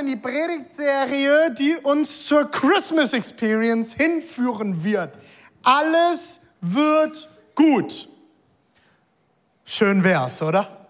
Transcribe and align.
in 0.00 0.06
die 0.06 0.16
Predigtserie, 0.16 1.54
die 1.54 1.76
uns 1.82 2.26
zur 2.26 2.50
Christmas 2.50 3.12
Experience 3.12 3.94
hinführen 3.94 4.82
wird. 4.82 5.12
Alles 5.62 6.40
wird 6.62 7.28
gut. 7.54 8.08
Schön 9.64 10.02
wär's, 10.02 10.40
oder? 10.40 10.88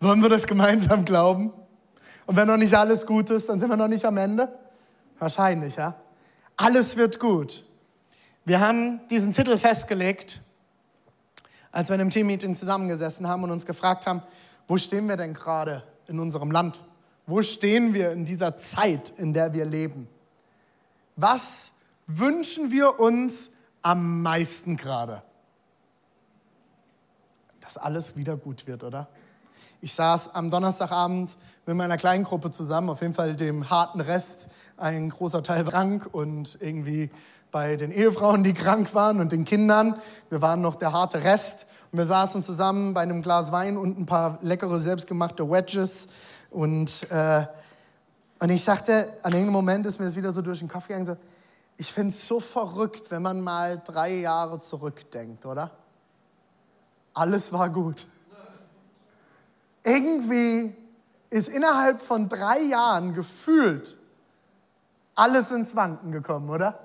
Wollen 0.00 0.20
wir 0.20 0.28
das 0.28 0.46
gemeinsam 0.46 1.04
glauben? 1.04 1.52
Und 2.26 2.36
wenn 2.36 2.46
noch 2.46 2.58
nicht 2.58 2.74
alles 2.74 3.06
gut 3.06 3.30
ist, 3.30 3.48
dann 3.48 3.58
sind 3.58 3.70
wir 3.70 3.76
noch 3.76 3.88
nicht 3.88 4.04
am 4.04 4.18
Ende? 4.18 4.48
Wahrscheinlich, 5.18 5.76
ja? 5.76 5.94
Alles 6.56 6.96
wird 6.96 7.18
gut. 7.18 7.64
Wir 8.44 8.60
haben 8.60 9.00
diesen 9.08 9.32
Titel 9.32 9.56
festgelegt, 9.56 10.40
als 11.72 11.88
wir 11.88 11.94
in 11.94 12.02
einem 12.02 12.10
Teammeeting 12.10 12.54
zusammengesessen 12.54 13.26
haben 13.26 13.44
und 13.44 13.50
uns 13.50 13.64
gefragt 13.64 14.06
haben, 14.06 14.22
wo 14.68 14.76
stehen 14.76 15.08
wir 15.08 15.16
denn 15.16 15.32
gerade 15.32 15.82
in 16.06 16.18
unserem 16.18 16.50
Land? 16.50 16.78
Wo 17.26 17.42
stehen 17.42 17.92
wir 17.92 18.12
in 18.12 18.24
dieser 18.24 18.56
Zeit, 18.56 19.10
in 19.16 19.32
der 19.32 19.52
wir 19.52 19.64
leben? 19.64 20.08
Was 21.16 21.72
wünschen 22.06 22.70
wir 22.70 23.00
uns 23.00 23.50
am 23.82 24.22
meisten 24.22 24.76
gerade? 24.76 25.22
Dass 27.60 27.76
alles 27.76 28.16
wieder 28.16 28.36
gut 28.36 28.68
wird, 28.68 28.84
oder? 28.84 29.08
Ich 29.80 29.92
saß 29.92 30.34
am 30.34 30.50
Donnerstagabend 30.50 31.36
mit 31.66 31.76
meiner 31.76 31.96
kleinen 31.96 32.24
Gruppe 32.24 32.50
zusammen, 32.50 32.90
auf 32.90 33.02
jeden 33.02 33.14
Fall 33.14 33.34
dem 33.34 33.70
harten 33.70 34.00
Rest, 34.00 34.48
ein 34.76 35.08
großer 35.10 35.42
Teil 35.42 35.64
krank 35.64 36.08
und 36.12 36.58
irgendwie 36.60 37.10
bei 37.50 37.76
den 37.76 37.90
Ehefrauen, 37.90 38.44
die 38.44 38.54
krank 38.54 38.94
waren 38.94 39.20
und 39.20 39.32
den 39.32 39.44
Kindern. 39.44 39.96
Wir 40.30 40.42
waren 40.42 40.60
noch 40.60 40.76
der 40.76 40.92
harte 40.92 41.24
Rest 41.24 41.66
und 41.90 41.98
wir 41.98 42.06
saßen 42.06 42.42
zusammen 42.42 42.94
bei 42.94 43.02
einem 43.02 43.22
Glas 43.22 43.52
Wein 43.52 43.76
und 43.76 43.98
ein 43.98 44.06
paar 44.06 44.38
leckere 44.42 44.78
selbstgemachte 44.78 45.50
Wedges 45.50 46.08
und, 46.50 47.10
äh, 47.10 47.46
und 48.38 48.50
ich 48.50 48.62
sagte, 48.62 49.08
an 49.22 49.32
irgendeinem 49.32 49.52
Moment 49.52 49.86
ist 49.86 49.98
mir 49.98 50.06
das 50.06 50.16
wieder 50.16 50.32
so 50.32 50.42
durch 50.42 50.58
den 50.58 50.68
Kopf 50.68 50.88
gegangen, 50.88 51.06
so, 51.06 51.16
ich 51.76 51.92
finde 51.92 52.08
es 52.08 52.26
so 52.26 52.40
verrückt, 52.40 53.10
wenn 53.10 53.22
man 53.22 53.40
mal 53.40 53.80
drei 53.84 54.14
Jahre 54.14 54.60
zurückdenkt, 54.60 55.44
oder? 55.44 55.70
Alles 57.14 57.52
war 57.52 57.68
gut. 57.68 58.06
Irgendwie 59.82 60.74
ist 61.30 61.48
innerhalb 61.48 62.00
von 62.00 62.28
drei 62.28 62.60
Jahren 62.60 63.14
gefühlt 63.14 63.98
alles 65.14 65.50
ins 65.50 65.74
Wanken 65.76 66.12
gekommen, 66.12 66.50
oder? 66.50 66.78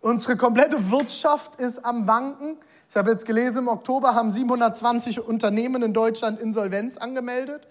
Unsere 0.00 0.36
komplette 0.36 0.90
Wirtschaft 0.90 1.56
ist 1.60 1.84
am 1.84 2.06
Wanken. 2.06 2.56
Ich 2.88 2.96
habe 2.96 3.10
jetzt 3.10 3.26
gelesen, 3.26 3.58
im 3.58 3.68
Oktober 3.68 4.14
haben 4.14 4.30
720 4.30 5.20
Unternehmen 5.20 5.82
in 5.82 5.92
Deutschland 5.92 6.40
Insolvenz 6.40 6.96
angemeldet. 6.96 7.66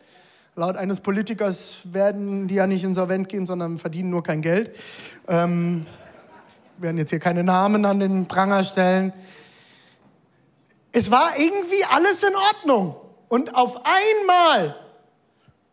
Laut 0.58 0.76
eines 0.76 1.02
Politikers 1.02 1.82
werden 1.84 2.48
die 2.48 2.56
ja 2.56 2.66
nicht 2.66 2.84
insolvent 2.84 3.30
gehen, 3.30 3.46
sondern 3.46 3.78
verdienen 3.78 4.10
nur 4.10 4.24
kein 4.24 4.42
Geld. 4.42 4.76
Ähm, 5.28 5.86
werden 6.78 6.98
jetzt 6.98 7.12
hier 7.12 7.20
keine 7.20 7.44
Namen 7.44 7.86
an 7.86 8.00
den 8.00 8.28
Pranger 8.28 8.64
stellen. 8.64 9.14
Es 10.92 11.12
war 11.12 11.38
irgendwie 11.38 11.84
alles 11.92 12.24
in 12.24 12.36
Ordnung. 12.36 12.96
Und 13.28 13.54
auf 13.54 13.82
einmal 13.86 14.76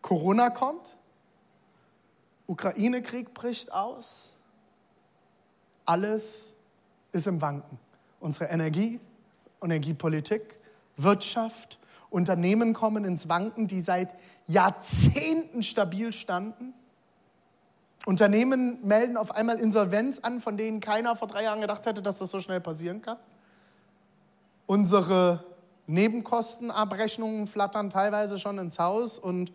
Corona 0.02 0.50
kommt, 0.50 0.98
Ukraine-Krieg 2.46 3.32
bricht 3.32 3.72
aus, 3.72 4.36
alles 5.86 6.56
ist 7.12 7.26
im 7.26 7.40
Wanken. 7.40 7.78
Unsere 8.20 8.50
Energie, 8.50 9.00
Energiepolitik, 9.62 10.58
Wirtschaft, 10.98 11.78
Unternehmen 12.10 12.74
kommen 12.74 13.04
ins 13.04 13.28
Wanken, 13.28 13.66
die 13.66 13.80
seit 13.80 14.14
Jahrzehnten 14.46 15.62
stabil 15.62 16.12
standen. 16.12 16.74
Unternehmen 18.06 18.78
melden 18.86 19.16
auf 19.16 19.34
einmal 19.34 19.58
Insolvenz 19.58 20.18
an, 20.18 20.40
von 20.40 20.56
denen 20.56 20.80
keiner 20.80 21.16
vor 21.16 21.28
drei 21.28 21.44
Jahren 21.44 21.60
gedacht 21.60 21.86
hätte, 21.86 22.02
dass 22.02 22.18
das 22.18 22.30
so 22.30 22.40
schnell 22.40 22.60
passieren 22.60 23.00
kann. 23.00 23.16
Unsere 24.66 25.44
Nebenkostenabrechnungen 25.86 27.46
flattern 27.46 27.90
teilweise 27.90 28.38
schon 28.38 28.58
ins 28.58 28.78
Haus 28.78 29.18
und 29.18 29.52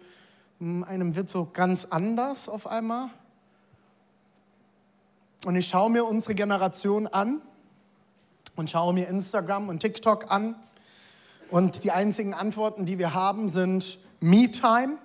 einem 0.59 1.15
wird 1.15 1.29
so 1.29 1.47
ganz 1.53 1.85
anders 1.85 2.49
auf 2.49 2.67
einmal. 2.67 3.09
Und 5.45 5.55
ich 5.55 5.67
schaue 5.67 5.89
mir 5.89 6.05
unsere 6.05 6.35
Generation 6.35 7.07
an 7.07 7.41
und 8.55 8.69
schaue 8.69 8.93
mir 8.93 9.07
Instagram 9.07 9.69
und 9.69 9.79
TikTok 9.79 10.31
an. 10.31 10.55
Und 11.49 11.83
die 11.83 11.91
einzigen 11.91 12.33
Antworten, 12.33 12.85
die 12.85 12.99
wir 12.99 13.13
haben, 13.13 13.47
sind 13.47 13.99
Me-Time. 14.19 14.97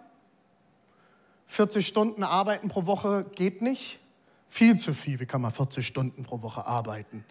40 1.47 1.87
Stunden 1.87 2.25
arbeiten 2.25 2.69
pro 2.69 2.87
Woche 2.87 3.25
geht 3.35 3.63
nicht. 3.63 3.99
Viel 4.49 4.79
zu 4.79 4.95
viel. 4.95 5.21
Wie 5.21 5.27
kann 5.27 5.41
man 5.41 5.53
40 5.53 5.87
Stunden 5.87 6.23
pro 6.23 6.43
Woche 6.43 6.67
arbeiten? 6.67 7.25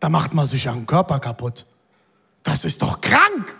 Da 0.00 0.08
macht 0.08 0.34
man 0.34 0.46
sich 0.46 0.64
ja 0.64 0.72
einen 0.72 0.86
Körper 0.86 1.20
kaputt. 1.20 1.66
Das 2.42 2.64
ist 2.64 2.82
doch 2.82 3.00
krank. 3.00 3.56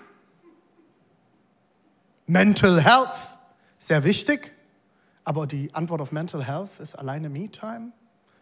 Mental 2.27 2.83
Health, 2.83 3.17
sehr 3.79 4.05
wichtig. 4.05 4.53
Aber 5.25 5.47
die 5.47 5.73
Antwort 5.75 6.01
auf 6.01 6.13
Mental 6.13 6.45
Health 6.45 6.81
ist 6.81 6.95
alleine 6.95 7.29
Me-Time. 7.29 7.93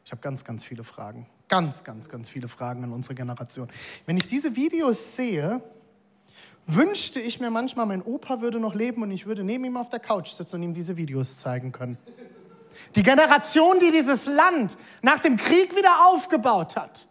Ich 0.04 0.12
habe 0.12 0.22
ganz, 0.22 0.44
ganz 0.44 0.64
viele 0.64 0.84
Fragen. 0.84 1.26
Ganz, 1.48 1.84
ganz, 1.84 2.08
ganz 2.08 2.30
viele 2.30 2.48
Fragen 2.48 2.84
an 2.84 2.92
unsere 2.92 3.14
Generation. 3.14 3.68
Wenn 4.06 4.16
ich 4.16 4.28
diese 4.28 4.56
Videos 4.56 5.16
sehe, 5.16 5.60
wünschte 6.74 7.20
ich 7.20 7.40
mir 7.40 7.50
manchmal, 7.50 7.86
mein 7.86 8.02
Opa 8.02 8.40
würde 8.40 8.60
noch 8.60 8.74
leben 8.74 9.02
und 9.02 9.10
ich 9.10 9.26
würde 9.26 9.44
neben 9.44 9.64
ihm 9.64 9.76
auf 9.76 9.88
der 9.88 10.00
Couch 10.00 10.30
sitzen 10.30 10.56
und 10.56 10.62
ihm 10.62 10.72
diese 10.72 10.96
Videos 10.96 11.38
zeigen 11.38 11.72
können. 11.72 11.98
Die 12.94 13.02
Generation, 13.02 13.78
die 13.80 13.90
dieses 13.90 14.26
Land 14.26 14.76
nach 15.02 15.20
dem 15.20 15.36
Krieg 15.36 15.76
wieder 15.76 16.06
aufgebaut 16.06 16.76
hat. 16.76 17.06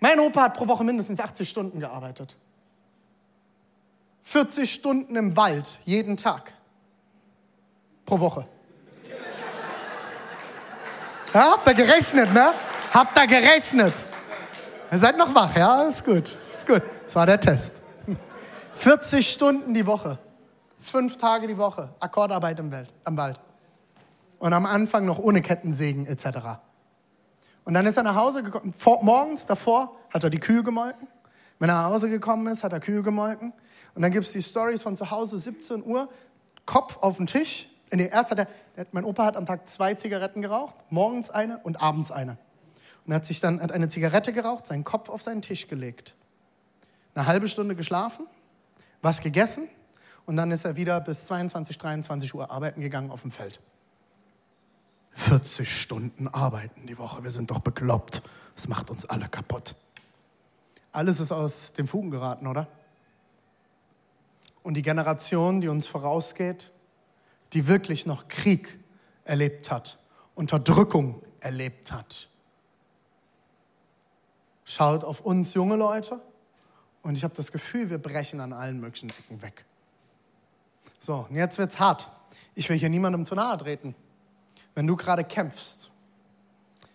Mein 0.00 0.20
Opa 0.20 0.42
hat 0.42 0.54
pro 0.54 0.68
Woche 0.68 0.84
mindestens 0.84 1.20
80 1.20 1.48
Stunden 1.48 1.80
gearbeitet. 1.80 2.36
40 4.22 4.72
Stunden 4.72 5.16
im 5.16 5.36
Wald 5.36 5.78
jeden 5.84 6.16
Tag. 6.16 6.52
Pro 8.04 8.20
Woche. 8.20 8.46
Ja, 11.34 11.52
habt 11.52 11.66
ihr 11.66 11.74
gerechnet, 11.74 12.32
ne? 12.32 12.52
Habt 12.92 13.18
ihr 13.18 13.26
gerechnet? 13.26 13.92
Ihr 14.90 14.98
seid 14.98 15.18
noch 15.18 15.34
wach, 15.34 15.54
ja? 15.56 15.82
Ist 15.82 16.04
gut, 16.04 16.28
ist 16.28 16.66
gut. 16.66 16.82
Das 17.04 17.14
war 17.14 17.26
der 17.26 17.38
Test. 17.38 17.82
40 18.78 19.28
Stunden 19.28 19.74
die 19.74 19.86
Woche. 19.86 20.18
Fünf 20.78 21.16
Tage 21.16 21.48
die 21.48 21.58
Woche. 21.58 21.90
Akkordarbeit 21.98 22.60
im, 22.60 22.70
Welt, 22.70 22.88
am 23.02 23.16
Wald. 23.16 23.40
Und 24.38 24.52
am 24.52 24.66
Anfang 24.66 25.04
noch 25.04 25.18
ohne 25.18 25.42
Kettensägen 25.42 26.06
etc. 26.06 26.60
Und 27.64 27.74
dann 27.74 27.84
ist 27.86 27.96
er 27.96 28.04
nach 28.04 28.14
Hause 28.14 28.44
gekommen. 28.44 28.72
Vor, 28.72 29.02
morgens 29.02 29.46
davor 29.46 29.96
hat 30.14 30.22
er 30.22 30.30
die 30.30 30.38
Kühe 30.38 30.62
gemolken. 30.62 31.08
Wenn 31.58 31.68
er 31.68 31.82
nach 31.82 31.90
Hause 31.90 32.08
gekommen 32.08 32.46
ist, 32.46 32.62
hat 32.62 32.72
er 32.72 32.78
Kühe 32.78 33.02
gemolken. 33.02 33.52
Und 33.96 34.02
dann 34.02 34.12
gibt 34.12 34.26
es 34.26 34.32
die 34.32 34.42
Stories 34.42 34.82
von 34.82 34.94
zu 34.94 35.10
Hause, 35.10 35.38
17 35.38 35.84
Uhr, 35.84 36.08
Kopf 36.64 36.98
auf 36.98 37.16
den 37.16 37.26
Tisch. 37.26 37.68
In 37.90 37.98
der 37.98 38.12
erst 38.12 38.30
hat 38.30 38.38
er, 38.38 38.46
mein 38.92 39.04
Opa 39.04 39.24
hat 39.24 39.36
am 39.36 39.44
Tag 39.44 39.66
zwei 39.66 39.94
Zigaretten 39.94 40.40
geraucht, 40.40 40.76
morgens 40.90 41.30
eine 41.30 41.58
und 41.58 41.82
abends 41.82 42.12
eine. 42.12 42.38
Und 43.04 43.12
er 43.12 43.16
hat 43.16 43.24
sich 43.24 43.40
dann 43.40 43.60
hat 43.60 43.72
eine 43.72 43.88
Zigarette 43.88 44.32
geraucht, 44.32 44.66
seinen 44.66 44.84
Kopf 44.84 45.08
auf 45.08 45.20
seinen 45.20 45.42
Tisch 45.42 45.66
gelegt. 45.66 46.14
Eine 47.16 47.26
halbe 47.26 47.48
Stunde 47.48 47.74
geschlafen, 47.74 48.28
was 49.02 49.20
gegessen 49.20 49.68
und 50.26 50.36
dann 50.36 50.50
ist 50.50 50.64
er 50.64 50.76
wieder 50.76 51.00
bis 51.00 51.26
22, 51.26 51.78
23 51.78 52.34
Uhr 52.34 52.50
arbeiten 52.50 52.80
gegangen 52.80 53.10
auf 53.10 53.22
dem 53.22 53.30
Feld. 53.30 53.60
40 55.14 55.80
Stunden 55.80 56.28
arbeiten 56.28 56.86
die 56.86 56.98
Woche, 56.98 57.24
wir 57.24 57.30
sind 57.30 57.50
doch 57.50 57.58
bekloppt. 57.58 58.22
Das 58.54 58.68
macht 58.68 58.90
uns 58.90 59.04
alle 59.04 59.28
kaputt. 59.28 59.74
Alles 60.92 61.20
ist 61.20 61.32
aus 61.32 61.72
den 61.72 61.86
Fugen 61.86 62.10
geraten, 62.10 62.46
oder? 62.46 62.66
Und 64.62 64.74
die 64.74 64.82
Generation, 64.82 65.60
die 65.60 65.68
uns 65.68 65.86
vorausgeht, 65.86 66.70
die 67.52 67.66
wirklich 67.66 68.06
noch 68.06 68.28
Krieg 68.28 68.78
erlebt 69.24 69.70
hat, 69.70 69.98
Unterdrückung 70.34 71.22
erlebt 71.40 71.92
hat, 71.92 72.28
schaut 74.64 75.04
auf 75.04 75.20
uns 75.20 75.54
junge 75.54 75.76
Leute 75.76 76.20
und 77.02 77.16
ich 77.16 77.24
habe 77.24 77.34
das 77.34 77.52
Gefühl, 77.52 77.90
wir 77.90 77.98
brechen 77.98 78.40
an 78.40 78.52
allen 78.52 78.80
möglichen 78.80 79.10
Ecken 79.10 79.40
weg. 79.42 79.64
So, 80.98 81.26
und 81.28 81.36
jetzt 81.36 81.58
wird's 81.58 81.78
hart. 81.78 82.08
Ich 82.54 82.68
will 82.68 82.76
hier 82.76 82.88
niemandem 82.88 83.24
zu 83.24 83.34
nahe 83.34 83.56
treten. 83.58 83.94
Wenn 84.74 84.86
du 84.86 84.96
gerade 84.96 85.24
kämpfst, 85.24 85.90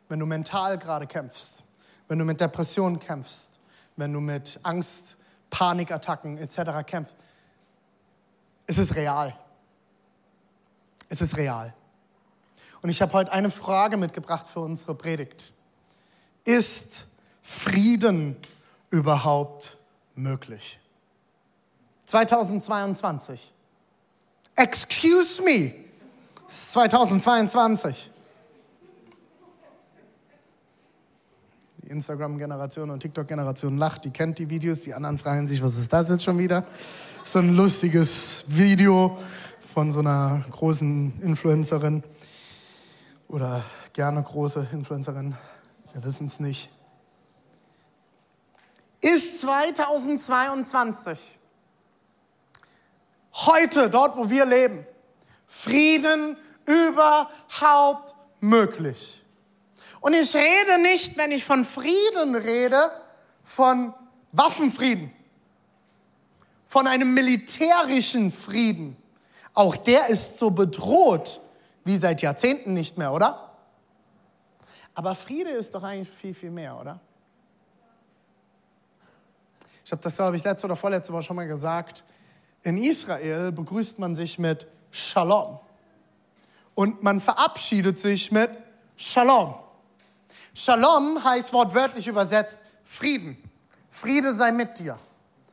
wenn 0.09 0.19
du 0.19 0.25
mental 0.25 0.77
gerade 0.77 1.07
kämpfst, 1.07 1.63
wenn 2.07 2.19
du 2.19 2.25
mit 2.25 2.41
Depressionen 2.41 2.99
kämpfst, 2.99 3.59
wenn 3.95 4.11
du 4.11 4.19
mit 4.19 4.59
Angst, 4.63 5.17
Panikattacken 5.49 6.37
etc. 6.37 6.85
kämpfst, 6.85 7.17
es 8.65 8.77
ist 8.77 8.95
real. 8.95 9.37
Es 11.09 11.21
ist 11.21 11.37
real. 11.37 11.73
Und 12.81 12.89
ich 12.89 13.01
habe 13.01 13.13
heute 13.13 13.31
eine 13.31 13.49
Frage 13.49 13.97
mitgebracht 13.97 14.47
für 14.47 14.59
unsere 14.59 14.95
Predigt. 14.95 15.53
Ist 16.43 17.07
Frieden 17.41 18.35
überhaupt 18.89 19.77
möglich? 20.15 20.79
2022. 22.05 23.51
Excuse 24.55 25.41
me. 25.41 25.73
2022. 26.47 28.11
Die 31.81 31.89
Instagram-Generation 31.89 32.89
und 32.91 32.99
TikTok-Generation 32.99 33.77
lacht, 33.77 34.05
die 34.05 34.11
kennt 34.11 34.37
die 34.39 34.49
Videos, 34.49 34.81
die 34.81 34.93
anderen 34.93 35.17
fragen 35.17 35.47
sich, 35.47 35.61
was 35.63 35.77
ist 35.77 35.91
das 35.91 36.09
jetzt 36.09 36.23
schon 36.23 36.37
wieder? 36.37 36.65
So 37.23 37.39
ein 37.39 37.55
lustiges 37.55 38.45
Video 38.47 39.17
von 39.73 39.91
so 39.91 39.99
einer 39.99 40.45
großen 40.51 41.21
Influencerin 41.21 42.03
oder 43.27 43.63
gerne 43.93 44.21
große 44.21 44.67
Influencerin, 44.71 45.35
wir 45.93 46.03
wissen 46.03 46.27
es 46.27 46.39
nicht. 46.39 46.69
Ist 49.03 49.41
2022 49.41 51.37
heute, 53.33 53.89
dort 53.89 54.15
wo 54.15 54.29
wir 54.29 54.45
leben, 54.45 54.87
Frieden 55.45 56.37
überhaupt 56.65 58.15
möglich? 58.39 59.25
Und 59.99 60.13
ich 60.13 60.33
rede 60.33 60.81
nicht, 60.81 61.17
wenn 61.17 61.33
ich 61.33 61.43
von 61.43 61.65
Frieden 61.65 62.35
rede, 62.35 62.91
von 63.43 63.93
Waffenfrieden, 64.31 65.11
von 66.65 66.87
einem 66.87 67.13
militärischen 67.13 68.31
Frieden. 68.31 68.95
Auch 69.53 69.75
der 69.75 70.07
ist 70.07 70.39
so 70.39 70.49
bedroht 70.49 71.41
wie 71.83 71.97
seit 71.97 72.21
Jahrzehnten 72.21 72.73
nicht 72.73 72.97
mehr, 72.97 73.11
oder? 73.11 73.53
Aber 74.93 75.13
Friede 75.13 75.49
ist 75.49 75.75
doch 75.75 75.83
eigentlich 75.83 76.09
viel, 76.09 76.33
viel 76.33 76.51
mehr, 76.51 76.79
oder? 76.79 77.01
Ich 79.85 79.91
habe 79.91 80.01
das, 80.01 80.15
glaube 80.15 80.35
ich, 80.37 80.43
letzte 80.43 80.65
oder 80.65 80.75
vorletzte 80.75 81.11
Woche 81.13 81.23
schon 81.23 81.35
mal 81.35 81.47
gesagt. 81.47 82.03
In 82.61 82.77
Israel 82.77 83.51
begrüßt 83.51 83.99
man 83.99 84.15
sich 84.15 84.39
mit 84.39 84.65
Shalom. 84.91 85.59
Und 86.75 87.03
man 87.03 87.19
verabschiedet 87.19 87.99
sich 87.99 88.31
mit 88.31 88.49
Shalom. 88.95 89.55
Shalom 90.53 91.23
heißt 91.23 91.51
wortwörtlich 91.51 92.07
übersetzt 92.07 92.59
Frieden. 92.83 93.37
Friede 93.89 94.33
sei 94.33 94.51
mit 94.51 94.79
dir. 94.79 94.97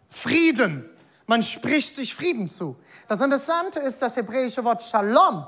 Frieden. 0.09 0.89
Man 1.27 1.43
spricht 1.43 1.97
sich 1.97 2.15
Frieden 2.15 2.49
zu. 2.49 2.77
Das 3.09 3.21
Interessante 3.21 3.81
ist, 3.81 4.01
das 4.01 4.17
hebräische 4.17 4.65
Wort 4.65 4.83
Shalom 4.83 5.47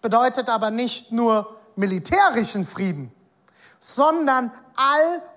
bedeutet 0.00 0.48
aber 0.48 0.70
nicht 0.70 1.12
nur 1.12 1.56
militärischen 1.76 2.64
Frieden, 2.64 3.12
sondern 3.78 4.52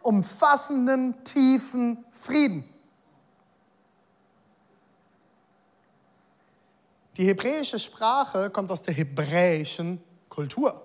allumfassenden, 0.03 1.23
tiefen 1.23 2.03
Frieden. 2.11 2.70
Die 7.17 7.25
hebräische 7.25 7.77
Sprache 7.77 8.49
kommt 8.49 8.71
aus 8.71 8.83
der 8.83 8.93
hebräischen 8.93 10.01
Kultur. 10.29 10.81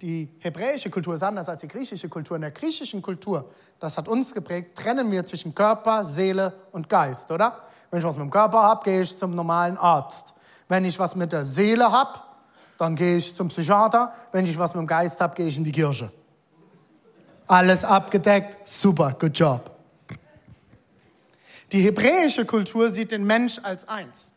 Die 0.00 0.28
hebräische 0.40 0.90
Kultur 0.90 1.14
ist 1.14 1.22
anders 1.22 1.48
als 1.48 1.62
die 1.62 1.68
griechische 1.68 2.08
Kultur. 2.08 2.36
In 2.36 2.42
der 2.42 2.50
griechischen 2.50 3.00
Kultur, 3.00 3.50
das 3.80 3.96
hat 3.96 4.08
uns 4.08 4.34
geprägt, 4.34 4.76
trennen 4.76 5.10
wir 5.10 5.24
zwischen 5.24 5.54
Körper, 5.54 6.04
Seele 6.04 6.52
und 6.72 6.88
Geist, 6.88 7.30
oder? 7.30 7.62
Wenn 7.90 8.00
ich 8.00 8.04
was 8.04 8.16
mit 8.16 8.24
dem 8.24 8.30
Körper 8.30 8.62
habe, 8.62 8.84
gehe 8.84 9.00
ich 9.00 9.16
zum 9.16 9.34
normalen 9.34 9.78
Arzt. 9.78 10.34
Wenn 10.68 10.84
ich 10.84 10.98
was 10.98 11.16
mit 11.16 11.32
der 11.32 11.44
Seele 11.44 11.90
habe, 11.90 12.20
dann 12.76 12.94
gehe 12.94 13.16
ich 13.16 13.34
zum 13.34 13.48
Psychiater. 13.48 14.12
Wenn 14.32 14.44
ich 14.44 14.58
was 14.58 14.74
mit 14.74 14.82
dem 14.82 14.86
Geist 14.86 15.20
habe, 15.20 15.34
gehe 15.34 15.48
ich 15.48 15.56
in 15.56 15.64
die 15.64 15.72
Kirche. 15.72 16.12
Alles 17.46 17.84
abgedeckt, 17.84 18.68
super, 18.68 19.16
good 19.18 19.36
job. 19.36 19.70
Die 21.72 21.80
hebräische 21.80 22.44
Kultur 22.44 22.90
sieht 22.90 23.12
den 23.12 23.24
Mensch 23.24 23.58
als 23.62 23.88
eins. 23.88 24.35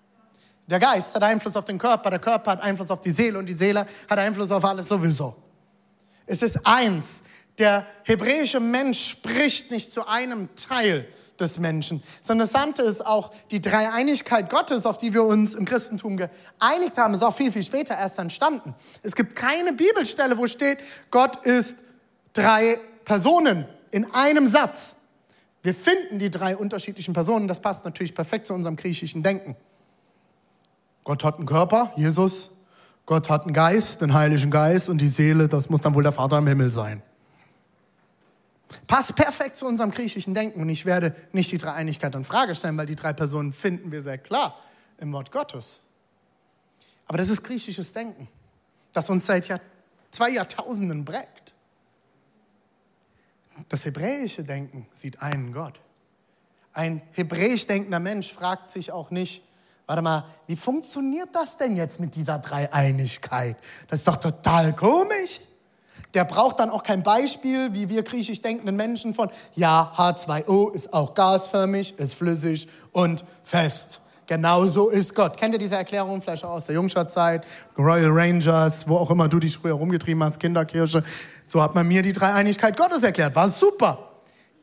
Der 0.69 0.79
Geist 0.79 1.15
hat 1.15 1.23
Einfluss 1.23 1.55
auf 1.55 1.65
den 1.65 1.79
Körper, 1.79 2.11
der 2.11 2.19
Körper 2.19 2.51
hat 2.51 2.61
Einfluss 2.61 2.91
auf 2.91 3.01
die 3.01 3.09
Seele 3.09 3.39
und 3.39 3.47
die 3.47 3.55
Seele 3.55 3.87
hat 4.07 4.19
Einfluss 4.19 4.51
auf 4.51 4.63
alles 4.63 4.87
sowieso. 4.87 5.35
Es 6.27 6.43
ist 6.43 6.59
eins. 6.65 7.23
Der 7.57 7.85
hebräische 8.03 8.59
Mensch 8.59 9.09
spricht 9.09 9.71
nicht 9.71 9.91
zu 9.91 10.07
einem 10.07 10.47
Teil 10.55 11.07
des 11.39 11.57
Menschen. 11.57 12.03
Das 12.21 12.29
Interessante 12.29 12.83
ist 12.83 13.05
auch 13.05 13.31
die 13.49 13.61
Dreieinigkeit 13.61 14.49
Gottes, 14.49 14.85
auf 14.85 14.99
die 14.99 15.13
wir 15.13 15.23
uns 15.23 15.55
im 15.55 15.65
Christentum 15.65 16.17
geeinigt 16.17 16.97
haben, 16.97 17.13
ist 17.15 17.23
auch 17.23 17.35
viel, 17.35 17.51
viel 17.51 17.63
später 17.63 17.97
erst 17.97 18.19
entstanden. 18.19 18.75
Es 19.01 19.15
gibt 19.15 19.35
keine 19.35 19.73
Bibelstelle, 19.73 20.37
wo 20.37 20.45
steht, 20.47 20.77
Gott 21.09 21.37
ist 21.37 21.77
drei 22.33 22.77
Personen 23.05 23.65
in 23.89 24.13
einem 24.13 24.47
Satz. 24.47 24.97
Wir 25.63 25.73
finden 25.73 26.19
die 26.19 26.29
drei 26.29 26.55
unterschiedlichen 26.55 27.13
Personen, 27.13 27.47
das 27.47 27.59
passt 27.59 27.85
natürlich 27.85 28.13
perfekt 28.13 28.47
zu 28.47 28.53
unserem 28.53 28.75
griechischen 28.75 29.23
Denken. 29.23 29.55
Gott 31.09 31.23
hat 31.23 31.37
einen 31.37 31.47
Körper, 31.47 31.91
Jesus. 31.95 32.51
Gott 33.07 33.31
hat 33.31 33.45
einen 33.45 33.53
Geist, 33.53 34.03
den 34.03 34.13
Heiligen 34.13 34.51
Geist 34.51 34.89
und 34.89 35.01
die 35.01 35.07
Seele, 35.07 35.47
das 35.47 35.67
muss 35.67 35.81
dann 35.81 35.95
wohl 35.95 36.03
der 36.03 36.11
Vater 36.11 36.37
im 36.37 36.45
Himmel 36.45 36.69
sein. 36.69 37.01
Passt 38.85 39.15
perfekt 39.15 39.55
zu 39.55 39.65
unserem 39.65 39.89
griechischen 39.89 40.35
Denken 40.35 40.61
und 40.61 40.69
ich 40.69 40.85
werde 40.85 41.15
nicht 41.31 41.51
die 41.51 41.57
Dreieinigkeit 41.57 42.13
in 42.13 42.23
Frage 42.23 42.53
stellen, 42.53 42.77
weil 42.77 42.85
die 42.85 42.95
drei 42.95 43.13
Personen 43.13 43.53
finden 43.53 43.91
wir 43.91 44.03
sehr 44.03 44.19
klar 44.19 44.55
im 44.99 45.11
Wort 45.11 45.31
Gottes. 45.31 45.79
Aber 47.07 47.17
das 47.17 47.29
ist 47.29 47.43
griechisches 47.43 47.91
Denken, 47.91 48.27
das 48.93 49.09
uns 49.09 49.25
seit 49.25 49.47
Jahr, 49.47 49.61
zwei 50.11 50.29
Jahrtausenden 50.29 51.05
prägt. 51.05 51.55
Das 53.67 53.83
hebräische 53.83 54.43
Denken 54.43 54.85
sieht 54.91 55.23
einen 55.23 55.53
Gott. 55.53 55.81
Ein 56.71 57.01
hebräisch 57.13 57.65
denkender 57.65 57.99
Mensch 57.99 58.31
fragt 58.31 58.69
sich 58.69 58.91
auch 58.91 59.09
nicht, 59.09 59.41
warte 59.89 60.03
mal, 60.03 60.23
wie 60.45 60.55
funktioniert 60.55 61.29
das 61.33 61.57
denn 61.57 61.75
jetzt 61.75 61.99
mit 61.99 62.13
dieser 62.13 62.37
Dreieinigkeit? 62.37 63.57
Das 63.87 63.99
ist 63.99 64.07
doch 64.07 64.17
total 64.17 64.75
komisch. 64.75 65.41
Der 66.13 66.25
braucht 66.25 66.59
dann 66.59 66.69
auch 66.69 66.83
kein 66.83 67.01
Beispiel, 67.01 67.73
wie 67.73 67.89
wir 67.89 68.03
griechisch 68.03 68.39
denkenden 68.43 68.75
Menschen 68.75 69.15
von, 69.15 69.31
ja, 69.55 69.91
H2O 69.97 70.71
ist 70.73 70.93
auch 70.93 71.15
gasförmig, 71.15 71.97
ist 71.97 72.13
flüssig 72.13 72.69
und 72.91 73.25
fest. 73.43 74.01
Genauso 74.27 74.89
ist 74.89 75.15
Gott. 75.15 75.37
Kennt 75.37 75.55
ihr 75.55 75.59
diese 75.59 75.77
Erklärung 75.77 76.21
vielleicht 76.21 76.45
auch 76.45 76.51
aus 76.51 76.65
der 76.65 76.75
Jungschatzzeit, 76.75 77.47
Royal 77.75 78.11
Rangers, 78.11 78.87
wo 78.87 78.95
auch 78.95 79.09
immer 79.09 79.27
du 79.27 79.39
dich 79.39 79.57
früher 79.57 79.73
rumgetrieben 79.73 80.23
hast, 80.23 80.39
Kinderkirche? 80.39 81.03
So 81.47 81.63
hat 81.63 81.73
man 81.73 81.87
mir 81.87 82.03
die 82.03 82.13
Dreieinigkeit 82.13 82.77
Gottes 82.77 83.01
erklärt. 83.01 83.35
War 83.35 83.49
super. 83.49 83.97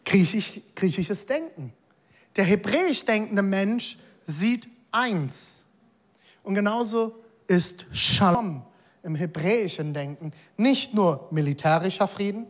Griechisch, 0.05 0.61
griechisches 0.77 1.27
Denken. 1.27 1.73
Der 2.37 2.45
hebräisch 2.45 3.05
denkende 3.05 3.43
Mensch 3.43 3.99
sieht 4.25 4.69
eins. 4.97 5.65
Und 6.43 6.55
genauso 6.55 7.23
ist 7.47 7.87
Shalom 7.93 8.63
im 9.03 9.15
hebräischen 9.15 9.93
Denken 9.93 10.33
nicht 10.57 10.95
nur 10.95 11.29
militärischer 11.31 12.09
Frieden, 12.09 12.47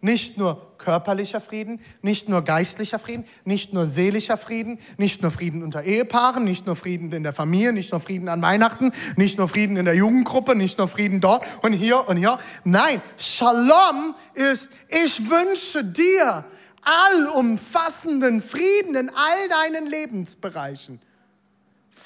nicht 0.00 0.36
nur 0.36 0.76
körperlicher 0.78 1.40
Frieden, 1.40 1.80
nicht 2.02 2.28
nur 2.28 2.42
geistlicher 2.42 2.98
Frieden, 2.98 3.24
nicht 3.44 3.72
nur 3.72 3.86
seelischer 3.86 4.36
Frieden, 4.36 4.78
nicht 4.98 5.22
nur 5.22 5.30
Frieden 5.30 5.62
unter 5.62 5.82
Ehepaaren, 5.82 6.44
nicht 6.44 6.66
nur 6.66 6.76
Frieden 6.76 7.10
in 7.12 7.22
der 7.22 7.32
Familie, 7.32 7.72
nicht 7.72 7.90
nur 7.92 8.00
Frieden 8.00 8.28
an 8.28 8.42
Weihnachten, 8.42 8.92
nicht 9.16 9.38
nur 9.38 9.48
Frieden 9.48 9.76
in 9.76 9.84
der 9.84 9.94
Jugendgruppe, 9.94 10.54
nicht 10.54 10.78
nur 10.78 10.86
Frieden 10.86 11.20
dort 11.20 11.46
und 11.62 11.72
hier 11.72 12.08
und 12.08 12.18
hier. 12.18 12.38
Nein, 12.64 13.00
Shalom 13.16 14.14
ist, 14.34 14.70
ich 14.88 15.28
wünsche 15.30 15.82
dir 15.82 16.44
allumfassenden 16.82 18.40
Frieden 18.42 18.94
in 18.94 19.08
all 19.08 19.48
deinen 19.48 19.86
Lebensbereichen. 19.86 21.00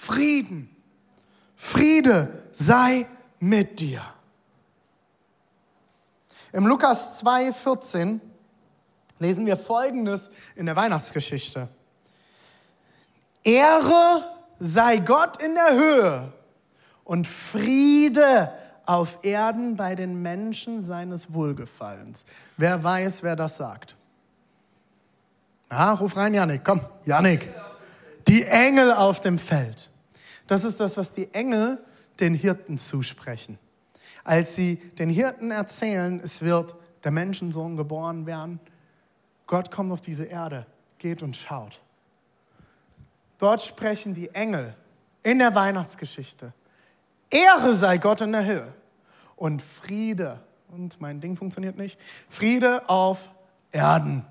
Frieden. 0.01 0.75
Friede 1.57 2.43
sei 2.53 3.05
mit 3.39 3.81
dir. 3.81 4.01
Im 6.53 6.67
Lukas 6.67 7.23
2,14 7.23 8.19
lesen 9.19 9.45
wir 9.45 9.59
Folgendes 9.59 10.31
in 10.57 10.65
der 10.65 10.75
Weihnachtsgeschichte. 10.75 11.69
Ehre 13.45 14.25
sei 14.59 14.97
Gott 14.97 15.37
in 15.37 15.55
der 15.55 15.75
Höhe 15.75 16.33
und 17.05 17.27
Friede 17.27 18.51
auf 18.87 19.23
Erden 19.23 19.77
bei 19.77 19.95
den 19.97 20.23
Menschen 20.23 20.81
seines 20.81 21.35
Wohlgefallens. 21.35 22.25
Wer 22.57 22.83
weiß, 22.83 23.23
wer 23.23 23.37
das 23.37 23.59
sagt? 23.59 23.97
Ja, 25.71 25.93
ruf 25.93 26.17
rein, 26.17 26.33
Janik, 26.33 26.65
komm, 26.65 26.81
Janik. 27.05 27.49
Die 28.29 28.45
Engel 28.45 28.93
auf 28.93 29.21
dem 29.21 29.39
Feld. 29.39 29.90
Das 30.51 30.65
ist 30.65 30.81
das, 30.81 30.97
was 30.97 31.13
die 31.13 31.33
Engel 31.33 31.79
den 32.19 32.35
Hirten 32.35 32.77
zusprechen. 32.77 33.57
Als 34.25 34.57
sie 34.57 34.75
den 34.99 35.09
Hirten 35.09 35.53
erzählen, 35.53 36.19
es 36.19 36.43
wird 36.43 36.75
der 37.05 37.13
Menschensohn 37.13 37.77
geboren 37.77 38.27
werden. 38.27 38.59
Gott 39.47 39.71
kommt 39.71 39.93
auf 39.93 40.01
diese 40.01 40.25
Erde, 40.25 40.67
geht 40.99 41.23
und 41.23 41.37
schaut. 41.37 41.81
Dort 43.39 43.63
sprechen 43.63 44.13
die 44.13 44.29
Engel 44.31 44.75
in 45.23 45.39
der 45.39 45.55
Weihnachtsgeschichte. 45.55 46.53
Ehre 47.31 47.73
sei 47.73 47.99
Gott 47.99 48.21
in 48.21 48.33
der 48.33 48.45
Höhe 48.45 48.75
und 49.37 49.63
Friede, 49.63 50.41
und 50.73 51.01
mein 51.01 51.21
Ding 51.21 51.37
funktioniert 51.37 51.79
nicht, 51.79 51.97
Friede 52.29 52.89
auf 52.89 53.31
Erden 53.71 54.27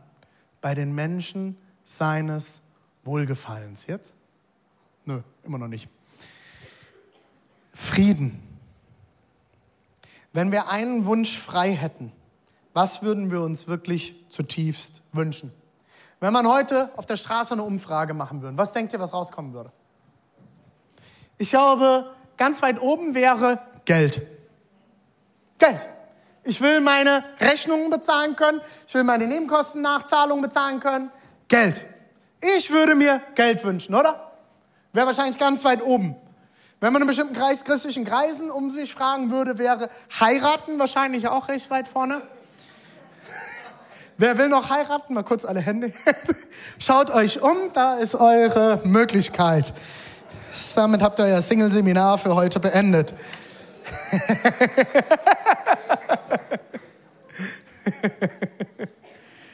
bei 0.59 0.75
den 0.75 0.93
Menschen 0.93 1.57
seines 1.85 2.63
Wohlgefallens. 3.05 3.87
Jetzt? 3.87 4.13
Nö, 5.05 5.21
immer 5.45 5.57
noch 5.57 5.69
nicht. 5.69 5.89
Frieden. 7.79 8.43
Wenn 10.33 10.51
wir 10.51 10.69
einen 10.69 11.05
Wunsch 11.05 11.39
frei 11.39 11.71
hätten, 11.71 12.11
was 12.73 13.01
würden 13.01 13.31
wir 13.31 13.41
uns 13.41 13.67
wirklich 13.67 14.15
zutiefst 14.27 15.01
wünschen? 15.13 15.53
Wenn 16.19 16.33
man 16.33 16.45
heute 16.45 16.89
auf 16.97 17.05
der 17.05 17.15
Straße 17.15 17.53
eine 17.53 17.63
Umfrage 17.63 18.13
machen 18.13 18.41
würde, 18.41 18.57
was 18.57 18.73
denkt 18.73 18.91
ihr, 18.91 18.99
was 18.99 19.13
rauskommen 19.13 19.53
würde? 19.53 19.71
Ich 21.37 21.51
glaube, 21.51 22.13
ganz 22.35 22.61
weit 22.61 22.81
oben 22.81 23.15
wäre 23.15 23.59
Geld. 23.85 24.21
Geld. 25.57 25.85
Ich 26.43 26.59
will 26.59 26.81
meine 26.81 27.23
Rechnungen 27.39 27.89
bezahlen 27.89 28.35
können. 28.35 28.59
Ich 28.87 28.93
will 28.93 29.05
meine 29.05 29.25
Nebenkostennachzahlungen 29.25 30.43
bezahlen 30.43 30.81
können. 30.81 31.11
Geld. 31.47 31.85
Ich 32.57 32.69
würde 32.71 32.95
mir 32.95 33.21
Geld 33.35 33.63
wünschen, 33.63 33.95
oder? 33.95 34.31
Wäre 34.91 35.07
wahrscheinlich 35.07 35.39
ganz 35.39 35.63
weit 35.63 35.81
oben. 35.81 36.15
Wenn 36.81 36.93
man 36.93 37.01
in 37.01 37.07
bestimmten 37.07 37.33
Kreis, 37.33 37.65
christlichen 37.65 38.05
Kreisen 38.05 38.49
um 38.49 38.73
sich 38.73 38.93
fragen 38.93 39.31
würde, 39.31 39.57
wäre 39.57 39.89
heiraten 40.19 40.79
wahrscheinlich 40.79 41.27
auch 41.27 41.49
recht 41.49 41.69
weit 41.69 41.89
vorne. 41.89 42.21
Wer 44.17 44.37
will 44.37 44.47
noch 44.47 44.69
heiraten? 44.69 45.13
Mal 45.13 45.23
kurz 45.23 45.43
alle 45.43 45.59
Hände. 45.59 45.91
Schaut 46.79 47.09
euch 47.09 47.41
um, 47.41 47.57
da 47.73 47.95
ist 47.95 48.15
eure 48.15 48.79
Möglichkeit. 48.85 49.73
Damit 50.75 51.01
habt 51.01 51.19
ihr 51.19 51.25
euer 51.25 51.41
Single-Seminar 51.41 52.17
für 52.17 52.33
heute 52.35 52.61
beendet. 52.61 53.13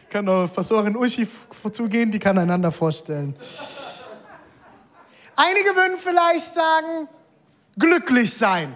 kann 0.09 0.25
doch 0.25 0.51
Pastorin 0.53 0.95
Uschi 0.95 1.27
zugehen, 1.71 2.11
die 2.11 2.19
kann 2.19 2.37
einander 2.37 2.71
vorstellen. 2.71 3.35
Einige 5.35 5.75
würden 5.75 5.97
vielleicht 5.97 6.53
sagen, 6.53 7.09
glücklich 7.77 8.33
sein. 8.33 8.75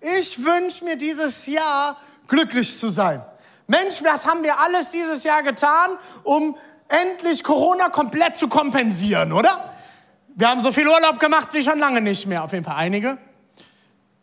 Ich 0.00 0.44
wünsche 0.44 0.84
mir 0.84 0.96
dieses 0.96 1.46
Jahr 1.46 1.96
glücklich 2.28 2.78
zu 2.78 2.90
sein. 2.90 3.24
Mensch, 3.66 4.02
was 4.02 4.26
haben 4.26 4.42
wir 4.42 4.58
alles 4.58 4.90
dieses 4.90 5.24
Jahr 5.24 5.42
getan, 5.42 5.90
um 6.22 6.56
endlich 6.88 7.42
Corona 7.42 7.88
komplett 7.88 8.36
zu 8.36 8.48
kompensieren, 8.48 9.32
oder? 9.32 9.74
Wir 10.34 10.48
haben 10.50 10.60
so 10.60 10.70
viel 10.70 10.86
Urlaub 10.86 11.18
gemacht 11.18 11.48
wie 11.52 11.62
schon 11.62 11.78
lange 11.78 12.00
nicht 12.00 12.26
mehr, 12.26 12.44
auf 12.44 12.52
jeden 12.52 12.64
Fall 12.64 12.76
einige. 12.76 13.18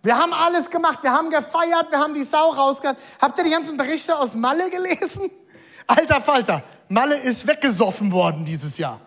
Wir 0.03 0.17
haben 0.17 0.33
alles 0.33 0.69
gemacht, 0.69 0.99
wir 1.01 1.11
haben 1.11 1.29
gefeiert, 1.29 1.89
wir 1.89 1.97
haben 1.97 2.13
die 2.13 2.23
Sau 2.23 2.51
rausgehauen. 2.51 2.97
Habt 3.19 3.37
ihr 3.37 3.45
die 3.45 3.49
ganzen 3.49 3.77
Berichte 3.77 4.15
aus 4.17 4.35
Malle 4.35 4.69
gelesen? 4.69 5.31
Alter 5.87 6.21
Falter, 6.21 6.61
Malle 6.87 7.15
ist 7.15 7.47
weggesoffen 7.47 8.11
worden 8.11 8.45
dieses 8.45 8.77
Jahr. 8.77 8.99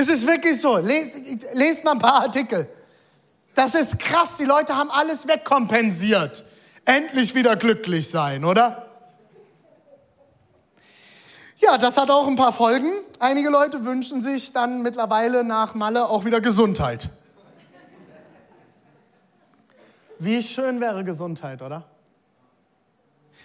Es 0.00 0.08
ist 0.08 0.26
wirklich 0.26 0.58
so. 0.58 0.78
Lest, 0.78 1.14
lest 1.52 1.84
mal 1.84 1.92
ein 1.92 1.98
paar 1.98 2.22
Artikel. 2.22 2.66
Das 3.54 3.74
ist 3.74 3.98
krass. 3.98 4.38
Die 4.38 4.44
Leute 4.44 4.74
haben 4.74 4.90
alles 4.90 5.28
wegkompensiert. 5.28 6.42
Endlich 6.86 7.34
wieder 7.34 7.54
glücklich 7.54 8.08
sein, 8.08 8.46
oder? 8.46 8.86
Ja, 11.58 11.76
das 11.76 11.98
hat 11.98 12.10
auch 12.10 12.26
ein 12.26 12.36
paar 12.36 12.52
Folgen. 12.52 12.90
Einige 13.18 13.50
Leute 13.50 13.84
wünschen 13.84 14.22
sich 14.22 14.54
dann 14.54 14.80
mittlerweile 14.80 15.44
nach 15.44 15.74
Malle 15.74 16.06
auch 16.06 16.24
wieder 16.24 16.40
Gesundheit. 16.40 17.10
Wie 20.18 20.42
schön 20.42 20.80
wäre 20.80 21.04
Gesundheit, 21.04 21.60
oder? 21.60 21.84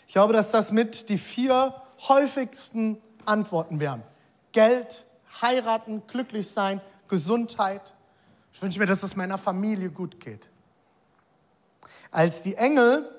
Ich 0.08 0.14
glaube, 0.14 0.32
dass 0.32 0.52
das 0.52 0.72
mit 0.72 1.10
die 1.10 1.18
vier 1.18 1.76
häufigsten 2.08 3.02
Antworten 3.26 3.82
wären. 3.82 4.04
Geld, 4.54 5.05
heiraten, 5.42 6.04
glücklich 6.08 6.50
sein, 6.50 6.82
Gesundheit. 7.08 7.94
Ich 8.54 8.62
wünsche 8.62 8.80
mir, 8.80 8.86
dass 8.86 9.04
es 9.04 9.15
meiner 9.15 9.38
Familie 9.38 9.89
gut 9.89 10.20
geht. 10.20 10.50
Als 12.12 12.42
die 12.42 12.56
Engel 12.56 13.10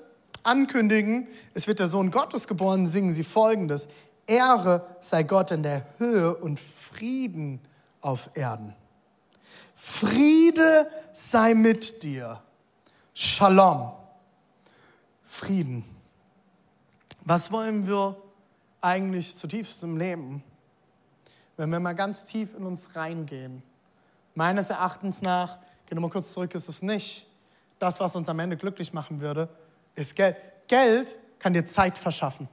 ankündigen, 0.43 1.27
es 1.53 1.67
wird 1.67 1.79
der 1.79 1.87
Sohn 1.87 2.11
Gottes 2.11 2.47
geboren, 2.47 2.85
singen 2.85 3.11
sie 3.11 3.23
folgendes. 3.23 3.87
Ehre 4.25 4.85
sei 4.99 5.23
Gott 5.23 5.51
in 5.51 5.63
der 5.63 5.85
Höhe 5.99 6.35
und 6.35 6.59
Frieden 6.59 7.61
auf 8.01 8.31
Erden. 8.35 8.75
Friede 9.75 10.89
sei 11.13 11.53
mit 11.53 12.03
dir. 12.03 12.41
Shalom. 13.13 13.91
Frieden. 15.23 15.83
Was 17.23 17.51
wollen 17.51 17.87
wir 17.87 18.15
eigentlich 18.81 19.35
zutiefst 19.35 19.83
im 19.83 19.97
Leben? 19.97 20.43
Wenn 21.57 21.71
wir 21.71 21.79
mal 21.79 21.93
ganz 21.93 22.23
tief 22.23 22.53
in 22.53 22.63
uns 22.63 22.95
reingehen. 22.95 23.63
Meines 24.35 24.69
Erachtens 24.69 25.21
nach, 25.21 25.57
geh 25.87 25.95
nochmal 25.95 26.11
kurz 26.11 26.31
zurück, 26.31 26.53
ist 26.53 26.69
es 26.69 26.83
nicht. 26.83 27.27
Das, 27.79 27.99
was 27.99 28.15
uns 28.15 28.29
am 28.29 28.39
Ende 28.39 28.57
glücklich 28.57 28.93
machen 28.93 29.21
würde, 29.21 29.49
ist 29.95 30.15
Geld. 30.15 30.37
Geld 30.67 31.17
kann 31.39 31.53
dir 31.53 31.65
Zeit 31.65 31.97
verschaffen. 31.97 32.47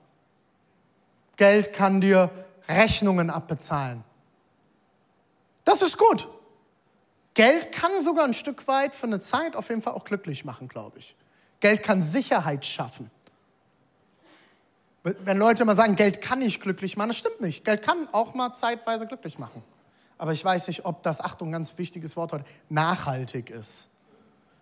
Geld 1.37 1.73
kann 1.75 2.00
dir 2.00 2.30
Rechnungen 2.68 3.28
abbezahlen. 3.28 4.02
Das 5.64 5.82
ist 5.82 5.99
gut. 5.99 6.28
Geld 7.34 7.73
kann 7.73 7.90
sogar 8.02 8.25
ein 8.25 8.34
Stück 8.34 8.66
weit 8.68 8.94
für 8.94 9.06
eine 9.06 9.20
Zeit 9.20 9.56
auf 9.56 9.68
jeden 9.68 9.82
Fall 9.82 9.94
auch 9.94 10.04
glücklich 10.04 10.44
machen, 10.44 10.68
glaube 10.68 10.99
ich. 10.99 11.16
Geld 11.61 11.82
kann 11.82 12.00
Sicherheit 12.00 12.64
schaffen. 12.64 13.11
Wenn 15.04 15.37
Leute 15.37 15.64
immer 15.64 15.75
sagen, 15.75 15.96
Geld 15.96 16.23
kann 16.23 16.38
nicht 16.38 16.62
glücklich 16.62 16.96
machen, 16.96 17.08
das 17.08 17.18
stimmt 17.18 17.42
nicht. 17.42 17.64
Geld 17.64 17.82
kann 17.82 18.08
auch 18.12 18.32
mal 18.32 18.54
zeitweise 18.54 19.06
glücklich 19.06 19.38
machen. 19.38 19.62
Aber 20.16 20.32
ich 20.32 20.42
weiß 20.42 20.66
nicht, 20.68 20.87
ob 20.87 21.02
das, 21.02 21.20
Achtung, 21.20 21.52
ganz 21.52 21.76
wichtiges 21.76 22.16
Wort 22.16 22.32
heute, 22.32 22.44
nachhaltig 22.70 23.50
ist. 23.50 23.90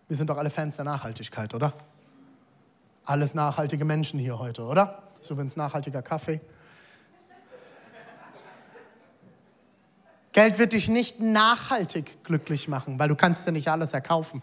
Wir 0.08 0.16
sind 0.16 0.28
doch 0.28 0.37
alle 0.37 0.50
Fans 0.50 0.76
der 0.76 0.84
Nachhaltigkeit, 0.84 1.54
oder? 1.54 1.72
Alles 3.04 3.34
nachhaltige 3.34 3.84
Menschen 3.84 4.18
hier 4.18 4.40
heute, 4.40 4.64
oder? 4.64 5.04
Das 5.14 5.22
ist 5.22 5.30
übrigens 5.30 5.54
nachhaltiger 5.54 6.02
Kaffee. 6.02 6.40
Geld 10.32 10.58
wird 10.58 10.72
dich 10.72 10.88
nicht 10.88 11.20
nachhaltig 11.20 12.25
glücklich 12.25 12.66
machen, 12.66 12.99
weil 12.99 13.08
du 13.08 13.14
kannst 13.14 13.46
dir 13.46 13.52
nicht 13.52 13.68
alles 13.68 13.92
erkaufen. 13.92 14.42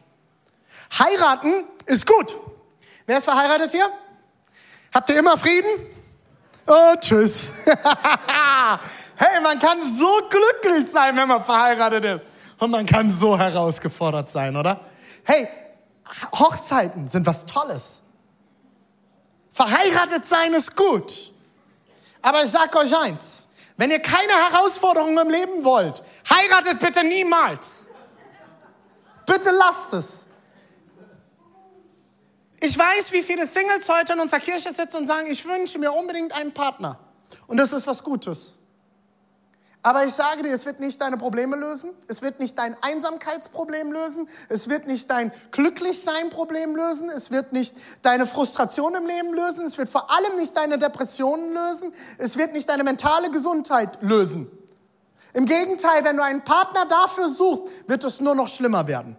Heiraten 0.98 1.66
ist 1.88 2.06
gut. 2.06 2.38
Wer 3.06 3.18
ist 3.18 3.26
verheiratet 3.26 3.72
hier? 3.72 3.90
Habt 4.94 5.10
ihr 5.10 5.20
immer 5.20 5.38
Frieden? 5.38 5.70
Oh, 6.68 6.96
tschüss. 7.00 7.50
hey, 7.66 9.42
man 9.42 9.60
kann 9.60 9.82
so 9.82 10.08
glücklich 10.30 10.90
sein, 10.90 11.16
wenn 11.16 11.28
man 11.28 11.44
verheiratet 11.44 12.06
ist. 12.06 12.26
Und 12.60 12.72
man 12.72 12.86
kann 12.86 13.10
so 13.12 13.38
herausgefordert 13.38 14.30
sein, 14.30 14.56
oder? 14.56 14.80
Hey, 15.24 15.48
Hochzeiten 16.38 17.08
sind 17.08 17.26
was 17.26 17.46
Tolles. 17.46 18.02
Verheiratet 19.52 20.26
sein 20.26 20.54
ist 20.54 20.76
gut. 20.76 21.32
Aber 22.22 22.44
ich 22.44 22.50
sag 22.50 22.76
euch 22.76 22.96
eins, 22.96 23.48
wenn 23.78 23.92
ihr 23.92 24.00
keine 24.00 24.34
Herausforderungen 24.34 25.18
im 25.18 25.30
Leben 25.30 25.64
wollt, 25.64 26.04
heiratet 26.30 26.80
bitte 26.80 27.04
niemals. 27.04 27.90
Bitte 29.26 29.52
lasst 29.52 29.94
es. 29.94 30.28
Ich 32.62 32.78
weiß, 32.78 33.12
wie 33.12 33.24
viele 33.24 33.46
Singles 33.46 33.88
heute 33.88 34.14
in 34.14 34.20
unserer 34.20 34.40
Kirche 34.40 34.74
sitzen 34.74 34.98
und 34.98 35.06
sagen, 35.06 35.28
ich 35.30 35.46
wünsche 35.46 35.80
mir 35.80 35.94
unbedingt 35.94 36.34
einen 36.34 36.54
Partner. 36.54 37.00
Und 37.48 37.58
das 37.58 37.72
ist 37.72 37.88
was 37.88 38.04
Gutes. 38.04 38.60
Aber 39.82 40.06
ich 40.06 40.14
sage 40.14 40.44
dir, 40.44 40.54
es 40.54 40.66
wird 40.66 40.82
nicht 40.82 41.00
deine 41.00 41.16
Probleme 41.16 41.56
lösen. 41.56 41.92
Es 42.10 42.22
wird 42.22 42.42
nicht 42.42 42.60
dein 42.60 42.76
Einsamkeitsproblem 42.84 43.94
lösen. 43.94 44.28
Es 44.50 44.68
wird 44.68 44.88
nicht 44.88 45.10
dein 45.10 45.32
Glücklichsein-Problem 45.52 46.76
lösen. 46.76 47.10
Es 47.10 47.32
wird 47.32 47.54
nicht 47.54 47.76
deine 48.02 48.28
Frustration 48.28 48.94
im 48.94 49.08
Leben 49.08 49.34
lösen. 49.34 49.66
Es 49.66 49.78
wird 49.78 49.88
vor 49.88 50.12
allem 50.12 50.36
nicht 50.36 50.58
deine 50.58 50.80
Depressionen 50.80 51.54
lösen. 51.54 51.94
Es 52.18 52.38
wird 52.38 52.52
nicht 52.52 52.70
deine 52.70 52.84
mentale 52.84 53.32
Gesundheit 53.32 53.98
lösen. 54.02 54.52
Im 55.34 55.46
Gegenteil, 55.46 56.04
wenn 56.04 56.18
du 56.18 56.24
einen 56.24 56.44
Partner 56.44 56.86
dafür 56.86 57.30
suchst, 57.30 57.64
wird 57.88 58.04
es 58.04 58.20
nur 58.20 58.36
noch 58.36 58.50
schlimmer 58.50 58.86
werden. 58.88 59.16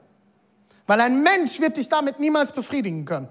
Weil 0.90 1.02
ein 1.02 1.22
Mensch 1.22 1.60
wird 1.60 1.76
dich 1.76 1.88
damit 1.88 2.18
niemals 2.18 2.50
befriedigen 2.50 3.04
können. 3.04 3.28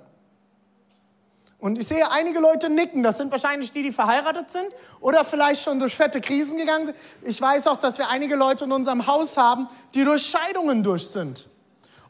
Und 1.57 1.77
ich 1.77 1.89
sehe 1.89 2.09
einige 2.09 2.39
Leute 2.39 2.69
nicken. 2.69 3.03
Das 3.03 3.17
sind 3.17 3.33
wahrscheinlich 3.33 3.73
die, 3.73 3.83
die 3.83 3.91
verheiratet 3.91 4.49
sind 4.49 4.69
oder 5.01 5.25
vielleicht 5.25 5.61
schon 5.63 5.77
durch 5.77 5.93
fette 5.93 6.21
Krisen 6.21 6.55
gegangen 6.55 6.85
sind. 6.85 6.97
Ich 7.21 7.41
weiß 7.41 7.67
auch, 7.67 7.77
dass 7.77 7.97
wir 7.97 8.07
einige 8.07 8.37
Leute 8.37 8.63
in 8.63 8.71
unserem 8.71 9.05
Haus 9.07 9.35
haben, 9.35 9.67
die 9.93 10.05
durch 10.05 10.25
Scheidungen 10.25 10.83
durch 10.83 11.09
sind. 11.09 11.49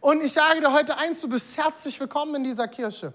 Und 0.01 0.23
ich 0.23 0.33
sage 0.33 0.59
dir 0.59 0.71
heute 0.71 0.95
eins, 0.99 1.19
du 1.19 1.27
bist 1.27 1.57
herzlich 1.57 1.99
willkommen 1.99 2.35
in 2.35 2.43
dieser 2.43 2.67
Kirche. 2.67 3.11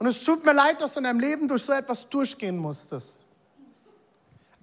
Und 0.00 0.08
es 0.08 0.24
tut 0.24 0.44
mir 0.44 0.54
leid, 0.54 0.80
dass 0.80 0.94
du 0.94 0.98
in 0.98 1.04
deinem 1.04 1.20
Leben 1.20 1.46
durch 1.46 1.62
so 1.62 1.70
etwas 1.70 2.08
durchgehen 2.08 2.58
musstest. 2.58 3.28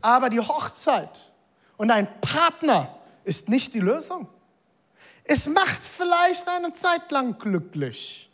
Aber 0.01 0.29
die 0.29 0.41
Hochzeit 0.41 1.31
und 1.77 1.91
ein 1.91 2.09
Partner 2.19 2.89
ist 3.23 3.47
nicht 3.47 3.73
die 3.73 3.79
Lösung. 3.79 4.27
Es 5.27 5.47
macht 5.47 5.83
vielleicht 5.83 6.47
eine 6.47 6.71
Zeit 6.71 7.09
lang 7.11 7.37
glücklich, 7.37 8.29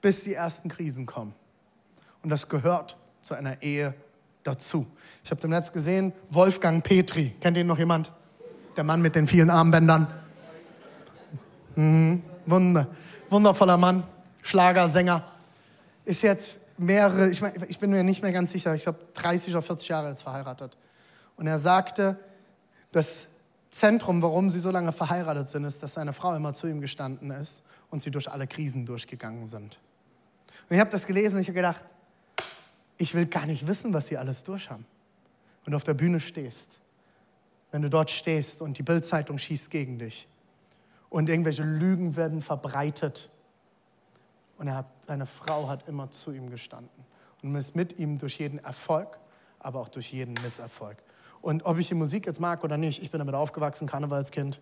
bis 0.00 0.24
die 0.24 0.34
ersten 0.34 0.70
Krisen 0.70 1.04
kommen. 1.04 1.34
Und 2.22 2.30
das 2.30 2.48
gehört 2.48 2.96
zu 3.20 3.34
einer 3.34 3.62
Ehe 3.62 3.94
dazu. 4.42 4.86
Ich 5.22 5.30
habe 5.30 5.40
dem 5.40 5.50
Netz 5.50 5.70
gesehen, 5.72 6.14
Wolfgang 6.30 6.82
Petri. 6.82 7.34
Kennt 7.40 7.58
ihn 7.58 7.66
noch 7.66 7.78
jemand? 7.78 8.10
Der 8.76 8.84
Mann 8.84 9.02
mit 9.02 9.14
den 9.14 9.26
vielen 9.26 9.50
Armbändern. 9.50 10.06
Mhm. 11.76 12.22
Wunder, 12.46 12.86
wundervoller 13.28 13.76
Mann, 13.76 14.02
Schlagersänger. 14.42 15.22
Ist 16.06 16.22
jetzt 16.22 16.60
mehrere, 16.78 17.30
ich, 17.30 17.42
mein, 17.42 17.52
ich 17.68 17.78
bin 17.78 17.90
mir 17.90 18.02
nicht 18.02 18.22
mehr 18.22 18.32
ganz 18.32 18.52
sicher, 18.52 18.74
ich 18.74 18.84
glaube 18.84 18.98
30 19.14 19.52
oder 19.54 19.62
40 19.62 19.88
Jahre 19.88 20.08
jetzt 20.08 20.22
verheiratet. 20.22 20.76
Und 21.36 21.46
er 21.46 21.58
sagte, 21.58 22.18
das 22.92 23.28
Zentrum, 23.70 24.20
warum 24.20 24.50
sie 24.50 24.60
so 24.60 24.70
lange 24.70 24.92
verheiratet 24.92 25.48
sind, 25.48 25.64
ist, 25.64 25.82
dass 25.82 25.94
seine 25.94 26.12
Frau 26.12 26.34
immer 26.34 26.52
zu 26.52 26.66
ihm 26.66 26.80
gestanden 26.80 27.30
ist 27.30 27.66
und 27.90 28.02
sie 28.02 28.10
durch 28.10 28.30
alle 28.30 28.46
Krisen 28.46 28.84
durchgegangen 28.84 29.46
sind. 29.46 29.78
Und 30.68 30.74
ich 30.74 30.80
habe 30.80 30.90
das 30.90 31.06
gelesen 31.06 31.36
und 31.36 31.42
ich 31.42 31.48
habe 31.48 31.56
gedacht, 31.56 31.84
ich 32.98 33.14
will 33.14 33.26
gar 33.26 33.46
nicht 33.46 33.66
wissen, 33.66 33.92
was 33.92 34.08
sie 34.08 34.18
alles 34.18 34.44
durch 34.44 34.70
haben. 34.70 34.86
Und 35.66 35.74
auf 35.74 35.84
der 35.84 35.94
Bühne 35.94 36.20
stehst, 36.20 36.78
wenn 37.70 37.82
du 37.82 37.90
dort 37.90 38.10
stehst 38.10 38.60
und 38.60 38.76
die 38.76 38.82
Bildzeitung 38.82 39.38
schießt 39.38 39.70
gegen 39.70 39.98
dich 39.98 40.26
und 41.08 41.28
irgendwelche 41.28 41.62
Lügen 41.62 42.16
werden 42.16 42.40
verbreitet. 42.40 43.30
Und 44.58 44.68
er 44.68 44.78
hat, 44.78 44.86
seine 45.06 45.26
Frau 45.26 45.68
hat 45.68 45.86
immer 45.88 46.10
zu 46.10 46.32
ihm 46.32 46.50
gestanden 46.50 47.04
und 47.42 47.54
ist 47.54 47.76
mit 47.76 47.98
ihm 47.98 48.18
durch 48.18 48.38
jeden 48.38 48.58
Erfolg, 48.58 49.18
aber 49.58 49.80
auch 49.80 49.88
durch 49.88 50.12
jeden 50.12 50.34
Misserfolg. 50.42 50.96
Und 51.42 51.64
ob 51.64 51.78
ich 51.78 51.88
die 51.88 51.94
Musik 51.94 52.26
jetzt 52.26 52.40
mag 52.40 52.64
oder 52.64 52.76
nicht, 52.76 53.02
ich 53.02 53.10
bin 53.10 53.18
damit 53.18 53.34
aufgewachsen, 53.34 53.86
Karnevalskind. 53.86 54.60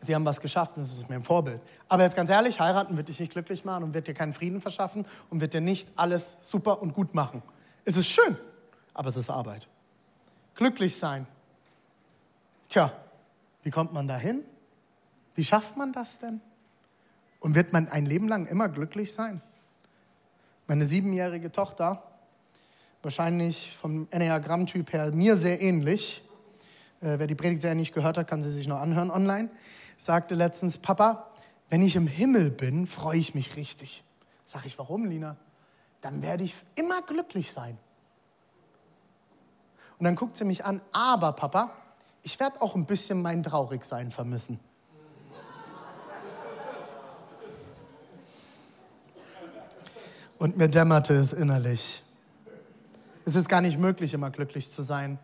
Sie 0.00 0.14
haben 0.14 0.24
was 0.24 0.40
geschafft, 0.40 0.72
das 0.76 0.92
ist 0.92 1.08
mir 1.08 1.16
ein 1.16 1.22
Vorbild. 1.22 1.60
Aber 1.88 2.02
jetzt 2.02 2.16
ganz 2.16 2.28
ehrlich, 2.28 2.58
heiraten 2.58 2.96
wird 2.96 3.08
dich 3.08 3.20
nicht 3.20 3.32
glücklich 3.32 3.64
machen 3.64 3.84
und 3.84 3.94
wird 3.94 4.08
dir 4.08 4.14
keinen 4.14 4.32
Frieden 4.32 4.60
verschaffen 4.60 5.06
und 5.30 5.40
wird 5.40 5.54
dir 5.54 5.60
nicht 5.60 5.90
alles 5.96 6.38
super 6.40 6.82
und 6.82 6.92
gut 6.92 7.14
machen. 7.14 7.42
Es 7.84 7.96
ist 7.96 8.08
schön, 8.08 8.36
aber 8.94 9.08
es 9.10 9.16
ist 9.16 9.30
Arbeit. 9.30 9.68
Glücklich 10.54 10.96
sein. 10.96 11.26
Tja, 12.68 12.92
wie 13.62 13.70
kommt 13.70 13.92
man 13.92 14.08
da 14.08 14.16
hin? 14.16 14.42
Wie 15.34 15.44
schafft 15.44 15.76
man 15.76 15.92
das 15.92 16.18
denn? 16.18 16.40
Und 17.38 17.54
wird 17.54 17.72
man 17.72 17.88
ein 17.88 18.06
Leben 18.06 18.28
lang 18.28 18.46
immer 18.46 18.68
glücklich 18.68 19.12
sein? 19.12 19.40
Meine 20.66 20.84
siebenjährige 20.84 21.52
Tochter, 21.52 22.02
wahrscheinlich 23.02 23.76
vom 23.76 24.06
Enneagramm-Typ 24.10 24.92
her 24.92 25.10
mir 25.12 25.36
sehr 25.36 25.60
ähnlich, 25.60 26.22
äh, 27.00 27.18
wer 27.18 27.26
die 27.26 27.34
Predigtserie 27.34 27.74
nicht 27.74 27.92
gehört 27.92 28.16
hat, 28.16 28.28
kann 28.28 28.42
sie 28.42 28.50
sich 28.50 28.68
noch 28.68 28.80
anhören 28.80 29.10
online, 29.10 29.50
sagte 29.96 30.34
letztens, 30.34 30.78
Papa, 30.78 31.28
wenn 31.68 31.82
ich 31.82 31.96
im 31.96 32.06
Himmel 32.06 32.50
bin, 32.50 32.86
freue 32.86 33.18
ich 33.18 33.34
mich 33.34 33.56
richtig. 33.56 34.04
Sag 34.44 34.66
ich, 34.66 34.78
warum, 34.78 35.06
Lina? 35.06 35.36
Dann 36.00 36.22
werde 36.22 36.44
ich 36.44 36.54
immer 36.74 37.02
glücklich 37.02 37.52
sein. 37.52 37.78
Und 39.98 40.04
dann 40.04 40.16
guckt 40.16 40.36
sie 40.36 40.44
mich 40.44 40.64
an, 40.64 40.80
aber 40.92 41.32
Papa, 41.32 41.70
ich 42.22 42.38
werde 42.38 42.60
auch 42.60 42.74
ein 42.74 42.86
bisschen 42.86 43.22
mein 43.22 43.42
Traurigsein 43.42 44.10
vermissen. 44.10 44.60
Und 50.38 50.56
mir 50.56 50.68
dämmerte 50.68 51.14
es 51.14 51.32
innerlich. 51.32 52.02
Es 53.24 53.36
ist 53.36 53.48
gar 53.48 53.60
nicht 53.60 53.78
möglich, 53.78 54.14
immer 54.14 54.30
glücklich 54.30 54.70
zu 54.70 54.82
sein. 54.82 55.18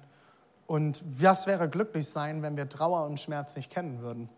Und 0.67 1.03
was 1.07 1.47
wäre 1.47 1.69
glücklich 1.69 2.09
sein, 2.09 2.43
wenn 2.43 2.57
wir 2.57 2.69
Trauer 2.69 3.07
und 3.07 3.19
Schmerz 3.19 3.57
nicht 3.57 3.71
kennen 3.71 4.01
würden? 4.01 4.29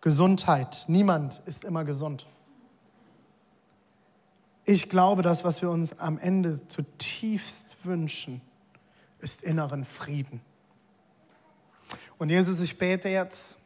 Gesundheit. 0.00 0.84
Niemand 0.88 1.42
ist 1.44 1.64
immer 1.64 1.84
gesund. 1.84 2.26
Ich 4.64 4.88
glaube, 4.88 5.22
das, 5.22 5.44
was 5.44 5.62
wir 5.62 5.70
uns 5.70 5.98
am 5.98 6.18
Ende 6.18 6.66
zutiefst 6.68 7.84
wünschen, 7.84 8.40
ist 9.18 9.42
inneren 9.42 9.84
Frieden. 9.84 10.40
Und 12.18 12.30
Jesus, 12.30 12.60
ich 12.60 12.78
bete 12.78 13.08
jetzt 13.08 13.58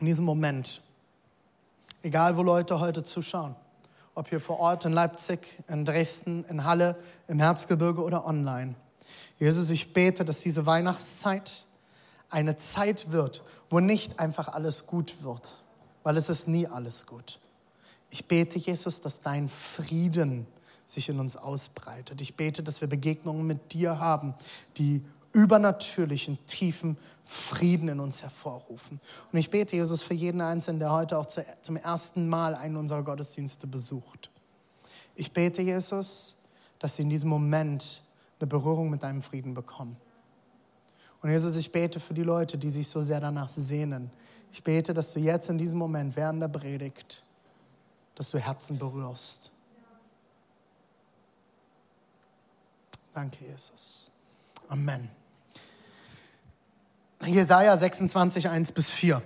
in 0.00 0.06
diesem 0.06 0.24
Moment, 0.24 0.80
egal 2.02 2.36
wo 2.36 2.42
Leute 2.42 2.80
heute 2.80 3.02
zuschauen, 3.02 3.54
ob 4.18 4.28
hier 4.28 4.40
vor 4.40 4.58
Ort 4.58 4.84
in 4.84 4.92
Leipzig, 4.92 5.38
in 5.68 5.84
Dresden, 5.84 6.44
in 6.48 6.64
Halle, 6.64 6.96
im 7.28 7.38
Herzgebirge 7.38 8.02
oder 8.02 8.26
online. 8.26 8.74
Jesus, 9.38 9.70
ich 9.70 9.92
bete, 9.92 10.24
dass 10.24 10.40
diese 10.40 10.66
Weihnachtszeit 10.66 11.64
eine 12.28 12.56
Zeit 12.56 13.12
wird, 13.12 13.44
wo 13.70 13.78
nicht 13.78 14.18
einfach 14.18 14.48
alles 14.48 14.86
gut 14.86 15.22
wird, 15.22 15.62
weil 16.02 16.16
es 16.16 16.28
ist 16.28 16.48
nie 16.48 16.66
alles 16.66 17.06
gut. 17.06 17.38
Ich 18.10 18.26
bete, 18.26 18.58
Jesus, 18.58 19.00
dass 19.00 19.20
dein 19.20 19.48
Frieden 19.48 20.48
sich 20.84 21.08
in 21.08 21.20
uns 21.20 21.36
ausbreitet. 21.36 22.20
Ich 22.20 22.34
bete, 22.34 22.64
dass 22.64 22.80
wir 22.80 22.88
Begegnungen 22.88 23.46
mit 23.46 23.72
dir 23.72 24.00
haben, 24.00 24.34
die 24.78 25.04
übernatürlichen, 25.38 26.44
tiefen 26.46 26.98
Frieden 27.24 27.88
in 27.88 28.00
uns 28.00 28.22
hervorrufen. 28.22 29.00
Und 29.32 29.38
ich 29.38 29.50
bete, 29.50 29.76
Jesus, 29.76 30.02
für 30.02 30.14
jeden 30.14 30.40
Einzelnen, 30.40 30.80
der 30.80 30.90
heute 30.90 31.16
auch 31.16 31.26
zum 31.26 31.76
ersten 31.76 32.28
Mal 32.28 32.56
einen 32.56 32.76
unserer 32.76 33.04
Gottesdienste 33.04 33.68
besucht. 33.68 34.30
Ich 35.14 35.32
bete, 35.32 35.62
Jesus, 35.62 36.34
dass 36.80 36.96
sie 36.96 37.02
in 37.02 37.10
diesem 37.10 37.28
Moment 37.28 38.02
eine 38.40 38.48
Berührung 38.48 38.90
mit 38.90 39.04
deinem 39.04 39.22
Frieden 39.22 39.54
bekommen. 39.54 39.96
Und 41.22 41.30
Jesus, 41.30 41.56
ich 41.56 41.70
bete 41.70 42.00
für 42.00 42.14
die 42.14 42.22
Leute, 42.22 42.58
die 42.58 42.70
sich 42.70 42.88
so 42.88 43.00
sehr 43.00 43.20
danach 43.20 43.48
sehnen. 43.48 44.10
Ich 44.52 44.62
bete, 44.64 44.92
dass 44.92 45.12
du 45.12 45.20
jetzt 45.20 45.50
in 45.50 45.58
diesem 45.58 45.78
Moment 45.78 46.16
während 46.16 46.42
der 46.42 46.48
Predigt, 46.48 47.22
dass 48.14 48.30
du 48.30 48.38
Herzen 48.38 48.78
berührst. 48.78 49.52
Danke, 53.14 53.44
Jesus. 53.44 54.10
Amen. 54.68 55.17
Jesaja 57.26 57.76
26, 57.76 58.48
1 58.48 58.72
bis 58.72 58.90
4. 58.90 59.20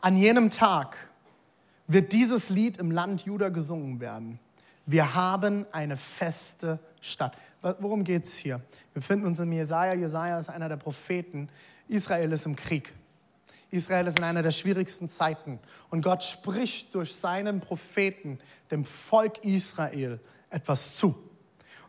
An 0.00 0.16
jenem 0.16 0.50
Tag 0.50 0.96
wird 1.86 2.12
dieses 2.12 2.48
Lied 2.48 2.76
im 2.78 2.90
Land 2.90 3.24
Juda 3.24 3.48
gesungen 3.48 4.00
werden. 4.00 4.38
Wir 4.86 5.14
haben 5.14 5.66
eine 5.72 5.96
feste 5.96 6.78
Stadt. 7.00 7.36
Worum 7.60 8.04
geht 8.04 8.24
es 8.24 8.36
hier? 8.36 8.56
Wir 8.92 9.00
befinden 9.00 9.26
uns 9.26 9.40
in 9.40 9.52
Jesaja. 9.52 9.94
Jesaja 9.94 10.38
ist 10.38 10.48
einer 10.48 10.68
der 10.68 10.76
Propheten. 10.76 11.48
Israel 11.88 12.32
ist 12.32 12.46
im 12.46 12.56
Krieg. 12.56 12.92
Israel 13.70 14.06
ist 14.06 14.18
in 14.18 14.24
einer 14.24 14.42
der 14.42 14.52
schwierigsten 14.52 15.08
Zeiten. 15.08 15.58
Und 15.90 16.02
Gott 16.02 16.22
spricht 16.22 16.94
durch 16.94 17.14
seinen 17.14 17.60
Propheten 17.60 18.38
dem 18.70 18.84
Volk 18.84 19.44
Israel 19.44 20.20
etwas 20.50 20.96
zu. 20.96 21.14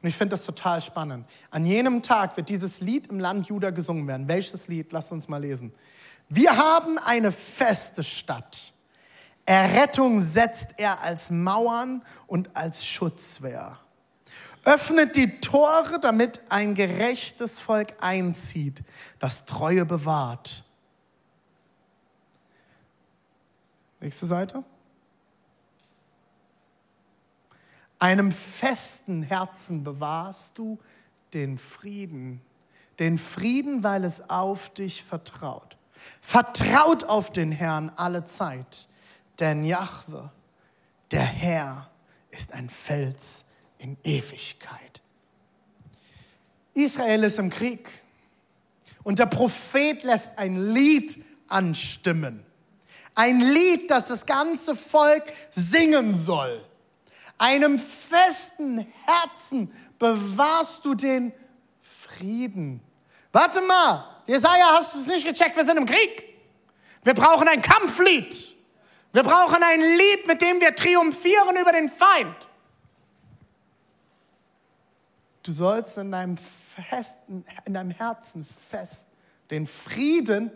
Und 0.01 0.07
ich 0.07 0.15
finde 0.15 0.31
das 0.31 0.45
total 0.45 0.81
spannend. 0.81 1.27
An 1.51 1.65
jenem 1.65 2.01
Tag 2.01 2.37
wird 2.37 2.49
dieses 2.49 2.79
Lied 2.79 3.07
im 3.07 3.19
Land 3.19 3.47
Juda 3.47 3.69
gesungen 3.71 4.07
werden. 4.07 4.27
Welches 4.27 4.67
Lied? 4.67 4.91
Lass 4.91 5.11
uns 5.11 5.27
mal 5.27 5.41
lesen. 5.41 5.73
Wir 6.29 6.55
haben 6.55 6.97
eine 6.99 7.31
feste 7.31 8.03
Stadt. 8.03 8.73
Errettung 9.45 10.21
setzt 10.21 10.75
er 10.77 11.01
als 11.01 11.31
Mauern 11.31 12.03
und 12.27 12.55
als 12.55 12.85
Schutzwehr. 12.85 13.79
Öffnet 14.63 15.15
die 15.15 15.39
Tore, 15.39 15.99
damit 15.99 16.41
ein 16.49 16.75
gerechtes 16.75 17.59
Volk 17.59 17.95
einzieht, 18.01 18.83
das 19.17 19.45
Treue 19.45 19.85
bewahrt. 19.85 20.63
Nächste 23.99 24.27
Seite. 24.27 24.63
Einem 27.99 28.31
festen 28.31 29.23
Herzen 29.23 29.83
bewahrst 29.83 30.57
du 30.57 30.79
den 31.33 31.57
Frieden. 31.57 32.41
Den 32.97 33.17
Frieden, 33.17 33.83
weil 33.83 34.03
es 34.03 34.29
auf 34.29 34.69
dich 34.73 35.03
vertraut. 35.03 35.77
Vertraut 36.21 37.03
auf 37.03 37.31
den 37.31 37.51
Herrn 37.51 37.89
alle 37.95 38.23
Zeit, 38.23 38.87
denn 39.39 39.63
Jahwe, 39.63 40.31
der 41.11 41.23
Herr, 41.23 41.89
ist 42.31 42.53
ein 42.53 42.69
Fels 42.69 43.45
in 43.77 43.97
Ewigkeit. 44.03 45.01
Israel 46.73 47.23
ist 47.23 47.37
im 47.37 47.49
Krieg 47.49 47.89
und 49.03 49.19
der 49.19 49.25
Prophet 49.25 50.03
lässt 50.03 50.37
ein 50.37 50.73
Lied 50.73 51.23
anstimmen. 51.49 52.45
Ein 53.15 53.41
Lied, 53.41 53.91
das 53.91 54.07
das 54.07 54.25
ganze 54.25 54.75
Volk 54.75 55.23
singen 55.49 56.13
soll 56.13 56.63
einem 57.39 57.79
festen 57.79 58.85
Herzen 59.05 59.73
bewahrst 59.97 60.85
du 60.85 60.93
den 60.93 61.33
Frieden. 61.81 62.81
Warte 63.31 63.61
mal, 63.61 64.05
Jesaja, 64.27 64.73
hast 64.73 64.93
du 64.93 64.99
es 64.99 65.07
nicht 65.07 65.25
gecheckt? 65.25 65.55
Wir 65.55 65.65
sind 65.65 65.77
im 65.77 65.85
Krieg. 65.85 66.23
Wir 67.03 67.13
brauchen 67.13 67.47
ein 67.47 67.61
Kampflied. 67.61 68.55
Wir 69.11 69.23
brauchen 69.23 69.63
ein 69.63 69.79
Lied, 69.79 70.27
mit 70.27 70.41
dem 70.41 70.61
wir 70.61 70.75
triumphieren 70.75 71.55
über 71.59 71.71
den 71.71 71.89
Feind. 71.89 72.35
Du 75.41 75.51
sollst 75.51 75.97
in 75.97 76.11
deinem, 76.11 76.37
festen, 76.37 77.43
in 77.65 77.73
deinem 77.73 77.91
Herzen 77.91 78.43
fest 78.43 79.07
den 79.49 79.65
Frieden 79.65 80.51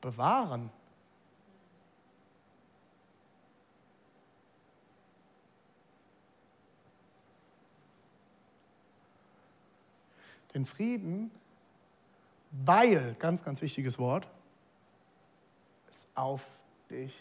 bewahren. 0.00 0.70
Den 10.56 10.64
Frieden, 10.64 11.30
weil, 12.50 13.14
ganz, 13.18 13.44
ganz 13.44 13.60
wichtiges 13.60 13.98
Wort, 13.98 14.26
es 15.90 16.06
auf 16.14 16.46
dich 16.90 17.14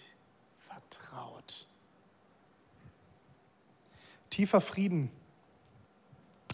vertraut. 0.58 1.68
Tiefer 4.30 4.62
Frieden 4.62 5.12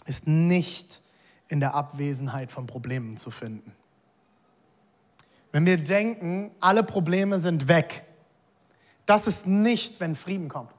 ist 0.06 0.26
nicht 0.26 1.02
in 1.46 1.60
der 1.60 1.74
Abwesenheit 1.74 2.50
von 2.50 2.66
Problemen 2.66 3.16
zu 3.16 3.30
finden. 3.30 3.76
Wenn 5.52 5.64
wir 5.64 5.76
denken, 5.76 6.50
alle 6.58 6.82
Probleme 6.82 7.38
sind 7.38 7.68
weg, 7.68 8.02
das 9.06 9.28
ist 9.28 9.46
nicht, 9.46 10.00
wenn 10.00 10.16
Frieden 10.16 10.48
kommt. 10.48 10.72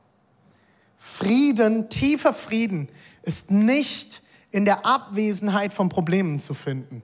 Frieden, 0.97 1.89
tiefer 1.89 2.33
Frieden 2.33 2.89
ist 3.21 3.51
nicht 3.51 4.21
in 4.53 4.65
der 4.65 4.85
Abwesenheit 4.85 5.73
von 5.73 5.89
Problemen 5.89 6.39
zu 6.39 6.53
finden. 6.53 7.01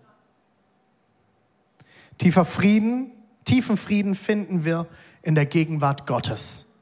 Tiefer 2.20 2.46
Frieden, 2.46 3.12
tiefen 3.44 3.76
Frieden 3.76 4.14
finden 4.14 4.66
wir 4.66 4.86
in 5.24 5.34
der 5.34 5.48
Gegenwart 5.48 6.06
Gottes. 6.06 6.76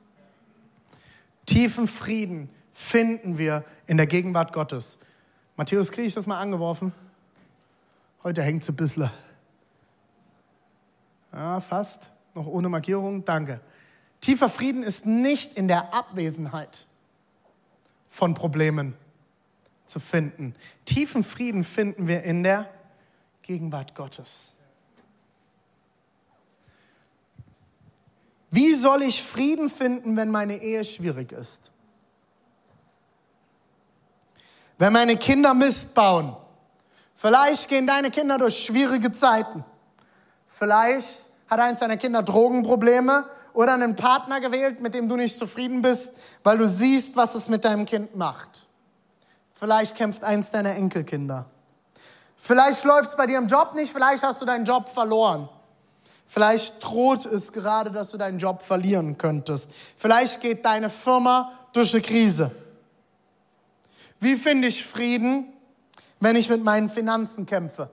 Tiefen 1.46 1.88
Frieden 1.88 2.50
finden 2.74 3.38
wir 3.38 3.64
in 3.86 3.96
der 3.96 4.08
Gegenwart 4.08 4.52
Gottes. 4.52 5.00
Matthäus, 5.56 5.90
kriege 5.90 6.08
ich 6.08 6.14
das 6.14 6.28
mal 6.28 6.40
angeworfen? 6.40 6.92
Heute 8.24 8.42
hängt 8.42 8.62
es 8.62 8.70
ein 8.70 8.76
bisschen. 8.76 9.10
Ja, 11.32 11.62
fast. 11.62 12.10
Noch 12.36 12.46
ohne 12.46 12.68
Markierung. 12.68 13.24
Danke. 13.24 13.62
Tiefer 14.20 14.50
Frieden 14.50 14.84
ist 14.84 15.06
nicht 15.06 15.54
in 15.54 15.70
der 15.70 15.94
Abwesenheit 15.94 16.86
von 18.10 18.34
Problemen 18.34 18.96
zu 19.88 20.00
finden. 20.00 20.56
Tiefen 20.86 21.24
Frieden 21.24 21.64
finden 21.64 22.08
wir 22.08 22.24
in 22.24 22.44
der 22.44 22.70
Gegenwart 23.42 23.96
Gottes. 23.96 24.54
Wie 28.50 28.74
soll 28.74 29.04
ich 29.04 29.24
Frieden 29.24 29.70
finden, 29.70 30.16
wenn 30.16 30.30
meine 30.30 30.58
Ehe 30.58 30.84
schwierig 30.86 31.32
ist? 31.32 31.72
Wenn 34.78 34.94
meine 34.94 35.18
Kinder 35.18 35.54
Mist 35.54 35.96
bauen, 35.96 36.36
vielleicht 37.16 37.68
gehen 37.68 37.88
deine 37.88 38.12
Kinder 38.12 38.38
durch 38.38 38.58
schwierige 38.58 39.12
Zeiten. 39.12 39.66
Vielleicht 40.46 41.26
hat 41.50 41.60
eins 41.60 41.80
deiner 41.80 41.98
Kinder 41.98 42.24
Drogenprobleme 42.24 43.26
oder 43.54 43.74
einen 43.74 43.96
Partner 43.96 44.40
gewählt, 44.40 44.82
mit 44.82 44.94
dem 44.94 45.10
du 45.10 45.16
nicht 45.16 45.38
zufrieden 45.38 45.82
bist, 45.82 46.12
weil 46.44 46.58
du 46.58 46.68
siehst, 46.68 47.16
was 47.16 47.36
es 47.36 47.50
mit 47.50 47.66
deinem 47.66 47.86
Kind 47.86 48.16
macht. 48.16 48.67
Vielleicht 49.60 49.96
kämpft 49.96 50.24
eins 50.24 50.52
deiner 50.52 50.76
Enkelkinder. 50.76 51.46
Vielleicht 52.36 52.84
läuft 52.84 53.10
es 53.10 53.18
bei 53.18 53.26
dir 53.26 53.40
im 53.40 53.48
Job 53.48 53.74
nicht, 53.74 53.92
vielleicht 53.92 54.22
hast 54.24 54.42
du 54.42 54.46
deinen 54.46 54.66
Job 54.66 54.88
verloren. 54.88 55.50
Vielleicht 56.28 56.84
droht 56.84 57.26
es 57.26 57.52
gerade, 57.52 57.90
dass 57.90 58.12
du 58.12 58.18
deinen 58.18 58.38
Job 58.38 58.62
verlieren 58.62 59.18
könntest. 59.18 59.72
Vielleicht 59.96 60.42
geht 60.42 60.64
deine 60.66 60.90
Firma 60.90 61.52
durch 61.74 61.94
eine 61.94 62.04
Krise. 62.04 62.52
Wie 64.20 64.36
finde 64.36 64.68
ich 64.68 64.86
Frieden, 64.86 65.46
wenn 66.20 66.36
ich 66.36 66.50
mit 66.50 66.64
meinen 66.64 66.90
Finanzen 66.90 67.46
kämpfe? 67.46 67.90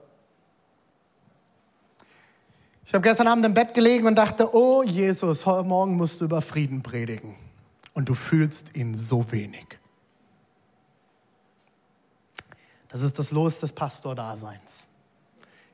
Ich 2.85 2.93
habe 2.93 3.01
gestern 3.01 3.27
Abend 3.27 3.45
im 3.45 3.53
Bett 3.55 3.73
gelegen 3.73 4.05
und 4.05 4.15
dachte, 4.15 4.53
oh 4.53 4.83
Jesus, 4.83 5.45
heute 5.45 5.67
Morgen 5.67 5.95
musst 5.95 6.21
du 6.21 6.25
über 6.25 6.41
Frieden 6.41 6.83
predigen. 6.83 7.35
Und 7.93 8.09
du 8.09 8.13
fühlst 8.13 8.75
ihn 8.75 8.93
so 8.93 9.31
wenig. 9.31 9.79
Das 12.95 13.01
ist 13.01 13.19
das 13.19 13.31
Los 13.31 13.59
des 13.59 13.73
Pastordaseins. 13.73 14.87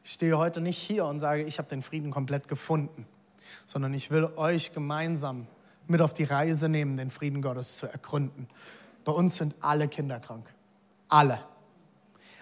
Ich 0.03 0.13
stehe 0.13 0.39
heute 0.39 0.59
nicht 0.59 0.79
hier 0.79 1.05
und 1.05 1.19
sage, 1.19 1.43
ich 1.43 1.59
habe 1.59 1.69
den 1.69 1.83
Frieden 1.83 2.09
komplett 2.09 2.47
gefunden, 2.47 3.05
sondern 3.67 3.93
ich 3.93 4.09
will 4.09 4.27
euch 4.37 4.73
gemeinsam 4.73 5.45
mit 5.85 6.01
auf 6.01 6.13
die 6.13 6.23
Reise 6.23 6.67
nehmen, 6.67 6.97
den 6.97 7.11
Frieden 7.11 7.43
Gottes 7.43 7.77
zu 7.77 7.85
ergründen. 7.85 8.47
Bei 9.03 9.11
uns 9.11 9.37
sind 9.37 9.53
alle 9.61 9.87
Kinder 9.87 10.19
krank. 10.19 10.51
Alle. 11.09 11.37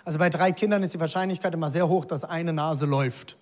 Also 0.06 0.18
bei 0.18 0.30
drei 0.30 0.54
Kindern 0.54 0.82
ist 0.82 0.94
die 0.94 1.00
Wahrscheinlichkeit 1.02 1.54
immer 1.54 1.70
sehr 1.70 1.89
hoch, 1.89 2.06
dass 2.06 2.24
eine 2.24 2.54
Nase 2.54 2.86
läuft. 2.86 3.36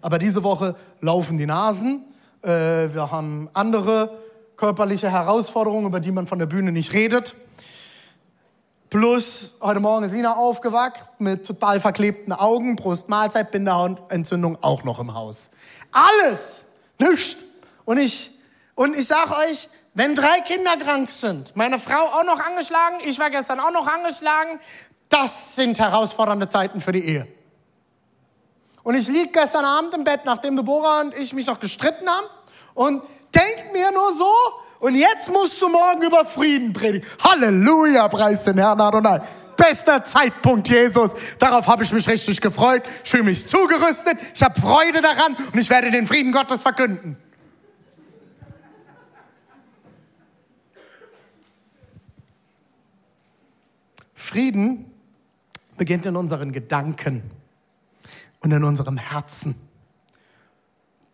Aber 0.00 0.20
diese 0.20 0.44
Woche 0.44 0.76
laufen 1.00 1.38
die 1.38 1.46
Nasen. 1.46 2.04
Äh, 2.42 2.50
wir 2.94 3.10
haben 3.10 3.50
andere 3.52 4.16
körperliche 4.56 5.10
Herausforderungen, 5.10 5.86
über 5.86 5.98
die 5.98 6.12
man 6.12 6.28
von 6.28 6.38
der 6.38 6.46
Bühne 6.46 6.70
nicht 6.70 6.92
redet. 6.92 7.34
Plus, 8.90 9.56
heute 9.60 9.80
Morgen 9.80 10.04
ist 10.04 10.12
Lina 10.12 10.36
aufgewacht 10.36 10.98
mit 11.18 11.46
total 11.46 11.78
verklebten 11.78 12.32
Augen, 12.32 12.74
Brustmahlzeit, 12.74 13.50
Bindehautentzündung 13.50 14.56
auch 14.62 14.82
noch 14.82 14.98
im 14.98 15.12
Haus. 15.12 15.50
Alles, 15.92 16.64
nichts. 16.96 17.44
Und 17.84 17.98
ich, 17.98 18.30
und 18.74 18.96
ich 18.96 19.06
sag 19.06 19.30
euch, 19.30 19.68
wenn 19.92 20.14
drei 20.14 20.40
Kinder 20.40 20.74
krank 20.78 21.10
sind, 21.10 21.54
meine 21.54 21.78
Frau 21.78 22.00
auch 22.00 22.24
noch 22.24 22.40
angeschlagen, 22.40 22.96
ich 23.04 23.18
war 23.18 23.28
gestern 23.28 23.60
auch 23.60 23.72
noch 23.72 23.86
angeschlagen, 23.86 24.58
das 25.10 25.54
sind 25.54 25.78
herausfordernde 25.78 26.48
Zeiten 26.48 26.80
für 26.80 26.92
die 26.92 27.04
Ehe. 27.04 27.28
Und 28.84 28.94
ich 28.94 29.06
lieg 29.08 29.34
gestern 29.34 29.66
Abend 29.66 29.94
im 29.96 30.04
Bett, 30.04 30.22
nachdem 30.24 30.56
Deborah 30.56 31.02
und 31.02 31.14
ich 31.18 31.34
mich 31.34 31.46
noch 31.46 31.60
gestritten 31.60 32.08
haben 32.08 32.26
und 32.72 33.02
denk 33.34 33.70
mir 33.74 33.92
nur 33.92 34.14
so, 34.14 34.32
und 34.80 34.94
jetzt 34.94 35.30
musst 35.30 35.60
du 35.60 35.68
morgen 35.68 36.02
über 36.02 36.24
Frieden 36.24 36.72
predigen. 36.72 37.06
Halleluja, 37.22 38.08
preis 38.08 38.44
den 38.44 38.58
Herrn 38.58 38.80
Adonai. 38.80 39.20
Bester 39.56 40.04
Zeitpunkt, 40.04 40.68
Jesus. 40.68 41.10
Darauf 41.38 41.66
habe 41.66 41.82
ich 41.82 41.92
mich 41.92 42.08
richtig 42.08 42.40
gefreut. 42.40 42.82
Ich 43.04 43.10
fühle 43.10 43.24
mich 43.24 43.48
zugerüstet. 43.48 44.16
Ich 44.32 44.42
habe 44.42 44.58
Freude 44.58 45.02
daran 45.02 45.34
und 45.52 45.58
ich 45.58 45.68
werde 45.68 45.90
den 45.90 46.06
Frieden 46.06 46.30
Gottes 46.30 46.60
verkünden. 46.60 47.16
Frieden 54.14 54.92
beginnt 55.76 56.06
in 56.06 56.14
unseren 56.14 56.52
Gedanken 56.52 57.28
und 58.40 58.52
in 58.52 58.62
unserem 58.62 58.96
Herzen. 58.96 59.56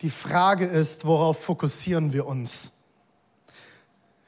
Die 0.02 0.10
Frage 0.10 0.66
ist, 0.66 1.06
worauf 1.06 1.42
fokussieren 1.42 2.12
wir 2.12 2.26
uns? 2.26 2.83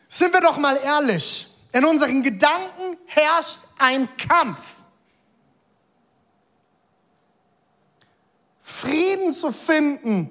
Sind 0.08 0.32
wir 0.32 0.40
doch 0.40 0.58
mal 0.58 0.76
ehrlich, 0.76 1.48
in 1.72 1.84
unseren 1.84 2.22
Gedanken 2.22 2.96
herrscht 3.06 3.58
ein 3.78 4.08
Kampf. 4.16 4.76
Frieden 8.60 9.32
zu 9.32 9.52
finden 9.52 10.30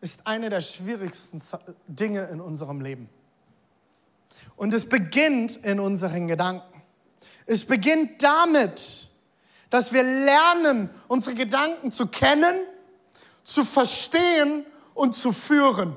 ist 0.00 0.26
eine 0.26 0.48
der 0.50 0.60
schwierigsten 0.60 1.42
Dinge 1.86 2.24
in 2.26 2.40
unserem 2.40 2.80
Leben. 2.80 3.08
Und 4.56 4.74
es 4.74 4.88
beginnt 4.88 5.56
in 5.56 5.80
unseren 5.80 6.26
Gedanken. 6.26 6.82
Es 7.46 7.64
beginnt 7.64 8.22
damit, 8.22 9.08
dass 9.70 9.92
wir 9.92 10.02
lernen, 10.02 10.90
unsere 11.08 11.34
Gedanken 11.34 11.92
zu 11.92 12.06
kennen, 12.06 12.64
zu 13.44 13.64
verstehen 13.64 14.64
und 14.94 15.16
zu 15.16 15.32
führen. 15.32 15.96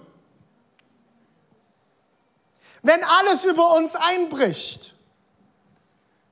Wenn 2.83 3.01
alles 3.03 3.45
über 3.45 3.75
uns 3.77 3.95
einbricht, 3.95 4.93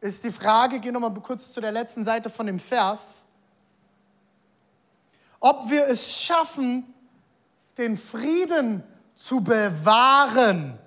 ist 0.02 0.24
die 0.26 0.32
Frage, 0.32 0.80
geh 0.80 0.92
nochmal 0.92 1.14
kurz 1.14 1.54
zu 1.54 1.62
der 1.62 1.72
letzten 1.72 2.04
Seite 2.04 2.30
von 2.30 2.46
dem 2.46 2.60
Vers, 2.60 3.28
ob 5.40 5.70
wir 5.70 5.88
es 5.88 6.22
schaffen, 6.22 6.94
den 7.78 7.98
Frieden 7.98 8.84
zu 9.16 9.42
bewahren. 9.42 10.78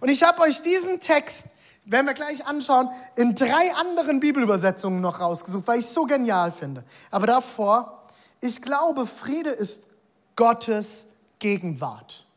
Und 0.00 0.08
ich 0.08 0.24
habe 0.24 0.42
euch 0.42 0.60
diesen 0.62 0.98
Text, 0.98 1.46
werden 1.84 2.06
wir 2.06 2.14
gleich 2.14 2.44
anschauen, 2.44 2.90
in 3.14 3.34
drei 3.34 3.74
anderen 3.76 4.20
Bibelübersetzungen 4.20 5.00
noch 5.00 5.20
rausgesucht, 5.20 5.66
weil 5.68 5.78
ich 5.78 5.84
es 5.84 5.94
so 5.94 6.04
genial 6.04 6.50
finde. 6.50 6.84
Aber 7.10 7.26
davor, 7.26 8.06
ich 8.40 8.60
glaube, 8.60 9.06
Friede 9.06 9.50
ist 9.50 9.84
Gottes 10.34 11.06
Gegenwart. 11.38 12.27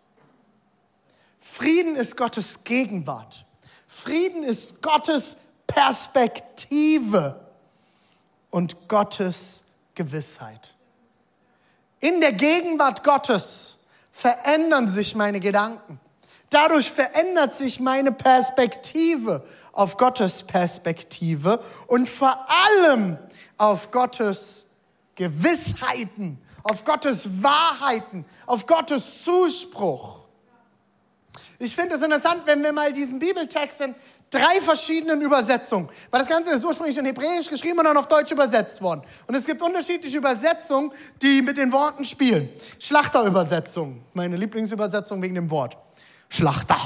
Frieden 1.51 1.97
ist 1.97 2.15
Gottes 2.15 2.63
Gegenwart. 2.63 3.43
Frieden 3.85 4.41
ist 4.41 4.81
Gottes 4.81 5.35
Perspektive 5.67 7.45
und 8.49 8.87
Gottes 8.87 9.65
Gewissheit. 9.93 10.75
In 11.99 12.21
der 12.21 12.31
Gegenwart 12.31 13.03
Gottes 13.03 13.79
verändern 14.13 14.87
sich 14.87 15.13
meine 15.13 15.41
Gedanken. 15.41 15.99
Dadurch 16.49 16.89
verändert 16.89 17.53
sich 17.53 17.81
meine 17.81 18.13
Perspektive 18.13 19.45
auf 19.73 19.97
Gottes 19.97 20.43
Perspektive 20.43 21.61
und 21.87 22.07
vor 22.07 22.47
allem 22.47 23.17
auf 23.57 23.91
Gottes 23.91 24.67
Gewissheiten, 25.15 26.41
auf 26.63 26.85
Gottes 26.85 27.43
Wahrheiten, 27.43 28.23
auf 28.45 28.67
Gottes 28.67 29.25
Zuspruch. 29.25 30.20
Ich 31.63 31.76
finde 31.76 31.93
es 31.93 32.02
interessant, 32.02 32.41
wenn 32.45 32.63
wir 32.63 32.74
mal 32.74 32.91
diesen 32.91 33.19
Bibeltext 33.19 33.82
in 33.82 33.93
drei 34.32 34.60
verschiedenen 34.62 35.21
Übersetzungen, 35.21 35.88
weil 36.10 36.21
das 36.21 36.28
Ganze 36.28 36.50
ist 36.50 36.65
ursprünglich 36.65 36.97
in 36.97 37.06
Hebräisch 37.06 37.50
geschrieben 37.50 37.78
und 37.78 37.86
dann 37.86 37.97
auf 37.97 38.08
Deutsch 38.08 38.32
übersetzt 38.32 38.82
worden. 38.82 39.04
Und 39.28 39.36
es 39.36 39.45
gibt 39.45 39.62
unterschiedliche 39.62 40.17
Übersetzungen, 40.17 40.91
die 41.21 41.43
mit 41.43 41.58
den 41.58 41.71
Worten 41.71 42.04
spielen. 42.04 42.50
Schlachterübersetzung, 42.80 44.02
meine 44.13 44.38
Lieblingsübersetzung 44.38 45.21
wegen 45.21 45.36
dem 45.36 45.52
Wort. 45.52 45.78
Schlachter. 46.30 46.78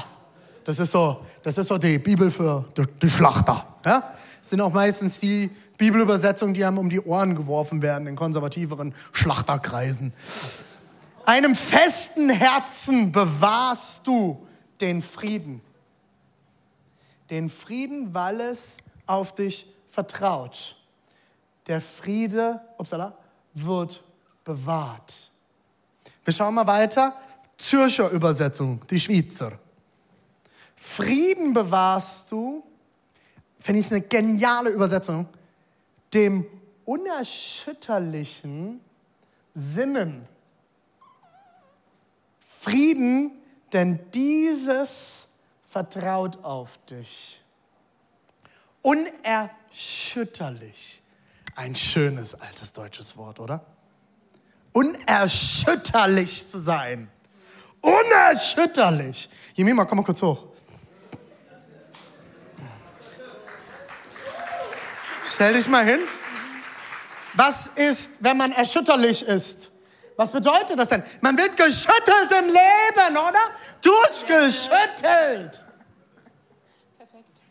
Das 0.65 0.77
ist 0.79 0.91
so, 0.91 1.21
das 1.41 1.57
ist 1.57 1.67
so 1.67 1.77
die 1.77 1.97
Bibel 1.97 2.29
für 2.29 2.65
die 3.01 3.09
Schlachter. 3.09 3.65
Ja? 3.85 4.13
Das 4.41 4.49
sind 4.49 4.59
auch 4.59 4.73
meistens 4.73 5.21
die 5.21 5.51
Bibelübersetzungen, 5.77 6.53
die 6.53 6.65
einem 6.65 6.79
um 6.79 6.89
die 6.89 6.99
Ohren 6.99 7.35
geworfen 7.35 7.81
werden 7.81 8.07
in 8.07 8.17
konservativeren 8.17 8.93
Schlachterkreisen. 9.13 10.11
Einem 11.23 11.55
festen 11.55 12.29
Herzen 12.29 13.13
bewahrst 13.13 14.01
du 14.05 14.45
den 14.81 15.01
Frieden. 15.01 15.61
Den 17.29 17.49
Frieden, 17.49 18.13
weil 18.13 18.39
es 18.39 18.77
auf 19.05 19.33
dich 19.35 19.65
vertraut. 19.87 20.75
Der 21.67 21.81
Friede, 21.81 22.61
upsala, 22.77 23.17
wird 23.53 24.03
bewahrt. 24.43 25.31
Wir 26.23 26.33
schauen 26.33 26.53
mal 26.55 26.67
weiter. 26.67 27.13
Zürcher 27.57 28.09
Übersetzung, 28.09 28.85
die 28.89 28.99
Schweizer. 28.99 29.57
Frieden 30.75 31.53
bewahrst 31.53 32.31
du, 32.31 32.63
finde 33.59 33.79
ich 33.81 33.91
eine 33.91 34.01
geniale 34.01 34.69
Übersetzung, 34.69 35.27
dem 36.13 36.45
unerschütterlichen 36.83 38.81
Sinnen. 39.53 40.27
Frieden, 42.39 43.31
denn 43.73 43.99
dieses 44.11 45.29
vertraut 45.67 46.43
auf 46.43 46.77
dich. 46.85 47.41
Unerschütterlich. 48.81 51.01
Ein 51.55 51.75
schönes 51.75 52.35
altes 52.35 52.73
deutsches 52.73 53.17
Wort, 53.17 53.39
oder? 53.39 53.65
Unerschütterlich 54.73 56.47
zu 56.47 56.59
sein. 56.59 57.09
Unerschütterlich. 57.81 59.29
Jemima, 59.53 59.85
komm 59.85 59.97
mal 59.99 60.03
kurz 60.03 60.21
hoch. 60.21 60.43
Stell 65.25 65.53
dich 65.53 65.67
mal 65.67 65.85
hin. 65.85 66.01
Was 67.33 67.67
ist, 67.67 68.23
wenn 68.23 68.37
man 68.37 68.51
erschütterlich 68.51 69.23
ist? 69.23 69.71
Was 70.17 70.31
bedeutet 70.31 70.79
das 70.79 70.89
denn? 70.89 71.03
Man 71.21 71.37
wird 71.37 71.57
geschüttelt 71.57 72.31
im 72.39 72.45
Leben, 72.47 73.17
oder? 73.17 73.39
Durchgeschüttelt. 73.81 75.65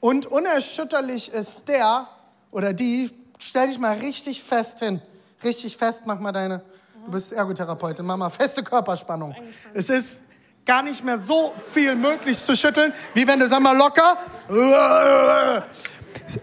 Und 0.00 0.26
unerschütterlich 0.26 1.32
ist 1.32 1.68
der 1.68 2.08
oder 2.50 2.72
die, 2.72 3.10
stell 3.38 3.68
dich 3.68 3.78
mal 3.78 3.96
richtig 3.96 4.42
fest 4.42 4.80
hin. 4.80 5.00
Richtig 5.42 5.76
fest, 5.76 6.02
mach 6.06 6.20
mal 6.20 6.32
deine, 6.32 6.62
du 7.04 7.10
bist 7.10 7.32
Ergotherapeutin, 7.32 8.06
mach 8.06 8.16
mal 8.16 8.30
feste 8.30 8.62
Körperspannung. 8.62 9.34
Es 9.74 9.88
ist 9.88 10.22
gar 10.64 10.82
nicht 10.82 11.04
mehr 11.04 11.18
so 11.18 11.52
viel 11.66 11.94
möglich 11.94 12.38
zu 12.38 12.56
schütteln, 12.56 12.92
wie 13.12 13.26
wenn 13.26 13.40
du, 13.40 13.48
sag 13.48 13.60
mal, 13.60 13.76
locker. 13.76 14.16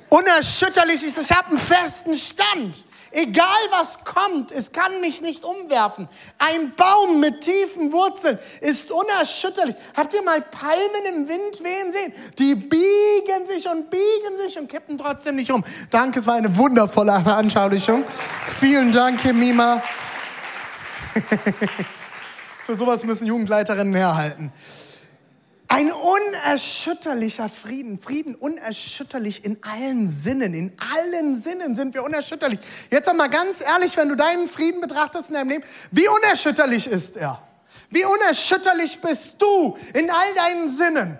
Unerschütterlich 0.10 1.04
ist, 1.04 1.18
ich 1.18 1.32
habe 1.32 1.50
einen 1.50 1.58
festen 1.58 2.16
Stand. 2.16 2.86
Egal 3.14 3.48
was 3.72 4.06
kommt, 4.06 4.52
es 4.52 4.72
kann 4.72 5.02
mich 5.02 5.22
nicht 5.22 5.44
umwerfen. 5.44 6.08
Ein 6.38 6.74
Baum 6.76 7.20
mit 7.20 7.42
tiefen 7.42 7.92
Wurzeln 7.92 8.40
ist 8.62 8.90
unerschütterlich. 8.90 9.76
Habt 9.98 10.14
ihr 10.14 10.22
mal 10.22 10.42
Palmen 10.42 11.06
im 11.10 11.28
Wind 11.28 11.62
wehen 11.62 11.92
sehen? 11.92 12.14
Die 12.38 12.56
biegen 12.56 13.46
sich 13.46 13.68
und 13.68 13.90
biegen 13.90 14.38
sich 14.38 14.58
und 14.58 14.70
kippen 14.70 14.98
trotzdem 14.98 15.36
nicht 15.36 15.52
um. 15.52 15.66
Danke, 15.90 16.20
es 16.20 16.28
war 16.28 16.36
eine 16.36 16.56
wundervolle 16.56 17.20
Veranschaulichung. 17.22 18.06
Vielen 18.60 18.94
Dank, 18.94 19.26
Mima. 19.34 19.82
Für 22.66 22.76
sowas 22.76 23.04
müssen 23.04 23.28
Jugendleiterinnen 23.28 23.94
herhalten. 23.94 24.54
Ein 25.74 25.90
unerschütterlicher 25.90 27.48
Frieden. 27.48 27.98
Frieden 27.98 28.36
unerschütterlich 28.36 29.46
in 29.46 29.58
allen 29.64 30.06
Sinnen. 30.06 30.54
In 30.54 30.74
allen 30.94 31.34
Sinnen 31.34 31.76
sind 31.76 31.94
wir 31.94 32.04
unerschütterlich. 32.04 32.60
Jetzt 32.90 33.06
noch 33.06 33.14
mal 33.14 33.30
ganz 33.30 33.62
ehrlich, 33.62 33.96
wenn 33.96 34.10
du 34.10 34.16
deinen 34.16 34.50
Frieden 34.50 34.82
betrachtest 34.82 35.30
in 35.30 35.36
deinem 35.36 35.48
Leben, 35.48 35.64
wie 35.92 36.10
unerschütterlich 36.10 36.88
ist 36.88 37.16
er? 37.16 37.42
Wie 37.90 38.04
unerschütterlich 38.04 39.00
bist 39.00 39.42
du 39.42 39.78
in 39.94 40.10
all 40.12 40.34
deinen 40.34 40.76
Sinnen? 40.76 41.18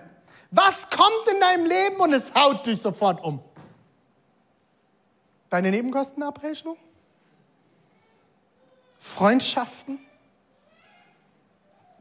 Was 0.50 0.90
kommt 0.90 1.28
in 1.32 1.40
deinem 1.40 1.64
Leben 1.64 1.96
und 1.96 2.12
es 2.12 2.34
haut 2.34 2.66
dich 2.66 2.78
sofort 2.78 3.24
um? 3.24 3.40
Deine 5.48 5.70
Nebenkostenabrechnung? 5.70 6.76
Freundschaften? 8.98 9.98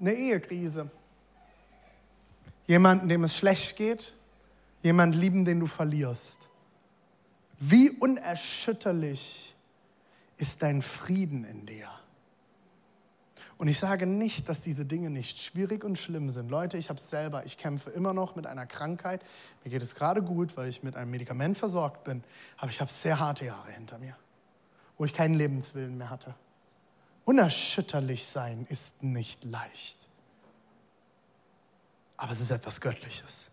Eine 0.01 0.11
Ehekrise? 0.11 0.89
Jemanden, 2.71 3.09
dem 3.09 3.25
es 3.25 3.35
schlecht 3.35 3.75
geht, 3.75 4.13
jemand 4.81 5.13
lieben, 5.13 5.43
den 5.43 5.59
du 5.59 5.67
verlierst. 5.67 6.47
Wie 7.59 7.89
unerschütterlich 7.89 9.53
ist 10.37 10.63
dein 10.63 10.81
Frieden 10.81 11.43
in 11.43 11.65
dir? 11.65 11.89
Und 13.57 13.67
ich 13.67 13.77
sage 13.77 14.07
nicht, 14.07 14.47
dass 14.47 14.61
diese 14.61 14.85
Dinge 14.85 15.09
nicht 15.09 15.41
schwierig 15.41 15.83
und 15.83 15.97
schlimm 15.97 16.29
sind. 16.29 16.49
Leute, 16.49 16.77
ich 16.77 16.87
habe 16.87 16.97
es 16.97 17.09
selber. 17.09 17.45
Ich 17.45 17.57
kämpfe 17.57 17.89
immer 17.89 18.13
noch 18.13 18.37
mit 18.37 18.47
einer 18.47 18.65
Krankheit. 18.65 19.21
Mir 19.65 19.71
geht 19.71 19.81
es 19.81 19.93
gerade 19.93 20.23
gut, 20.23 20.55
weil 20.55 20.69
ich 20.69 20.81
mit 20.81 20.95
einem 20.95 21.11
Medikament 21.11 21.57
versorgt 21.57 22.05
bin. 22.05 22.23
Aber 22.55 22.71
ich 22.71 22.79
habe 22.79 22.89
sehr 22.89 23.19
harte 23.19 23.47
Jahre 23.47 23.69
hinter 23.73 23.97
mir, 23.97 24.15
wo 24.97 25.03
ich 25.03 25.13
keinen 25.13 25.33
Lebenswillen 25.33 25.97
mehr 25.97 26.09
hatte. 26.09 26.35
Unerschütterlich 27.25 28.25
sein 28.25 28.65
ist 28.69 29.03
nicht 29.03 29.43
leicht 29.43 30.07
aber 32.21 32.33
es 32.33 32.39
ist 32.39 32.51
etwas 32.51 32.79
Göttliches. 32.79 33.49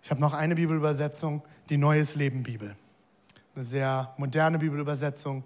Ich 0.00 0.10
habe 0.12 0.20
noch 0.20 0.32
eine 0.32 0.54
Bibelübersetzung, 0.54 1.42
die 1.70 1.76
Neues 1.76 2.14
Leben 2.14 2.44
Bibel. 2.44 2.76
Eine 3.56 3.64
sehr 3.64 4.14
moderne 4.16 4.60
Bibelübersetzung, 4.60 5.42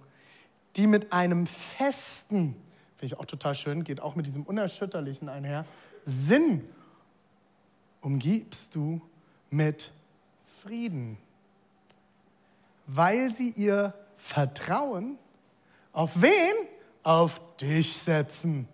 die 0.76 0.86
mit 0.88 1.10
einem 1.14 1.46
festen, 1.46 2.54
finde 2.96 3.14
ich 3.14 3.18
auch 3.18 3.24
total 3.24 3.54
schön, 3.54 3.82
geht 3.82 4.00
auch 4.00 4.14
mit 4.14 4.26
diesem 4.26 4.42
Unerschütterlichen 4.42 5.30
einher, 5.30 5.64
Sinn 6.04 6.68
umgibst 8.02 8.74
du 8.74 9.00
mit 9.48 9.90
Frieden, 10.44 11.16
weil 12.86 13.32
sie 13.32 13.52
ihr 13.52 13.94
Vertrauen 14.16 15.18
auf 15.94 16.20
wen? 16.20 16.52
Auf 17.02 17.40
dich 17.56 17.96
setzen. 17.96 18.68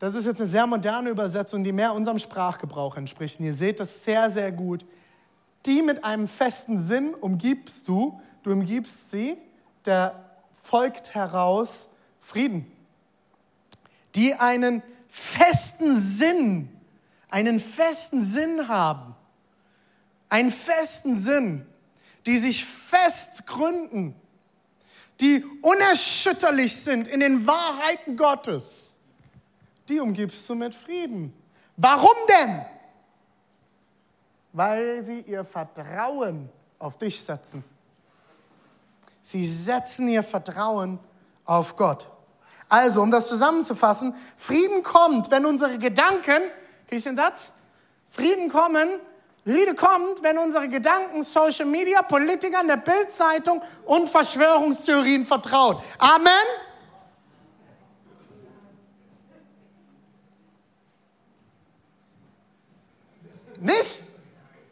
Das 0.00 0.14
ist 0.14 0.24
jetzt 0.24 0.40
eine 0.40 0.48
sehr 0.48 0.66
moderne 0.66 1.10
Übersetzung, 1.10 1.62
die 1.62 1.72
mehr 1.72 1.92
unserem 1.92 2.18
Sprachgebrauch 2.18 2.96
entspricht. 2.96 3.38
Und 3.38 3.44
ihr 3.44 3.52
seht 3.52 3.80
das 3.80 4.02
sehr, 4.02 4.30
sehr 4.30 4.50
gut. 4.50 4.82
Die 5.66 5.82
mit 5.82 6.04
einem 6.04 6.26
festen 6.26 6.80
Sinn 6.80 7.12
umgibst 7.12 7.86
du, 7.86 8.18
du 8.42 8.52
umgibst 8.52 9.10
sie, 9.10 9.36
der 9.84 10.14
folgt 10.62 11.14
heraus 11.14 11.88
Frieden. 12.18 12.72
Die 14.14 14.32
einen 14.34 14.82
festen 15.06 15.94
Sinn, 16.00 16.70
einen 17.28 17.60
festen 17.60 18.22
Sinn 18.22 18.68
haben, 18.68 19.14
einen 20.30 20.50
festen 20.50 21.14
Sinn, 21.14 21.66
die 22.24 22.38
sich 22.38 22.64
fest 22.64 23.46
gründen, 23.46 24.14
die 25.20 25.44
unerschütterlich 25.60 26.74
sind 26.74 27.06
in 27.06 27.20
den 27.20 27.46
Wahrheiten 27.46 28.16
Gottes 28.16 28.99
die 29.90 30.00
umgibst 30.00 30.48
du 30.48 30.54
mit 30.54 30.74
Frieden. 30.74 31.34
Warum 31.76 32.16
denn? 32.28 32.64
Weil 34.52 35.02
sie 35.02 35.20
ihr 35.22 35.44
Vertrauen 35.44 36.48
auf 36.78 36.96
dich 36.96 37.22
setzen. 37.22 37.64
Sie 39.20 39.44
setzen 39.44 40.08
ihr 40.08 40.22
Vertrauen 40.22 40.98
auf 41.44 41.76
Gott. 41.76 42.06
Also, 42.68 43.02
um 43.02 43.10
das 43.10 43.28
zusammenzufassen, 43.28 44.14
Frieden 44.36 44.82
kommt, 44.82 45.30
wenn 45.30 45.44
unsere 45.44 45.78
Gedanken, 45.78 46.40
kriege 46.86 46.96
ich 46.96 47.04
den 47.04 47.16
Satz? 47.16 47.52
Frieden 48.08 48.48
kommen, 48.48 48.88
Friede 49.44 49.74
kommt, 49.74 50.22
wenn 50.22 50.38
unsere 50.38 50.68
Gedanken 50.68 51.22
Social 51.22 51.66
Media, 51.66 52.02
Politikern, 52.02 52.68
der 52.68 52.76
Bildzeitung 52.76 53.62
und 53.86 54.08
Verschwörungstheorien 54.08 55.26
vertrauen. 55.26 55.78
Amen? 55.98 56.30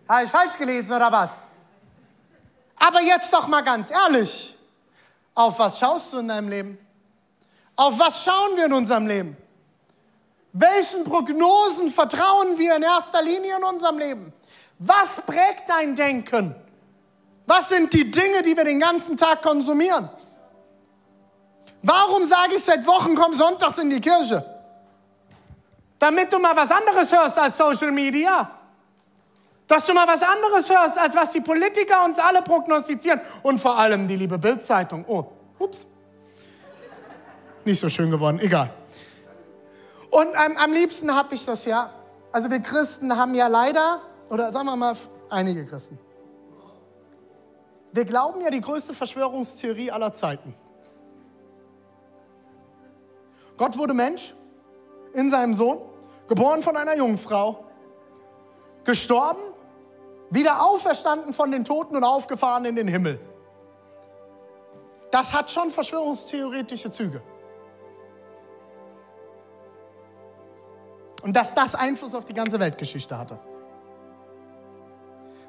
Habe 0.09 0.25
ich 0.25 0.31
falsch 0.31 0.57
gelesen 0.57 0.95
oder 0.95 1.13
was? 1.13 1.43
Aber 2.77 3.03
jetzt 3.03 3.33
doch 3.33 3.47
mal 3.49 3.63
ganz 3.63 3.91
ehrlich. 3.91 4.55
Auf 5.35 5.59
was 5.59 5.79
schaust 5.79 6.13
du 6.13 6.19
in 6.19 6.29
deinem 6.29 6.49
Leben? 6.49 6.79
Auf 7.77 7.99
was 7.99 8.25
schauen 8.25 8.57
wir 8.57 8.67
in 8.67 8.73
unserem 8.73 9.07
Leben? 9.07 9.37
Welchen 10.53 11.05
Prognosen 11.05 11.91
vertrauen 11.91 12.59
wir 12.59 12.75
in 12.77 12.83
erster 12.83 13.23
Linie 13.23 13.57
in 13.57 13.65
unserem 13.65 13.99
Leben? 13.99 14.33
Was 14.79 15.21
prägt 15.21 15.69
dein 15.69 15.95
Denken? 15.95 16.55
Was 17.47 17.69
sind 17.69 17.93
die 17.93 18.11
Dinge, 18.11 18.43
die 18.43 18.57
wir 18.57 18.65
den 18.65 18.81
ganzen 18.81 19.17
Tag 19.17 19.43
konsumieren? 19.43 20.09
Warum 21.83 22.27
sage 22.27 22.57
ich 22.57 22.65
seit 22.65 22.87
Wochen, 22.87 23.15
komm 23.15 23.35
sonntags 23.35 23.79
in 23.79 23.91
die 23.91 24.01
Kirche? 24.01 24.45
Damit 25.99 26.33
du 26.33 26.39
mal 26.39 26.57
was 26.57 26.71
anderes 26.71 27.13
hörst 27.13 27.39
als 27.39 27.57
Social 27.57 27.93
Media. 27.93 28.58
Dass 29.69 29.85
du 29.87 29.93
mal 29.93 30.09
was 30.09 30.23
anderes 30.23 30.69
hörst, 30.71 30.99
als 30.99 31.15
was 31.15 31.33
die 31.33 31.43
Politiker 31.43 32.05
uns 32.05 32.19
alle 32.19 32.43
prognostizieren. 32.43 33.21
Und 33.43 33.61
vor 33.61 33.79
allem 33.79 34.09
die 34.09 34.17
liebe 34.17 34.39
Bildzeitung. 34.39 35.05
Oh, 35.07 35.27
ups. 35.59 35.87
Nicht 37.65 37.79
so 37.79 37.89
schön 37.91 38.11
geworden, 38.11 38.41
egal. 38.41 38.71
Und 40.11 40.27
ähm, 40.27 40.57
am 40.57 40.73
liebsten 40.73 41.15
habe 41.15 41.35
ich 41.35 41.45
das 41.45 41.67
ja. 41.67 41.91
Also 42.33 42.51
wir 42.51 42.61
Christen 42.61 43.15
haben 43.17 43.35
ja 43.35 43.47
leider, 43.47 44.01
oder 44.31 44.51
sagen 44.53 44.67
wir 44.67 44.77
mal 44.77 44.97
einige 45.29 45.67
Christen, 45.67 45.99
wir 47.93 48.05
glauben 48.05 48.41
ja 48.41 48.51
die 48.51 48.61
größte 48.61 48.95
Verschwörungstheorie 48.95 49.91
aller 49.91 50.13
Zeiten. 50.13 50.55
Gott 53.57 53.77
wurde 53.77 53.93
Mensch 53.93 54.35
in 55.15 55.31
seinem 55.31 55.53
Sohn, 55.53 55.79
geboren 56.29 56.63
von 56.63 56.77
einer 56.77 56.97
Jungfrau, 56.97 57.65
gestorben, 58.85 59.41
wieder 60.31 60.63
auferstanden 60.63 61.33
von 61.33 61.51
den 61.51 61.65
Toten 61.65 61.97
und 61.97 62.05
aufgefahren 62.05 62.65
in 62.65 62.77
den 62.77 62.89
Himmel. 62.89 63.19
Das 65.11 65.33
hat 65.33 65.51
schon 65.51 65.71
verschwörungstheoretische 65.71 66.93
Züge. 66.93 67.23
Und 71.23 71.35
dass 71.35 71.55
das 71.55 71.75
Einfluss 71.75 72.15
auf 72.15 72.25
die 72.25 72.35
ganze 72.35 72.61
Weltgeschichte 72.61 73.17
hatte. 73.19 73.39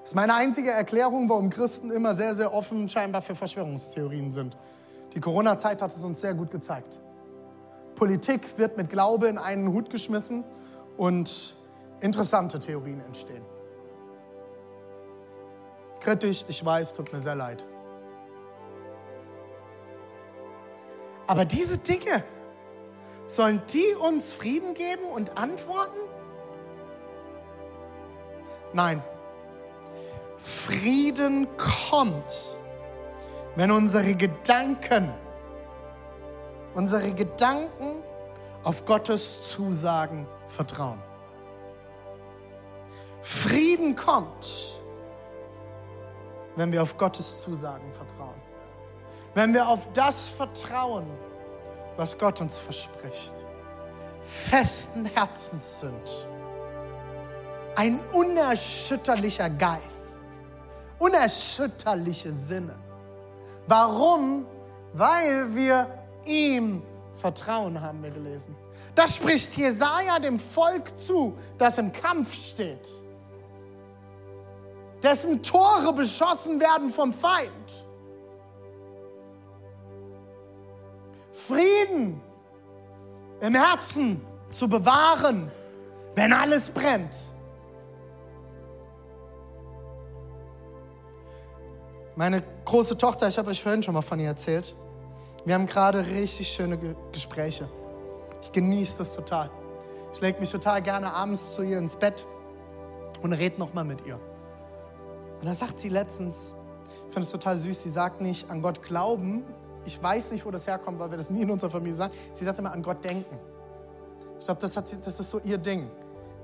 Das 0.02 0.12
ist 0.12 0.16
meine 0.16 0.34
einzige 0.34 0.72
Erklärung, 0.72 1.30
warum 1.30 1.50
Christen 1.50 1.92
immer 1.92 2.16
sehr, 2.16 2.34
sehr 2.34 2.54
offen 2.54 2.90
scheinbar 2.90 3.22
für 3.22 3.36
Verschwörungstheorien 3.36 4.32
sind. 4.32 4.58
Die 5.14 5.20
Corona-Zeit 5.20 5.82
hat 5.82 5.92
es 5.92 6.04
uns 6.04 6.22
sehr 6.22 6.34
gut 6.34 6.52
gezeigt. 6.52 7.00
Politik 7.96 8.58
wird 8.58 8.78
mit 8.78 8.90
Glaube 8.90 9.28
in 9.28 9.38
einen 9.38 9.68
Hut 9.72 9.90
geschmissen 9.90 10.44
und 10.98 11.56
interessante 12.00 12.60
Theorien 12.60 13.02
entstehen. 13.02 13.44
Kritisch, 16.00 16.46
ich 16.48 16.64
weiß, 16.64 16.94
tut 16.94 17.12
mir 17.12 17.20
sehr 17.20 17.36
leid. 17.36 17.66
Aber 21.28 21.46
diese 21.46 21.78
Dinge, 21.78 22.24
sollen 23.28 23.62
die 23.72 23.96
uns 23.96 24.34
Frieden 24.34 24.74
geben 24.74 25.06
und 25.14 25.38
antworten? 25.38 26.00
Nein, 28.74 29.04
Frieden 30.38 31.48
kommt, 31.58 32.58
wenn 33.56 33.72
unsere 33.72 34.16
Gedanken, 34.16 35.14
unsere 36.74 37.12
Gedanken 37.14 38.04
auf 38.64 38.86
Gottes 38.86 39.52
Zusagen 39.52 40.28
vertrauen. 40.48 41.02
Frieden 43.22 43.96
kommt, 43.96 44.79
wenn 46.60 46.72
wir 46.72 46.84
auf 46.84 46.98
Gottes 46.98 47.42
Zusagen 47.42 47.92
vertrauen. 47.94 48.42
Wenn 49.34 49.54
wir 49.54 49.68
auf 49.68 49.92
das 49.94 50.28
vertrauen, 50.28 51.08
was 51.98 52.18
Gott 52.18 52.42
uns 52.42 52.58
verspricht. 52.58 53.34
Festen 54.22 55.06
Herzens 55.06 55.80
sind. 55.82 56.28
Ein 57.76 58.00
unerschütterlicher 58.14 59.50
Geist 59.50 60.10
unerschütterliche 61.00 62.32
Sinne. 62.32 62.76
Warum? 63.68 64.46
Weil 64.94 65.56
wir 65.56 65.88
ihm 66.26 66.84
vertrauen, 67.16 67.80
haben 67.82 68.04
wir 68.04 68.12
gelesen. 68.12 68.56
Das 68.96 69.16
spricht 69.16 69.56
Jesaja 69.56 70.20
dem 70.20 70.40
Volk 70.40 70.98
zu, 71.00 71.38
das 71.58 71.78
im 71.78 71.92
Kampf 71.92 72.34
steht, 72.34 72.88
dessen 75.02 75.42
Tore 75.44 75.94
beschossen 75.94 76.60
werden 76.60 76.90
vom 76.90 77.14
Feind. 77.14 77.52
Frieden 81.32 82.22
im 83.42 83.56
Herzen 83.56 84.22
zu 84.50 84.68
bewahren, 84.68 85.52
wenn 86.16 86.34
alles 86.34 86.70
brennt. 86.70 87.16
Meine 92.16 92.44
große 92.66 92.98
Tochter, 92.98 93.30
ich 93.30 93.38
habe 93.38 93.50
euch 93.50 93.64
vorhin 93.64 93.82
schon 93.82 93.94
mal 93.94 94.02
von 94.02 94.20
ihr 94.20 94.28
erzählt. 94.28 94.76
Wir 95.46 95.56
haben 95.56 95.66
gerade 95.66 96.06
richtig 96.06 96.50
schöne 96.50 96.78
Gespräche. 97.14 97.70
Ich 98.42 98.52
genieße 98.52 98.98
das 98.98 99.16
total. 99.16 99.50
Ich 100.14 100.20
lege 100.20 100.40
mich 100.40 100.52
total 100.52 100.82
gerne 100.82 101.14
abends 101.14 101.54
zu 101.56 101.62
ihr 101.62 101.78
ins 101.78 101.96
Bett 101.96 102.26
und 103.22 103.32
rede 103.32 103.58
nochmal 103.58 103.86
mit 103.86 104.06
ihr. 104.06 104.20
Und 105.40 105.46
da 105.46 105.56
sagt 105.56 105.80
sie 105.80 105.90
letztens, 105.90 106.54
ich 107.08 107.14
finde 107.14 107.22
es 107.22 107.32
total 107.32 107.56
süß, 107.56 107.82
sie 107.82 107.90
sagt 107.90 108.22
nicht 108.22 108.50
an 108.52 108.62
Gott 108.62 108.82
glauben. 108.84 109.44
Ich 109.86 110.02
weiß 110.02 110.32
nicht, 110.32 110.46
wo 110.46 110.52
das 110.52 110.68
herkommt, 110.68 111.00
weil 111.00 111.10
wir 111.10 111.18
das 111.18 111.30
nie 111.30 111.42
in 111.42 111.52
unserer 111.52 111.72
Familie 111.72 111.96
sagen. 111.96 112.14
Sie 112.34 112.46
sagt 112.46 112.60
immer 112.60 112.72
an 112.72 112.84
Gott 112.84 113.04
denken. 113.04 113.40
Ich 114.40 114.46
glaube, 114.46 114.62
das, 114.62 114.74
das 114.74 115.20
ist 115.20 115.30
so 115.30 115.40
ihr 115.40 115.58
Ding. 115.58 115.90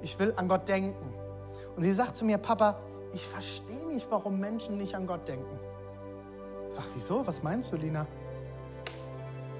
Ich 0.01 0.17
will 0.19 0.33
an 0.37 0.47
Gott 0.47 0.67
denken. 0.67 1.13
Und 1.75 1.83
sie 1.83 1.91
sagt 1.91 2.15
zu 2.15 2.25
mir, 2.25 2.37
Papa, 2.37 2.77
ich 3.13 3.25
verstehe 3.25 3.85
nicht, 3.87 4.07
warum 4.09 4.39
Menschen 4.39 4.77
nicht 4.77 4.95
an 4.95 5.07
Gott 5.07 5.27
denken. 5.27 5.59
Ich 6.67 6.75
sag, 6.75 6.85
wieso? 6.93 7.25
Was 7.27 7.43
meinst 7.43 7.71
du, 7.71 7.77
Lina? 7.77 8.05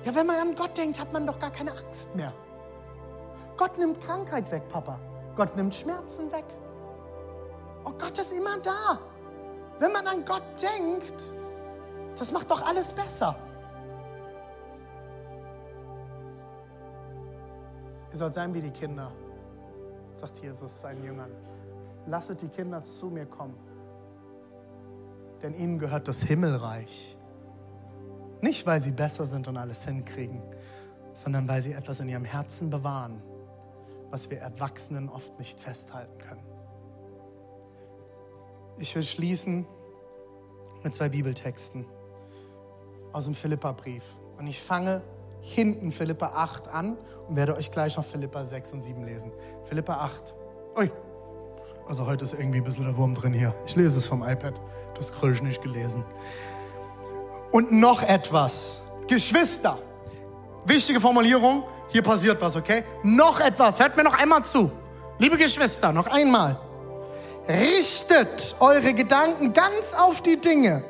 Ja, 0.04 0.15
wenn 0.15 0.28
man 0.28 0.38
an 0.38 0.56
Gott 0.56 0.78
denkt, 0.78 1.00
hat 1.00 1.12
man 1.12 1.26
doch 1.26 1.39
gar 1.39 1.52
keine 1.52 1.71
Angst 1.71 2.15
mehr. 2.15 2.34
Gott 3.58 3.78
nimmt 3.78 4.02
Krankheit 4.02 4.52
weg, 4.52 4.67
Papa. 4.67 5.00
Gott 5.36 5.56
nimmt 5.56 5.74
Schmerzen 5.74 6.32
weg. 6.32 6.45
Oh, 7.84 7.91
Gott 7.98 8.17
ist 8.17 8.34
immer 8.34 8.58
da. 8.60 9.00
Wenn 9.79 9.91
man 9.91 10.07
an 10.07 10.25
Gott 10.25 10.43
denkt, 10.61 11.33
das 12.17 12.31
macht 12.31 12.49
doch 12.49 12.65
alles 12.65 12.91
besser. 12.91 13.35
Ihr 18.11 18.17
sollt 18.17 18.33
sein 18.33 18.53
wie 18.53 18.61
die 18.61 18.71
Kinder, 18.71 19.11
sagt 20.15 20.38
Jesus 20.38 20.81
seinen 20.81 21.03
Jüngern. 21.03 21.31
Lasset 22.05 22.41
die 22.41 22.47
Kinder 22.47 22.83
zu 22.83 23.07
mir 23.07 23.25
kommen 23.25 23.65
denn 25.45 25.53
ihnen 25.53 25.79
gehört 25.79 26.07
das 26.07 26.23
Himmelreich. 26.23 27.17
Nicht, 28.41 28.65
weil 28.65 28.81
sie 28.81 28.91
besser 28.91 29.25
sind 29.25 29.47
und 29.47 29.57
alles 29.57 29.85
hinkriegen, 29.85 30.41
sondern 31.13 31.47
weil 31.47 31.61
sie 31.61 31.73
etwas 31.73 31.99
in 31.99 32.09
ihrem 32.09 32.25
Herzen 32.25 32.69
bewahren, 32.69 33.21
was 34.09 34.29
wir 34.29 34.39
Erwachsenen 34.39 35.09
oft 35.09 35.38
nicht 35.39 35.59
festhalten 35.59 36.17
können. 36.17 36.55
Ich 38.77 38.93
will 38.95 39.03
schließen 39.03 39.65
mit 40.83 40.93
zwei 40.93 41.09
Bibeltexten 41.09 41.86
aus 43.11 43.26
dem 43.26 43.36
Philippa-Brief. 43.36 44.03
Und 44.38 44.47
ich 44.47 44.61
fange 44.61 45.01
hinten 45.41 45.91
Philippa 45.91 46.28
8 46.36 46.67
an 46.67 46.97
und 47.30 47.36
werde 47.36 47.55
euch 47.55 47.71
gleich 47.71 47.95
noch 47.95 48.05
Philippa 48.05 48.43
6 48.43 48.73
und 48.73 48.82
7 48.82 49.03
lesen. 49.05 49.32
Philippa 49.63 49.93
8. 49.97 50.34
Ui, 50.78 50.91
also 51.88 52.05
heute 52.05 52.26
ist 52.26 52.34
irgendwie 52.34 52.57
ein 52.57 52.63
bisschen 52.63 52.84
der 52.84 52.97
Wurm 52.97 53.13
drin 53.13 53.34
hier. 53.34 53.53
Ich 53.65 53.76
lese 53.76 53.97
es 53.97 54.07
vom 54.07 54.23
iPad. 54.23 54.59
Das 54.95 55.13
kriege 55.13 55.34
ich 55.34 55.41
nicht 55.41 55.61
gelesen. 55.61 56.03
Und 57.51 57.71
noch 57.71 58.01
etwas. 58.03 58.82
Geschwister. 59.07 59.78
Wichtige 60.65 60.99
Formulierung. 60.99 61.63
Hier 61.89 62.01
passiert 62.01 62.41
was, 62.41 62.55
okay? 62.55 62.84
Noch 63.03 63.39
etwas. 63.39 63.80
Hört 63.80 63.95
mir 63.95 64.03
noch 64.03 64.19
einmal 64.19 64.43
zu. 64.43 64.71
Liebe 65.19 65.38
Geschwister, 65.38 65.93
noch 65.93 66.07
einmal. 66.07 66.59
Richtet 67.48 68.56
eure 68.60 68.93
Gedanken 68.93 69.54
ganz 69.54 69.93
auf 69.98 70.22
die 70.22 70.41
Dinge, 70.41 70.84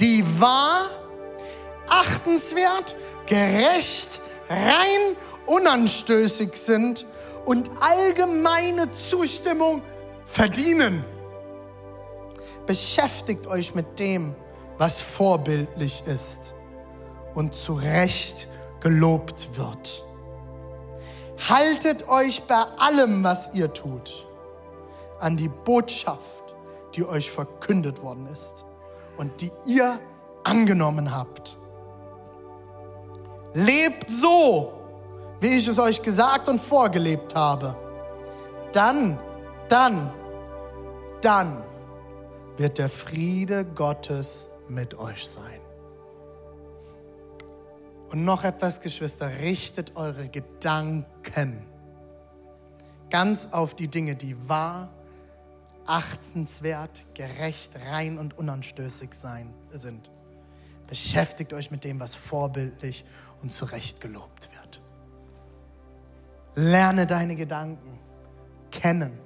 die 0.00 0.22
wahr, 0.40 0.90
achtenswert, 1.88 2.94
gerecht, 3.26 4.20
rein, 4.50 5.16
unanstößig 5.46 6.54
sind 6.54 7.06
und 7.46 7.70
allgemeine 7.80 8.94
Zustimmung 8.94 9.82
verdienen. 10.26 11.04
Beschäftigt 12.66 13.46
euch 13.46 13.74
mit 13.74 13.98
dem, 13.98 14.34
was 14.78 15.00
vorbildlich 15.00 16.02
ist 16.06 16.54
und 17.34 17.54
zu 17.54 17.74
Recht 17.74 18.46
gelobt 18.80 19.56
wird. 19.56 20.04
Haltet 21.48 22.08
euch 22.08 22.42
bei 22.42 22.62
allem, 22.78 23.24
was 23.24 23.50
ihr 23.54 23.72
tut, 23.72 24.26
an 25.22 25.36
die 25.36 25.48
Botschaft, 25.48 26.54
die 26.94 27.04
euch 27.04 27.30
verkündet 27.30 28.02
worden 28.02 28.26
ist 28.26 28.64
und 29.16 29.40
die 29.40 29.50
ihr 29.66 29.98
angenommen 30.44 31.14
habt. 31.14 31.56
Lebt 33.54 34.10
so, 34.10 34.72
wie 35.40 35.56
ich 35.56 35.68
es 35.68 35.78
euch 35.78 36.02
gesagt 36.02 36.48
und 36.48 36.60
vorgelebt 36.60 37.34
habe. 37.34 37.76
Dann, 38.72 39.18
dann, 39.68 40.12
dann 41.20 41.62
wird 42.56 42.78
der 42.78 42.88
Friede 42.88 43.64
Gottes 43.64 44.48
mit 44.68 44.98
euch 44.98 45.26
sein. 45.26 45.60
Und 48.10 48.24
noch 48.24 48.44
etwas, 48.44 48.80
Geschwister, 48.80 49.30
richtet 49.40 49.96
eure 49.96 50.28
Gedanken 50.28 51.66
ganz 53.12 53.48
auf 53.52 53.74
die 53.74 53.88
Dinge, 53.88 54.14
die 54.16 54.48
wahr, 54.48 54.88
achtenswert, 55.86 57.02
gerecht, 57.14 57.72
rein 57.90 58.18
und 58.18 58.38
unanstößig 58.38 59.14
sein, 59.14 59.52
sind. 59.70 60.10
Beschäftigt 60.86 61.52
euch 61.52 61.70
mit 61.70 61.84
dem, 61.84 62.00
was 62.00 62.14
vorbildlich 62.14 63.04
und 63.40 63.50
zurecht 63.50 64.00
gelobt 64.00 64.50
wird. 64.52 64.82
Lerne 66.54 67.06
deine 67.06 67.34
Gedanken 67.34 67.98
kennen, 68.70 69.18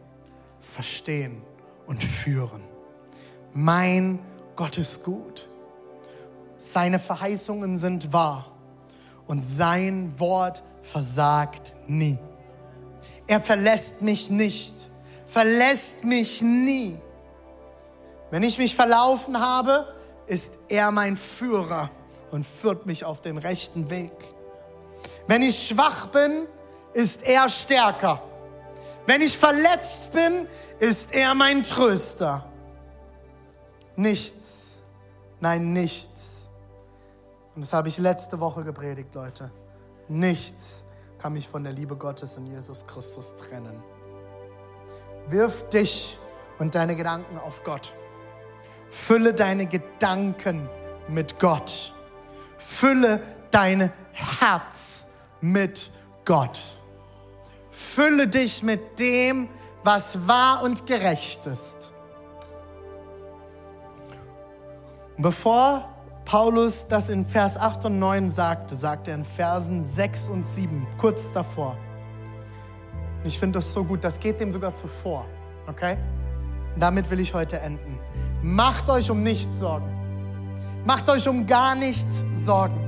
verstehen 0.61 1.43
und 1.87 2.03
führen. 2.03 2.63
Mein 3.53 4.21
Gott 4.55 4.79
ist 4.79 5.03
gut. 5.03 5.49
Seine 6.59 6.99
Verheißungen 6.99 7.77
sind 7.77 8.13
wahr 8.13 8.53
und 9.27 9.41
sein 9.41 10.19
Wort 10.19 10.63
versagt 10.83 11.75
nie. 11.87 12.19
Er 13.27 13.41
verlässt 13.41 14.03
mich 14.03 14.31
nicht, 14.31 14.89
verlässt 15.27 16.05
mich 16.05 16.41
nie. 16.41 16.99
Wenn 18.31 18.43
ich 18.43 18.59
mich 18.59 18.75
verlaufen 18.75 19.41
habe, 19.41 19.87
ist 20.27 20.53
er 20.69 20.91
mein 20.91 21.17
Führer 21.17 21.91
und 22.31 22.45
führt 22.45 22.87
mich 22.87 23.05
auf 23.05 23.21
den 23.21 23.37
rechten 23.37 23.91
Weg. 23.91 24.13
Wenn 25.27 25.43
ich 25.43 25.69
schwach 25.69 26.07
bin, 26.07 26.47
ist 26.93 27.23
er 27.25 27.49
stärker. 27.49 28.23
Wenn 29.07 29.21
ich 29.21 29.37
verletzt 29.37 30.13
bin, 30.13 30.49
ist 30.79 31.13
er 31.13 31.35
mein 31.35 31.63
Tröster. 31.63 32.51
Nichts, 33.97 34.83
nein, 35.41 35.73
nichts. 35.73 36.49
Und 37.55 37.63
das 37.63 37.73
habe 37.73 37.89
ich 37.89 37.99
letzte 37.99 38.41
Woche 38.41 38.65
gepredigt, 38.65 39.15
Leute. 39.15 39.51
Nichts 40.09 40.85
kann 41.19 41.33
mich 41.33 41.49
von 41.49 41.65
der 41.65 41.73
Liebe 41.73 41.97
Gottes 41.97 42.37
in 42.37 42.47
Jesus 42.47 42.87
Christus 42.87 43.37
trennen. 43.37 43.83
Wirf 45.29 45.69
dich 45.71 46.19
und 46.59 46.75
deine 46.75 46.97
Gedanken 46.97 47.39
auf 47.39 47.65
Gott. 47.65 47.93
Fülle 48.91 49.35
deine 49.35 49.67
Gedanken 49.67 50.69
mit 51.09 51.39
Gott. 51.39 51.93
Fülle 52.59 53.21
dein 53.51 53.93
Herz 54.13 55.09
mit 55.41 55.91
Gott. 56.25 56.59
Fülle 57.71 58.29
dich 58.29 58.63
mit 58.63 58.99
dem, 58.99 59.49
was 59.83 60.27
wahr 60.27 60.63
und 60.63 60.87
gerecht 60.87 61.47
ist. 61.47 61.93
Bevor 65.19 65.89
Paulus 66.25 66.89
das 66.89 67.09
in 67.09 67.25
Vers 67.25 67.57
8 67.57 67.87
und 67.87 67.99
9 67.99 68.31
sagte, 68.31 68.75
sagte 68.75 69.13
er 69.13 69.19
in 69.19 69.25
Versen 69.25 69.83
6 69.83 70.29
und 70.29 70.45
7, 70.45 70.87
kurz 70.99 71.33
davor. 71.33 71.77
Ich 73.27 73.41
finde 73.41 73.59
das 73.59 73.73
so 73.73 73.83
gut, 73.83 74.05
das 74.05 74.21
geht 74.21 74.41
dem 74.41 74.53
sogar 74.53 74.73
zuvor. 74.73 75.27
Okay? 75.67 75.97
Damit 76.79 77.11
will 77.11 77.19
ich 77.19 77.35
heute 77.35 77.59
enden. 77.59 77.99
Macht 78.41 78.89
euch 78.89 79.11
um 79.11 79.25
nichts 79.25 79.59
Sorgen. 79.59 79.91
Macht 80.85 81.09
euch 81.09 81.29
um 81.29 81.47
gar 81.47 81.75
nichts 81.75 82.25
Sorgen. 82.35 82.79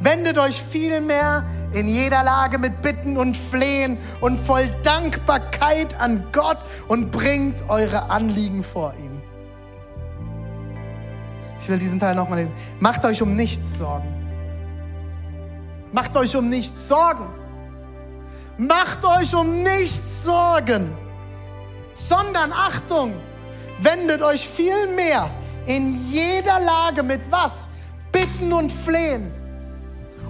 Wendet 0.00 0.38
euch 0.38 0.62
vielmehr 0.62 1.44
in 1.72 1.86
jeder 1.86 2.24
Lage 2.24 2.58
mit 2.58 2.80
Bitten 2.80 3.18
und 3.18 3.36
Flehen 3.36 3.98
und 4.22 4.40
voll 4.40 4.68
Dankbarkeit 4.82 6.00
an 6.00 6.26
Gott 6.32 6.58
und 6.88 7.10
bringt 7.10 7.68
eure 7.68 8.10
Anliegen 8.10 8.62
vor 8.62 8.94
ihn. 8.94 9.20
Ich 11.60 11.68
will 11.68 11.78
diesen 11.78 11.98
Teil 11.98 12.14
nochmal 12.14 12.38
lesen. 12.38 12.54
Macht 12.80 13.04
euch 13.04 13.20
um 13.20 13.36
nichts 13.36 13.78
Sorgen. 13.78 14.08
Macht 15.92 16.16
euch 16.16 16.34
um 16.36 16.48
nichts 16.48 16.88
Sorgen. 16.88 17.41
Macht 18.58 19.04
euch 19.04 19.34
um 19.34 19.62
nichts 19.62 20.24
Sorgen. 20.24 20.92
Sondern 21.94 22.52
Achtung, 22.52 23.14
wendet 23.78 24.22
euch 24.22 24.48
vielmehr 24.48 25.30
in 25.66 25.94
jeder 26.10 26.60
Lage 26.60 27.02
mit 27.02 27.20
was? 27.30 27.68
Bitten 28.10 28.52
und 28.52 28.70
Flehen 28.70 29.32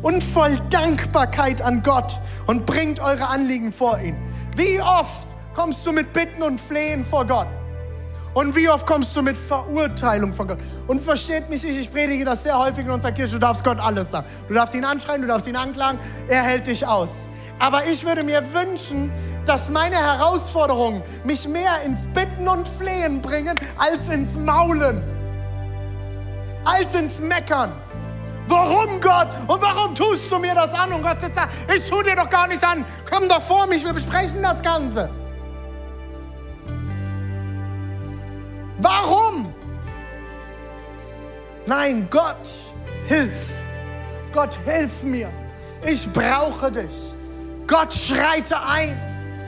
und 0.02 0.22
voll 0.22 0.56
Dankbarkeit 0.70 1.62
an 1.62 1.82
Gott 1.82 2.18
und 2.46 2.66
bringt 2.66 3.00
eure 3.00 3.28
Anliegen 3.28 3.72
vor 3.72 3.98
ihn. 3.98 4.16
Wie 4.56 4.80
oft 4.80 5.34
kommst 5.54 5.86
du 5.86 5.92
mit 5.92 6.12
Bitten 6.12 6.42
und 6.42 6.60
Flehen 6.60 7.04
vor 7.04 7.26
Gott? 7.26 7.46
Und 8.34 8.56
wie 8.56 8.68
oft 8.68 8.86
kommst 8.86 9.14
du 9.14 9.22
mit 9.22 9.36
Verurteilung 9.36 10.32
von 10.32 10.48
Gott? 10.48 10.58
Und 10.86 11.00
versteht 11.00 11.50
mich 11.50 11.64
nicht, 11.64 11.78
ich 11.78 11.90
predige 11.90 12.24
das 12.24 12.44
sehr 12.44 12.58
häufig 12.58 12.86
in 12.86 12.90
unserer 12.90 13.12
Kirche. 13.12 13.34
Du 13.34 13.40
darfst 13.40 13.62
Gott 13.62 13.78
alles 13.78 14.10
sagen. 14.10 14.26
Du 14.48 14.54
darfst 14.54 14.74
ihn 14.74 14.84
anschreien, 14.84 15.20
du 15.20 15.28
darfst 15.28 15.46
ihn 15.46 15.56
anklagen. 15.56 15.98
Er 16.28 16.42
hält 16.42 16.66
dich 16.66 16.86
aus. 16.86 17.28
Aber 17.58 17.84
ich 17.84 18.04
würde 18.04 18.24
mir 18.24 18.42
wünschen, 18.54 19.12
dass 19.44 19.68
meine 19.68 19.96
Herausforderungen 19.96 21.02
mich 21.24 21.46
mehr 21.46 21.82
ins 21.84 22.06
Bitten 22.06 22.48
und 22.48 22.66
Flehen 22.66 23.20
bringen, 23.20 23.58
als 23.76 24.08
ins 24.08 24.34
Maulen. 24.34 25.02
Als 26.64 26.94
ins 26.94 27.20
Meckern. 27.20 27.72
Warum 28.46 29.00
Gott? 29.00 29.28
Und 29.46 29.60
warum 29.62 29.94
tust 29.94 30.30
du 30.30 30.38
mir 30.38 30.54
das 30.54 30.72
an? 30.72 30.92
Und 30.92 31.02
Gott 31.02 31.20
sagt, 31.20 31.50
ich 31.74 31.88
tue 31.88 32.02
dir 32.02 32.16
doch 32.16 32.30
gar 32.30 32.48
nichts 32.48 32.64
an. 32.64 32.84
Komm 33.10 33.28
doch 33.28 33.42
vor 33.42 33.66
mich, 33.66 33.84
wir 33.84 33.92
besprechen 33.92 34.42
das 34.42 34.62
Ganze. 34.62 35.10
Warum? 38.82 39.54
Nein, 41.66 42.08
Gott, 42.10 42.48
hilf. 43.06 43.52
Gott, 44.32 44.58
hilf 44.64 45.04
mir. 45.04 45.30
Ich 45.88 46.12
brauche 46.12 46.70
dich. 46.72 47.14
Gott, 47.66 47.94
schreite 47.94 48.56
ein. 48.60 49.00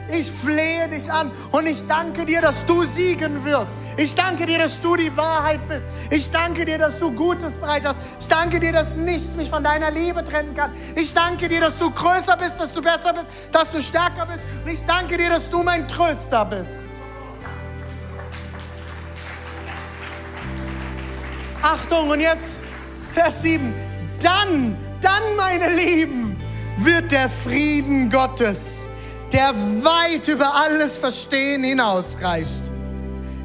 Ich 0.09 0.31
flehe 0.31 0.87
dich 0.89 1.11
an 1.11 1.31
und 1.51 1.67
ich 1.67 1.87
danke 1.87 2.27
dir, 2.27 2.43
dass 2.43 2.65
du 2.67 2.85
siegen 2.85 3.43
wirst. 3.45 3.73
Ich 3.97 4.15
danke 4.15 4.45
dir, 4.45 4.59
dass 4.59 4.81
du 4.81 4.97
die 4.97 5.15
Wahrheit 5.17 5.67
bist. 5.67 5.87
Ich 6.11 6.31
danke 6.31 6.65
dir, 6.65 6.79
dass 6.79 6.99
du 6.99 7.11
Gutes 7.11 7.57
bereit 7.57 7.85
hast. 7.85 7.97
Ich 8.21 8.29
danke 8.29 8.61
dir, 8.61 8.73
dass 8.73 8.95
nichts 8.95 9.35
mich 9.35 9.49
von 9.49 9.65
deiner 9.65 9.91
Liebe 9.91 10.23
trennen 10.23 10.55
kann. 10.55 10.73
Ich 10.95 11.15
danke 11.15 11.49
dir, 11.49 11.61
dass 11.61 11.79
du 11.79 11.91
größer 11.91 12.37
bist, 12.37 12.55
dass 12.59 12.73
du 12.73 12.83
besser 12.83 13.15
bist, 13.15 13.29
dass 13.51 13.73
du 13.73 13.81
stärker 13.81 14.27
bist. 14.27 14.41
Und 14.65 14.73
ich 14.73 14.85
danke 14.85 15.17
dir, 15.17 15.31
dass 15.31 15.49
du 15.49 15.63
mein 15.63 15.89
Tröster 15.89 16.45
bist. 16.45 17.04
Achtung, 21.65 22.11
und 22.11 22.21
jetzt 22.21 22.61
Vers 23.11 23.41
7. 23.41 23.73
Dann, 24.23 24.77
dann, 25.01 25.23
meine 25.35 25.75
Lieben, 25.75 26.37
wird 26.77 27.11
der 27.11 27.31
Frieden 27.31 28.11
Gottes, 28.11 28.87
der 29.33 29.55
weit 29.83 30.29
über 30.29 30.55
alles 30.55 30.99
Verstehen 30.99 31.65
hinausreicht. 31.65 32.71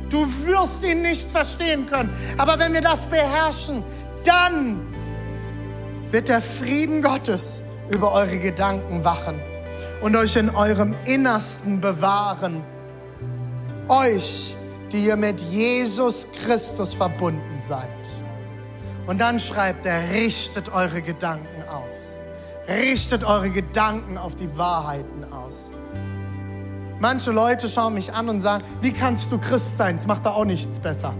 Du 0.10 0.26
wirst 0.46 0.84
ihn 0.84 1.02
nicht 1.02 1.32
verstehen 1.32 1.86
können, 1.86 2.14
aber 2.38 2.60
wenn 2.60 2.74
wir 2.74 2.82
das 2.82 3.06
beherrschen, 3.06 3.84
dann 4.26 4.86
wird 6.12 6.28
der 6.28 6.42
Frieden 6.42 7.02
Gottes 7.02 7.62
über 7.90 8.12
eure 8.12 8.40
Gedanken 8.40 9.06
wachen 9.06 9.40
und 10.02 10.18
euch 10.18 10.36
in 10.36 10.50
eurem 10.50 10.94
Innersten 11.06 11.80
bewahren. 11.80 12.66
Euch 13.88 14.56
die 14.92 15.06
ihr 15.06 15.16
mit 15.16 15.40
Jesus 15.42 16.28
Christus 16.44 16.94
verbunden 16.94 17.58
seid. 17.58 17.90
Und 19.08 19.20
dann 19.20 19.40
schreibt 19.40 19.86
er, 19.86 20.12
richtet 20.12 20.72
eure 20.74 21.02
Gedanken 21.02 21.64
aus. 21.68 22.20
Richtet 22.68 23.24
eure 23.24 23.50
Gedanken 23.50 24.18
auf 24.18 24.36
die 24.36 24.56
Wahrheiten 24.58 25.24
aus. 25.34 25.72
Manche 27.00 27.32
Leute 27.32 27.68
schauen 27.70 27.94
mich 27.94 28.14
an 28.14 28.30
und 28.30 28.40
sagen, 28.40 28.64
wie 28.82 28.92
kannst 28.92 29.32
du 29.32 29.38
Christ 29.40 29.78
sein? 29.78 29.96
Das 29.96 30.06
macht 30.06 30.26
da 30.26 30.32
auch 30.32 30.46
nichts 30.46 30.78
besser. 30.78 31.16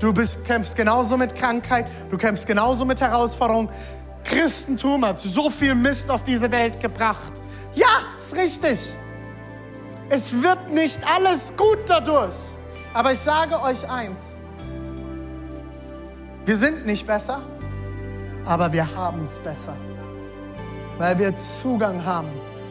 Du 0.00 0.12
bist, 0.12 0.46
kämpfst 0.46 0.74
genauso 0.74 1.16
mit 1.16 1.34
Krankheit, 1.34 1.86
du 2.10 2.16
kämpfst 2.16 2.46
genauso 2.46 2.84
mit 2.84 3.00
Herausforderungen. 3.00 3.68
Christentum 4.24 5.04
hat 5.04 5.18
so 5.18 5.50
viel 5.50 5.74
Mist 5.74 6.10
auf 6.10 6.22
diese 6.22 6.50
Welt 6.50 6.80
gebracht. 6.80 7.34
Ja, 7.74 7.86
ist 8.18 8.34
richtig. 8.34 8.94
Es 10.08 10.42
wird 10.42 10.72
nicht 10.72 11.00
alles 11.06 11.54
gut 11.56 11.78
dadurch. 11.86 12.34
Aber 12.92 13.12
ich 13.12 13.18
sage 13.18 13.60
euch 13.60 13.88
eins. 13.90 14.40
Wir 16.44 16.56
sind 16.56 16.86
nicht 16.86 17.06
besser, 17.06 17.40
aber 18.44 18.72
wir 18.72 18.94
haben 18.94 19.24
es 19.24 19.38
besser. 19.38 19.74
Weil 20.98 21.18
wir 21.18 21.34
Zugang 21.36 22.04
haben 22.04 22.28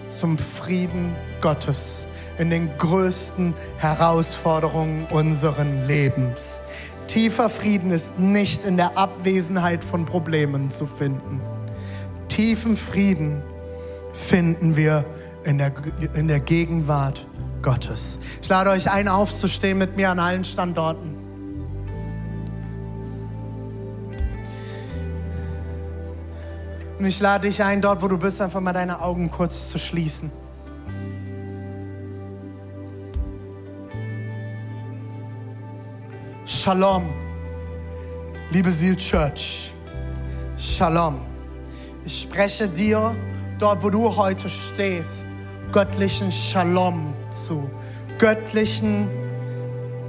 zum 0.09 0.38
Frieden 0.38 1.15
Gottes 1.41 2.07
in 2.38 2.49
den 2.49 2.77
größten 2.77 3.53
Herausforderungen 3.77 5.07
unseren 5.11 5.86
Lebens. 5.88 6.61
Tiefer 7.07 7.49
Frieden 7.49 7.91
ist 7.91 8.17
nicht 8.19 8.65
in 8.65 8.77
der 8.77 8.97
Abwesenheit 8.97 9.84
von 9.84 10.05
Problemen 10.05 10.71
zu 10.71 10.86
finden. 10.86 11.41
Tiefen 12.27 12.77
Frieden 12.77 13.43
finden 14.13 14.75
wir 14.75 15.05
in 15.46 15.58
der, 15.58 15.72
in 16.14 16.28
der 16.28 16.39
Gegenwart 16.39 17.28
Gottes. 17.62 18.20
Ich 18.41 18.50
lade 18.50 18.70
euch 18.70 18.89
ein, 18.89 19.08
aufzustehen 19.08 19.78
mit 19.78 19.96
mir 19.96 20.10
an 20.10 20.20
allen 20.20 20.44
Standorten. 20.44 21.18
Und 27.00 27.06
ich 27.06 27.20
lade 27.20 27.48
dich 27.48 27.62
ein, 27.64 27.82
dort 27.82 28.02
wo 28.02 28.08
du 28.08 28.18
bist, 28.18 28.41
einfach 28.41 28.62
mal 28.62 28.74
deine 28.74 29.02
Augen 29.02 29.30
kurz 29.30 29.70
zu 29.70 29.78
schließen. 29.78 30.32
Shalom, 36.46 37.10
liebe 38.52 38.72
Seal 38.72 38.96
Church. 38.96 39.74
Shalom. 40.58 41.20
Ich 42.06 42.22
spreche 42.22 42.68
dir 42.68 43.16
dort, 43.60 43.82
wo 43.84 43.89
du 43.89 44.16
heute 44.16 44.50
stehst, 44.50 45.28
göttlichen 45.74 46.32
Shalom 46.32 47.13
zu. 47.32 47.69
Göttlichen 48.19 49.09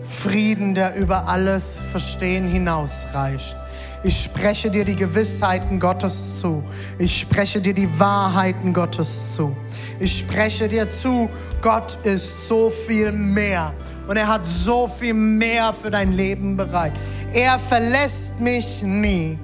Frieden, 0.05 0.75
der 0.75 0.95
über 0.95 1.27
alles 1.27 1.79
Verstehen 1.91 2.47
hinausreicht. 2.47 3.57
Ich 4.03 4.23
spreche 4.23 4.71
dir 4.71 4.85
die 4.85 4.95
Gewissheiten 4.95 5.81
Gottes 5.81 6.39
zu. 6.39 6.63
Ich 6.99 7.19
spreche 7.19 7.63
dir 7.63 7.73
die 7.73 7.89
Wahrheiten 7.99 8.75
Gottes 8.75 9.35
zu. 9.35 9.57
Ich 9.99 10.19
spreche 10.19 10.69
dir 10.69 10.91
zu, 10.91 11.31
Gott 11.63 11.97
ist 12.03 12.47
so 12.47 12.69
viel 12.69 13.11
mehr. 13.11 13.73
Und 14.07 14.19
er 14.19 14.29
hat 14.29 14.45
so 14.45 14.87
viel 14.87 15.15
mehr 15.15 15.73
für 15.73 15.91
dein 15.91 16.13
Leben 16.13 16.59
bereit. 16.59 16.93
Er 17.33 17.59
verlässt 17.59 18.39
mich 18.39 18.83
nie. 18.83 19.39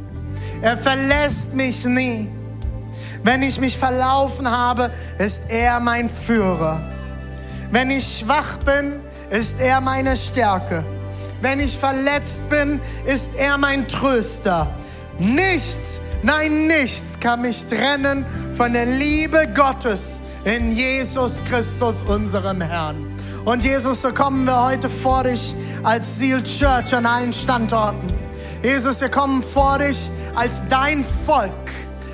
Er 0.60 0.76
verlässt 0.76 1.54
mich 1.54 1.86
nie. 1.86 2.28
Wenn 3.22 3.42
ich 3.42 3.60
mich 3.60 3.76
verlaufen 3.76 4.50
habe, 4.50 4.90
ist 5.18 5.42
er 5.48 5.80
mein 5.80 6.08
Führer. 6.08 6.80
Wenn 7.70 7.90
ich 7.90 8.18
schwach 8.18 8.56
bin, 8.58 9.00
ist 9.30 9.60
er 9.60 9.80
meine 9.80 10.16
Stärke. 10.16 10.84
Wenn 11.40 11.60
ich 11.60 11.76
verletzt 11.76 12.48
bin, 12.48 12.80
ist 13.04 13.34
er 13.36 13.58
mein 13.58 13.86
Tröster. 13.86 14.66
Nichts, 15.18 16.00
nein, 16.22 16.66
nichts 16.66 17.20
kann 17.20 17.42
mich 17.42 17.64
trennen 17.66 18.24
von 18.54 18.72
der 18.72 18.86
Liebe 18.86 19.46
Gottes 19.54 20.20
in 20.44 20.72
Jesus 20.72 21.42
Christus, 21.48 22.02
unserem 22.06 22.60
Herrn. 22.60 22.96
Und 23.44 23.64
Jesus, 23.64 24.02
so 24.02 24.12
kommen 24.12 24.44
wir 24.44 24.64
heute 24.64 24.88
vor 24.88 25.24
dich 25.24 25.54
als 25.82 26.18
Seal 26.18 26.42
Church 26.42 26.94
an 26.94 27.06
allen 27.06 27.32
Standorten. 27.32 28.12
Jesus, 28.62 29.00
wir 29.00 29.08
kommen 29.08 29.42
vor 29.42 29.78
dich 29.78 30.10
als 30.34 30.62
dein 30.68 31.04
Volk. 31.24 31.50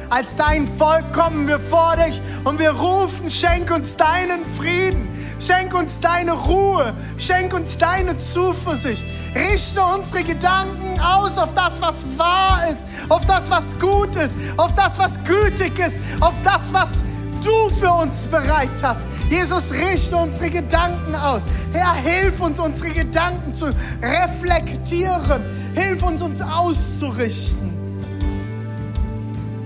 Als 0.09 0.37
dein 0.37 0.69
Volk 0.79 1.13
kommen 1.13 1.49
wir 1.49 1.59
vor 1.59 1.97
dich 1.97 2.21
und 2.45 2.59
wir 2.61 2.71
rufen, 2.71 3.31
schenk 3.31 3.71
uns 3.75 3.97
deinen 3.97 4.45
Frieden, 4.57 5.09
schenk 5.41 5.75
uns 5.75 5.99
deine 6.01 6.33
Ruhe, 6.33 6.95
schenk 7.19 7.53
uns 7.53 7.77
deine 7.77 8.17
Zuversicht. 8.17 9.05
Richte 9.35 9.83
unsere 9.83 10.23
Gedanken 10.23 11.01
aus 11.01 11.37
auf 11.39 11.53
das, 11.55 11.83
was 11.83 12.07
wahr 12.17 12.61
ist, 12.71 12.85
auf 13.09 13.25
das, 13.25 13.51
was 13.51 13.79
gut 13.81 14.15
ist, 14.17 14.35
auf 14.57 14.73
das, 14.75 14.99
was 14.99 15.19
gütig 15.25 15.79
ist, 15.79 15.99
auf 16.21 16.35
das, 16.43 16.73
was 16.73 17.05
du 17.43 17.75
für 17.75 17.91
uns 17.91 18.23
bereit 18.27 18.83
hast. 18.83 19.03
Jesus, 19.29 19.73
richte 19.73 20.17
unsere 20.17 20.51
Gedanken 20.51 21.15
aus. 21.17 21.43
Herr, 21.73 21.95
hilf 21.95 22.41
uns, 22.41 22.59
unsere 22.59 22.91
Gedanken 22.91 23.53
zu 23.53 23.75
reflektieren. 24.01 25.43
Hilf 25.75 26.03
uns, 26.03 26.23
uns 26.23 26.41
auszurichten. 26.41 27.76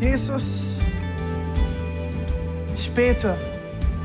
Jesus, 0.01 0.81
ich 2.75 2.91
bete, 2.93 3.37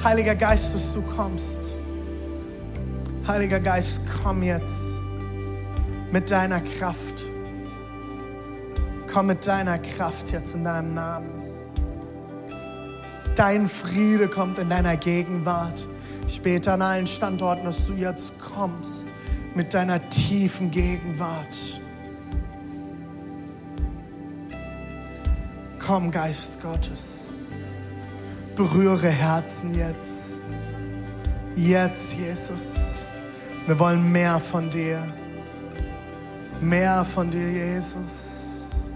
Heiliger 0.04 0.36
Geist, 0.36 0.76
dass 0.76 0.94
du 0.94 1.02
kommst. 1.02 1.74
Heiliger 3.26 3.62
Geist, 3.62 4.02
komm 4.22 4.44
jetzt 4.44 5.02
mit 6.12 6.30
deiner 6.30 6.60
Kraft. 6.60 7.24
Komm 9.12 9.28
mit 9.28 9.48
deiner 9.48 9.78
Kraft 9.80 10.32
jetzt 10.34 10.54
in 10.56 10.66
deinem 10.66 10.94
Namen. 10.94 11.30
Dein 13.36 13.70
Friede 13.70 14.28
kommt 14.28 14.60
in 14.60 14.70
deiner 14.70 14.98
Gegenwart. 14.98 15.88
Ich 16.28 16.42
bete 16.42 16.74
an 16.74 16.82
allen 16.82 17.08
Standorten, 17.08 17.64
dass 17.64 17.88
du 17.88 17.94
jetzt 17.94 18.34
kommst 18.38 19.08
mit 19.56 19.74
deiner 19.74 20.10
tiefen 20.10 20.72
Gegenwart. 20.72 21.80
Komm, 25.86 26.10
Geist 26.10 26.64
Gottes, 26.64 27.42
berühre 28.56 29.08
Herzen 29.08 29.76
jetzt. 29.76 30.40
Jetzt, 31.56 32.14
Jesus. 32.14 33.06
Wir 33.68 33.78
wollen 33.78 34.12
mehr 34.12 34.40
von 34.40 34.68
dir. 34.72 35.04
Mehr 36.60 37.06
von 37.06 37.30
dir, 37.30 37.52
Jesus. 37.52 38.90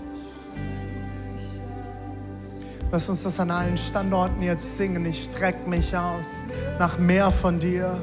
Lass 2.92 3.08
uns 3.08 3.22
das 3.22 3.40
an 3.40 3.52
allen 3.52 3.78
Standorten 3.78 4.42
jetzt 4.42 4.78
singen. 4.78 5.06
Ich 5.06 5.26
streck 5.26 5.68
mich 5.68 5.96
aus 5.96 6.38
nach 6.80 6.98
mehr 6.98 7.32
von 7.32 7.60
dir, 7.60 8.02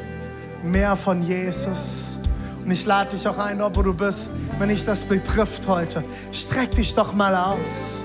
mehr 0.63 0.95
von 0.95 1.25
Jesus. 1.25 2.21
Und 2.65 2.71
ich 2.71 2.87
lade 2.87 3.17
dich 3.17 3.27
auch 3.27 3.39
ein, 3.39 3.59
dort 3.59 3.77
wo 3.77 3.83
du 3.83 3.95
bist, 3.95 4.31
wenn 4.61 4.69
dich 4.69 4.85
das 4.85 5.05
betrifft 5.05 5.67
heute. 5.67 6.05
Streck 6.31 6.71
dich 6.77 6.95
doch 6.95 7.15
mal 7.15 7.35
aus. 7.35 8.05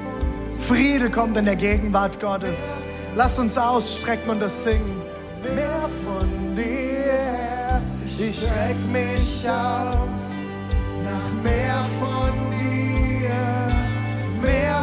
Friede 0.67 1.09
kommt 1.09 1.37
in 1.37 1.45
der 1.45 1.55
Gegenwart 1.55 2.19
Gottes. 2.19 2.83
Lass 3.15 3.37
uns 3.39 3.57
ausstrecken 3.57 4.29
und 4.29 4.41
das 4.41 4.63
singen. 4.63 5.01
Mehr 5.55 5.89
von 6.05 6.55
dir, 6.55 7.81
ich 8.17 8.35
streck 8.35 8.77
mich 8.91 9.49
aus 9.49 10.21
nach 11.03 11.43
mehr 11.43 11.85
von 11.99 12.51
dir, 12.51 13.29
mehr 14.41 14.80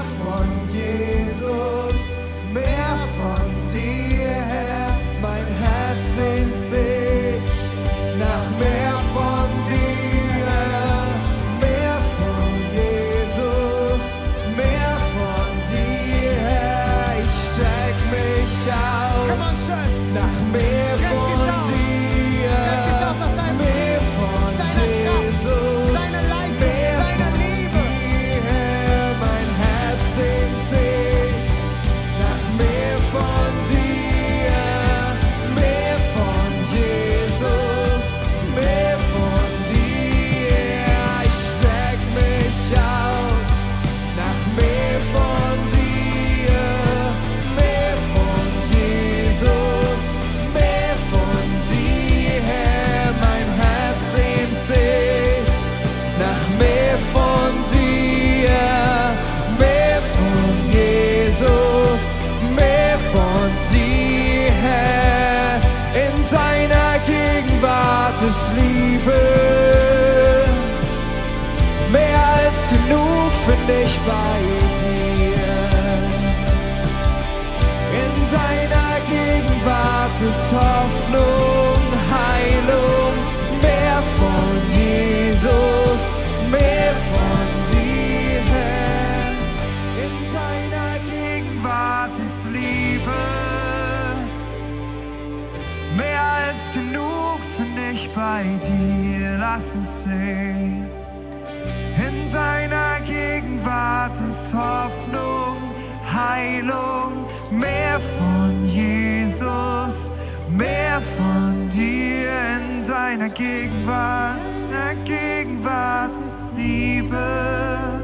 Gegenwart, 113.30 114.40
in 114.50 114.70
der 114.70 114.94
Gegenwart 115.04 116.16
ist 116.26 116.48
Liebe. 116.56 118.00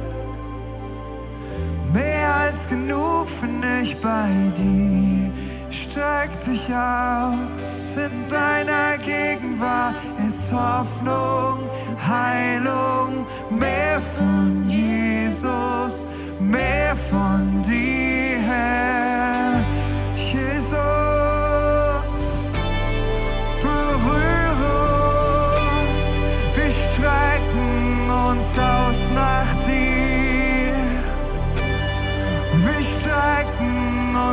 Mehr 1.93 2.35
als 2.35 2.67
genug 2.69 3.29
finde 3.29 3.81
ich 3.83 3.97
bei 4.01 4.29
dir. 4.57 5.31
Streck 5.71 6.39
dich 6.41 6.69
aus, 6.75 7.97
in 7.97 8.29
deiner 8.29 8.99
Gegenwart 8.99 9.95
ist 10.27 10.53
Hoffnung, 10.53 11.61
Heilung, 12.07 13.27
mehr 13.51 14.01
von 14.01 14.69
Jesus, 14.69 16.05
mehr 16.41 16.97
von 16.97 17.63
dir. 17.63 18.94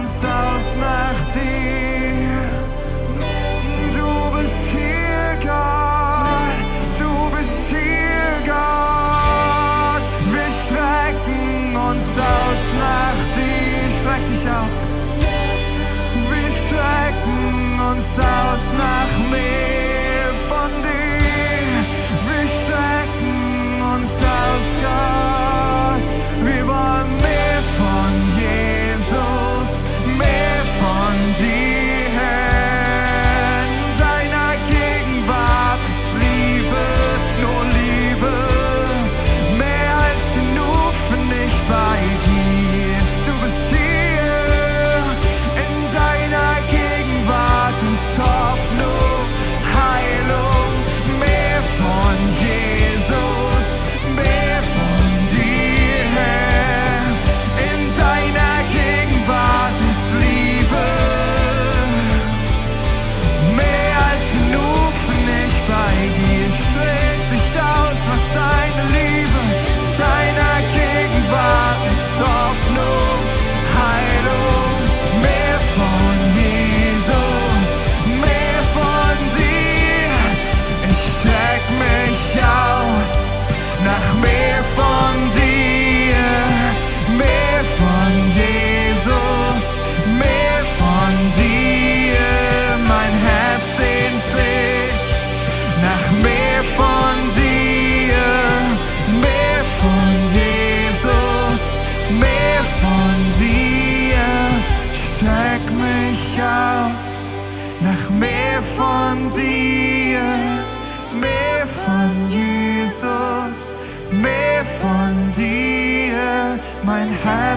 Uns 0.01 0.23
aus 0.23 0.75
nach 0.77 1.19
dir. 1.33 2.49
Du 3.97 4.37
bist 4.37 4.71
hier, 4.71 5.37
Gott. 5.43 6.57
Du 6.97 7.11
bist 7.35 7.69
hier, 7.69 8.31
Gott. 8.45 10.03
Wir 10.33 10.51
strecken 10.61 11.75
uns 11.89 12.17
aus 12.17 12.63
nach 12.85 13.21
dir. 13.35 13.83
Streck 13.99 14.25
dich 14.31 14.45
aus. 14.59 14.87
Wir 16.31 16.51
strecken 16.51 17.79
uns 17.91 18.17
aus 18.17 18.73
nach 18.85 19.13
mehr 19.29 20.33
von 20.49 20.71
dir. 20.81 21.75
Wir 22.27 22.47
strecken 22.47 23.81
uns 23.93 24.11
aus, 24.21 24.67
Gott. 24.81 25.40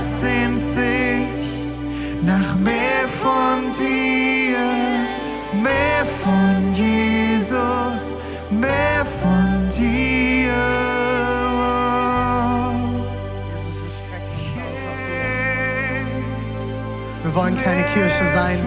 Herz 0.05 0.20
sehnt 0.20 0.61
sich 0.61 1.48
nach 2.22 2.57
mehr 2.57 3.09
von 3.22 3.72
dir, 3.72 4.59
mehr 5.62 6.05
von 6.22 6.74
Jesus, 6.74 8.14
mehr 8.50 9.07
von 9.07 9.66
dir. 9.70 10.52
Jesus, 13.50 13.80
wir 13.82 13.92
strecken 13.96 14.36
uns 14.44 14.52
aus 14.61 14.80
nach 14.84 15.00
dir. 15.09 16.12
Wir 17.22 17.34
wollen 17.34 17.57
keine 17.57 17.84
Kirche 17.84 18.26
sein, 18.34 18.59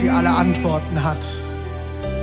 die 0.00 0.10
alle 0.10 0.30
Antworten 0.30 1.02
hat. 1.02 1.26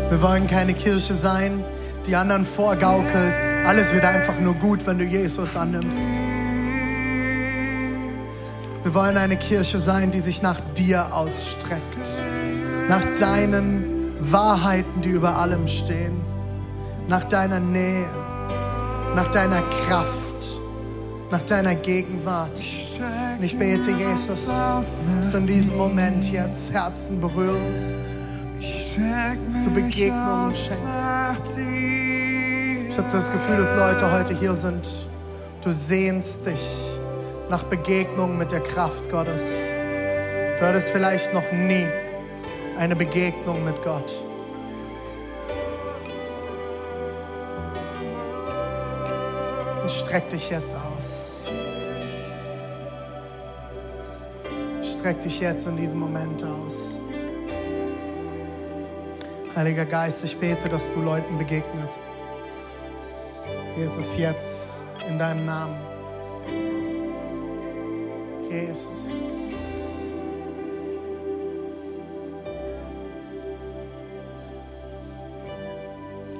Wir 0.09 0.21
wollen 0.21 0.47
keine 0.47 0.73
Kirche 0.73 1.13
sein, 1.13 1.65
die 2.07 2.15
anderen 2.15 2.45
vorgaukelt. 2.45 3.35
Alles 3.65 3.93
wird 3.93 4.05
einfach 4.05 4.39
nur 4.39 4.53
gut, 4.53 4.87
wenn 4.87 4.97
du 4.97 5.03
Jesus 5.03 5.57
annimmst. 5.57 6.07
Wir 8.83 8.95
wollen 8.95 9.15
eine 9.15 9.37
Kirche 9.37 9.79
sein, 9.79 10.09
die 10.09 10.21
sich 10.21 10.41
nach 10.41 10.59
dir 10.75 11.13
ausstreckt. 11.13 12.09
Nach 12.89 13.05
deinen 13.19 14.15
Wahrheiten, 14.19 15.01
die 15.01 15.09
über 15.09 15.37
allem 15.37 15.67
stehen. 15.67 16.19
Nach 17.07 17.23
deiner 17.25 17.59
Nähe. 17.59 18.07
Nach 19.15 19.29
deiner 19.29 19.61
Kraft. 19.85 20.59
Nach 21.29 21.41
deiner 21.41 21.75
Gegenwart. 21.75 22.59
Und 23.37 23.43
ich 23.43 23.57
bete, 23.57 23.91
Jesus, 23.91 24.47
dass 24.47 25.31
du 25.31 25.37
in 25.37 25.45
diesem 25.45 25.77
Moment 25.77 26.31
jetzt 26.31 26.73
Herzen 26.73 27.21
berührst. 27.21 28.15
dass 29.47 29.63
du 29.63 29.73
Begegnungen 29.75 30.51
schenkst. 30.51 31.57
Ich 32.89 32.97
habe 32.97 33.07
das 33.11 33.31
Gefühl, 33.31 33.57
dass 33.57 33.75
Leute 33.75 34.11
heute 34.11 34.33
hier 34.33 34.55
sind. 34.55 34.87
Du 35.63 35.71
sehnst 35.71 36.47
dich 36.47 36.99
nach 37.51 37.63
Begegnungen 37.63 38.37
mit 38.37 38.53
der 38.53 38.61
Kraft 38.61 39.11
Gottes. 39.11 39.73
Du 40.57 40.65
hattest 40.65 40.89
vielleicht 40.91 41.33
noch 41.33 41.51
nie 41.51 41.85
eine 42.77 42.95
Begegnung 42.95 43.65
mit 43.65 43.81
Gott. 43.81 44.23
Und 49.81 49.91
streck 49.91 50.29
dich 50.29 50.49
jetzt 50.49 50.77
aus. 50.77 51.43
Streck 54.81 55.19
dich 55.19 55.41
jetzt 55.41 55.67
in 55.67 55.75
diesem 55.75 55.99
Moment 55.99 56.41
aus. 56.45 56.95
Heiliger 59.57 59.85
Geist, 59.85 60.23
ich 60.23 60.37
bete, 60.37 60.69
dass 60.69 60.93
du 60.93 61.01
Leuten 61.01 61.37
begegnest. 61.37 62.01
Jesus, 63.75 64.15
jetzt 64.15 64.83
in 65.09 65.19
deinem 65.19 65.45
Namen. 65.45 65.90
Jesus. 68.51 70.19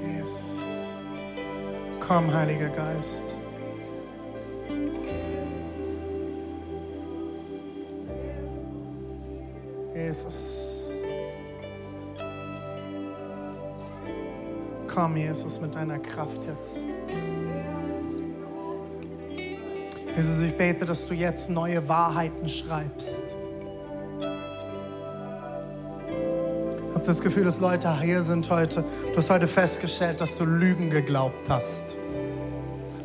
Jesus. 0.02 0.96
Komm, 2.02 2.34
Heiliger 2.34 2.68
Geist. 2.68 3.38
Jesus. 9.96 11.04
Komm, 14.94 15.16
Jesus, 15.16 15.62
mit 15.62 15.74
deiner 15.74 16.00
Kraft 16.00 16.44
jetzt. 16.44 16.84
Jesus, 20.22 20.40
ich 20.42 20.56
bete, 20.56 20.86
dass 20.86 21.08
du 21.08 21.16
jetzt 21.16 21.50
neue 21.50 21.90
Wahrheiten 21.90 22.48
schreibst. 22.48 23.36
habe 26.94 27.08
das 27.08 27.22
Gefühl, 27.22 27.46
dass 27.46 27.60
Leute 27.60 28.00
hier 28.00 28.22
sind 28.22 28.48
heute. 28.52 28.84
Du 29.10 29.18
hast 29.18 29.32
heute 29.32 29.48
festgestellt, 29.48 30.22
dass 30.22 30.38
du 30.38 30.46
Lügen 30.46 30.92
geglaubt 30.92 31.50
hast. 31.50 31.96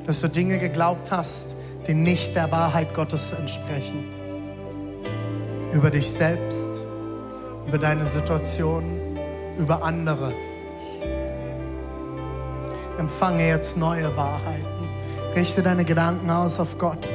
Dass 0.05 0.21
du 0.21 0.29
Dinge 0.29 0.59
geglaubt 0.59 1.11
hast, 1.11 1.57
die 1.87 1.95
nicht 1.95 2.37
der 2.37 2.53
Wahrheit 2.53 2.93
Gottes 2.93 3.33
entsprechen. 3.33 4.05
Über 5.73 5.89
dich 5.89 6.11
selbst, 6.11 6.85
über 7.67 7.79
deine 7.79 8.05
Situation, 8.05 8.85
über 9.57 9.83
andere. 9.83 10.35
Empfange 12.99 13.49
jetzt 13.49 13.79
neue 13.79 14.15
Wahrheiten. 14.15 14.76
Richte 15.37 15.63
deine 15.63 15.85
Gedanken 15.85 16.31
aus 16.31 16.59
auf 16.59 16.79
Gott 16.79 17.07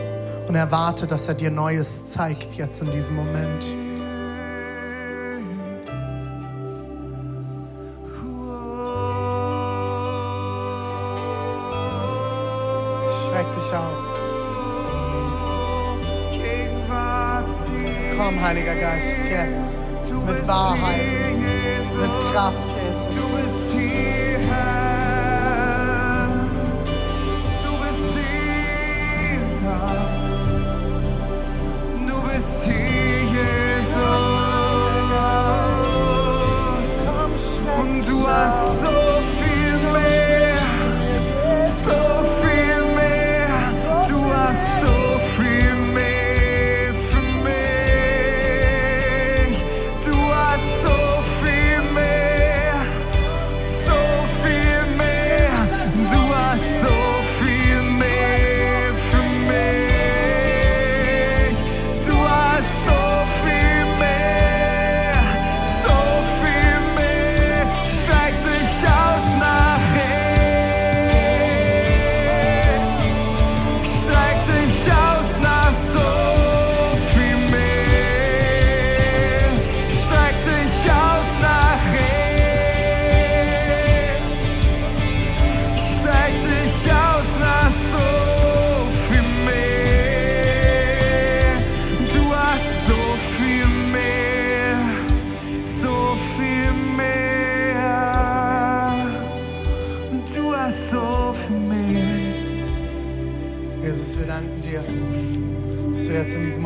und 0.48 0.54
erwarte, 0.54 1.08
dass 1.08 1.28
er 1.28 1.34
dir 1.34 1.50
Neues 1.50 2.06
zeigt 2.06 2.54
jetzt 2.54 2.80
in 2.84 2.92
diesem 2.92 3.16
Moment. 3.16 3.64
Streck 13.10 13.52
dich 13.56 13.74
aus. 13.74 14.02
Komm, 18.16 18.40
Heiliger 18.40 18.76
Geist, 18.76 19.32
jetzt 19.32 19.84
mit 20.28 20.48
Wahrheit, 20.48 21.02
mit 22.00 22.32
Kraft, 22.32 22.68
Jesus. 22.88 23.71
Streck 38.32 39.01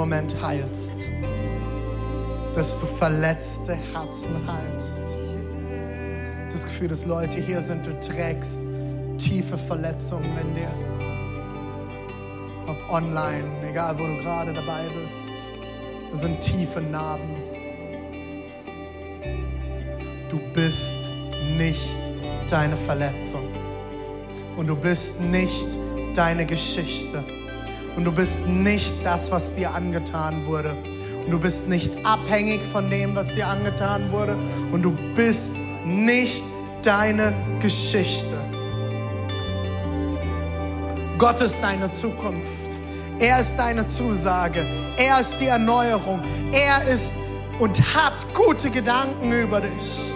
Moment 0.05 0.35
heilst. 0.39 1.05
Dass 2.53 2.79
du 2.79 2.85
verletzte 2.85 3.73
Herzen 3.73 4.35
heilst. 4.45 5.17
Das 6.51 6.63
Gefühl, 6.63 6.89
dass 6.89 7.07
Leute 7.07 7.39
hier 7.41 7.59
sind, 7.59 7.87
du 7.87 7.99
trägst 7.99 8.61
tiefe 9.17 9.57
Verletzungen 9.57 10.29
in 10.39 10.53
dir. 10.53 10.71
Ob 12.67 12.77
online, 12.87 13.67
egal 13.67 13.97
wo 13.97 14.05
du 14.05 14.15
gerade 14.17 14.53
dabei 14.53 14.87
bist, 15.01 15.31
da 16.11 16.17
sind 16.17 16.39
tiefe 16.39 16.81
Narben. 16.81 17.37
Du 20.29 20.39
bist 20.53 21.09
nicht 21.57 21.99
deine 22.47 22.77
Verletzung. 22.77 23.47
Und 24.55 24.67
du 24.67 24.75
bist 24.75 25.19
nicht 25.19 25.67
deine 26.13 26.45
Geschichte. 26.45 27.23
Und 27.95 28.03
du 28.03 28.11
bist 28.11 28.47
nicht 28.47 28.93
das, 29.03 29.31
was 29.31 29.55
dir 29.55 29.73
angetan 29.73 30.45
wurde. 30.45 30.75
Und 31.25 31.31
du 31.31 31.39
bist 31.39 31.69
nicht 31.69 32.05
abhängig 32.05 32.61
von 32.71 32.89
dem, 32.89 33.15
was 33.15 33.33
dir 33.33 33.47
angetan 33.47 34.11
wurde. 34.11 34.37
Und 34.71 34.83
du 34.83 34.95
bist 35.15 35.55
nicht 35.85 36.43
deine 36.83 37.33
Geschichte. 37.59 38.35
Gott 41.17 41.41
ist 41.41 41.61
deine 41.61 41.89
Zukunft. 41.89 42.79
Er 43.19 43.39
ist 43.39 43.55
deine 43.55 43.85
Zusage. 43.85 44.65
Er 44.97 45.21
ist 45.21 45.39
die 45.39 45.47
Erneuerung. 45.47 46.21
Er 46.51 46.83
ist 46.91 47.15
und 47.59 47.79
hat 47.95 48.25
gute 48.33 48.69
Gedanken 48.69 49.31
über 49.31 49.61
dich. 49.61 50.14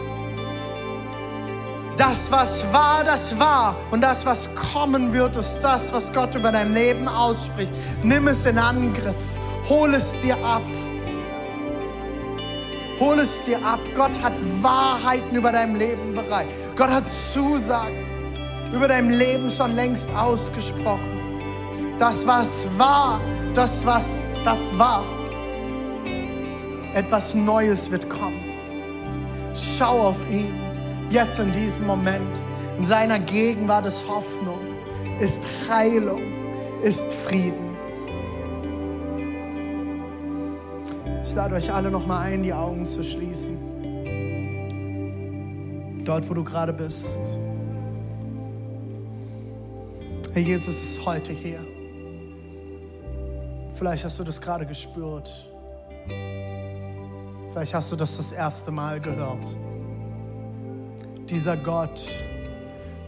Das, 1.99 2.31
was 2.31 2.63
war, 2.71 3.03
das 3.03 3.37
war. 3.37 3.75
Und 3.91 4.01
das, 4.01 4.25
was 4.25 4.49
kommen 4.55 5.11
wird, 5.11 5.35
ist 5.35 5.59
das, 5.59 5.91
was 5.91 6.13
Gott 6.13 6.33
über 6.33 6.49
dein 6.49 6.73
Leben 6.73 7.09
ausspricht. 7.09 7.73
Nimm 8.03 8.29
es 8.29 8.45
in 8.45 8.57
Angriff. 8.57 9.17
Hol 9.67 9.93
es 9.93 10.13
dir 10.21 10.37
ab. 10.37 10.61
Hol 13.01 13.19
es 13.19 13.43
dir 13.43 13.57
ab. 13.65 13.81
Gott 13.93 14.17
hat 14.23 14.31
Wahrheiten 14.61 15.35
über 15.35 15.51
dein 15.51 15.75
Leben 15.75 16.15
bereit. 16.15 16.47
Gott 16.77 16.89
hat 16.89 17.11
Zusagen 17.11 18.05
über 18.73 18.87
dein 18.87 19.09
Leben 19.09 19.51
schon 19.51 19.75
längst 19.75 20.09
ausgesprochen. 20.15 21.19
Das, 21.97 22.25
was 22.25 22.65
war, 22.77 23.19
das, 23.53 23.85
was 23.85 24.25
das 24.45 24.59
war. 24.77 25.03
Etwas 26.93 27.33
Neues 27.33 27.91
wird 27.91 28.09
kommen. 28.09 28.41
Schau 29.53 30.07
auf 30.07 30.29
ihn. 30.29 30.68
Jetzt 31.09 31.39
in 31.39 31.51
diesem 31.51 31.87
Moment. 31.87 32.39
In 32.77 32.85
seiner 32.85 33.19
Gegenwart 33.19 33.87
ist 33.87 34.07
Hoffnung, 34.07 34.59
ist 35.19 35.41
Heilung, 35.67 36.21
ist 36.81 37.11
Frieden. 37.11 37.75
Ich 41.23 41.33
lade 41.33 41.55
euch 41.55 41.73
alle 41.73 41.89
noch 41.89 42.05
mal 42.05 42.21
ein, 42.21 42.43
die 42.43 42.53
Augen 42.53 42.85
zu 42.85 43.03
schließen. 43.03 43.57
Dort, 46.05 46.29
wo 46.29 46.35
du 46.35 46.43
gerade 46.43 46.73
bist. 46.73 47.39
Herr 50.33 50.41
Jesus 50.41 50.75
ist 50.81 51.05
heute 51.05 51.33
hier. 51.33 51.65
Vielleicht 53.71 54.05
hast 54.05 54.19
du 54.19 54.23
das 54.23 54.39
gerade 54.39 54.65
gespürt. 54.65 55.49
Vielleicht 57.51 57.73
hast 57.73 57.91
du 57.91 57.95
das 57.95 58.15
das 58.17 58.31
erste 58.31 58.69
Mal 58.71 58.99
gehört. 58.99 59.45
Dieser 61.29 61.57
Gott 61.57 62.01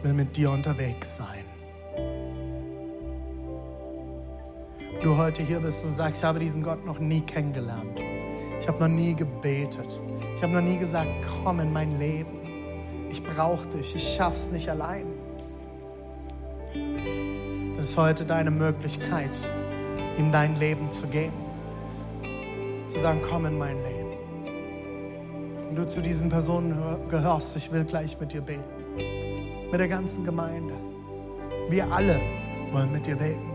will 0.03 0.13
mit 0.13 0.37
dir 0.37 0.51
unterwegs 0.51 1.17
sein. 1.17 1.43
Du 5.01 5.17
heute 5.17 5.41
hier 5.41 5.59
bist 5.59 5.83
und 5.83 5.91
sagst, 5.91 6.17
ich 6.21 6.23
habe 6.23 6.37
diesen 6.37 6.61
Gott 6.61 6.85
noch 6.85 6.99
nie 6.99 7.21
kennengelernt. 7.21 7.99
Ich 8.59 8.67
habe 8.67 8.79
noch 8.79 8.95
nie 8.95 9.15
gebetet. 9.15 9.99
Ich 10.35 10.43
habe 10.43 10.53
noch 10.53 10.61
nie 10.61 10.77
gesagt, 10.77 11.09
komm 11.43 11.61
in 11.61 11.73
mein 11.73 11.97
Leben. 11.97 13.07
Ich 13.09 13.23
brauche 13.23 13.67
dich. 13.69 13.95
Ich 13.95 14.13
schaff's 14.15 14.51
nicht 14.51 14.69
allein. 14.69 15.07
Das 17.75 17.89
ist 17.89 17.97
heute 17.97 18.25
deine 18.25 18.51
Möglichkeit, 18.51 19.35
ihm 20.19 20.31
dein 20.31 20.59
Leben 20.59 20.91
zu 20.91 21.07
geben. 21.07 21.33
Zu 22.87 22.99
sagen, 22.99 23.21
komm 23.27 23.47
in 23.47 23.57
mein 23.57 23.77
Leben. 23.81 24.00
Wenn 25.71 25.77
du 25.77 25.87
zu 25.87 26.01
diesen 26.01 26.27
Personen 26.27 26.75
hör- 26.75 26.99
gehörst, 27.09 27.55
ich 27.55 27.71
will 27.71 27.85
gleich 27.85 28.19
mit 28.19 28.33
dir 28.33 28.41
beten. 28.41 28.61
Mit 29.71 29.79
der 29.79 29.87
ganzen 29.87 30.25
Gemeinde. 30.25 30.73
Wir 31.69 31.89
alle 31.89 32.19
wollen 32.73 32.91
mit 32.91 33.05
dir 33.05 33.15
beten. 33.15 33.49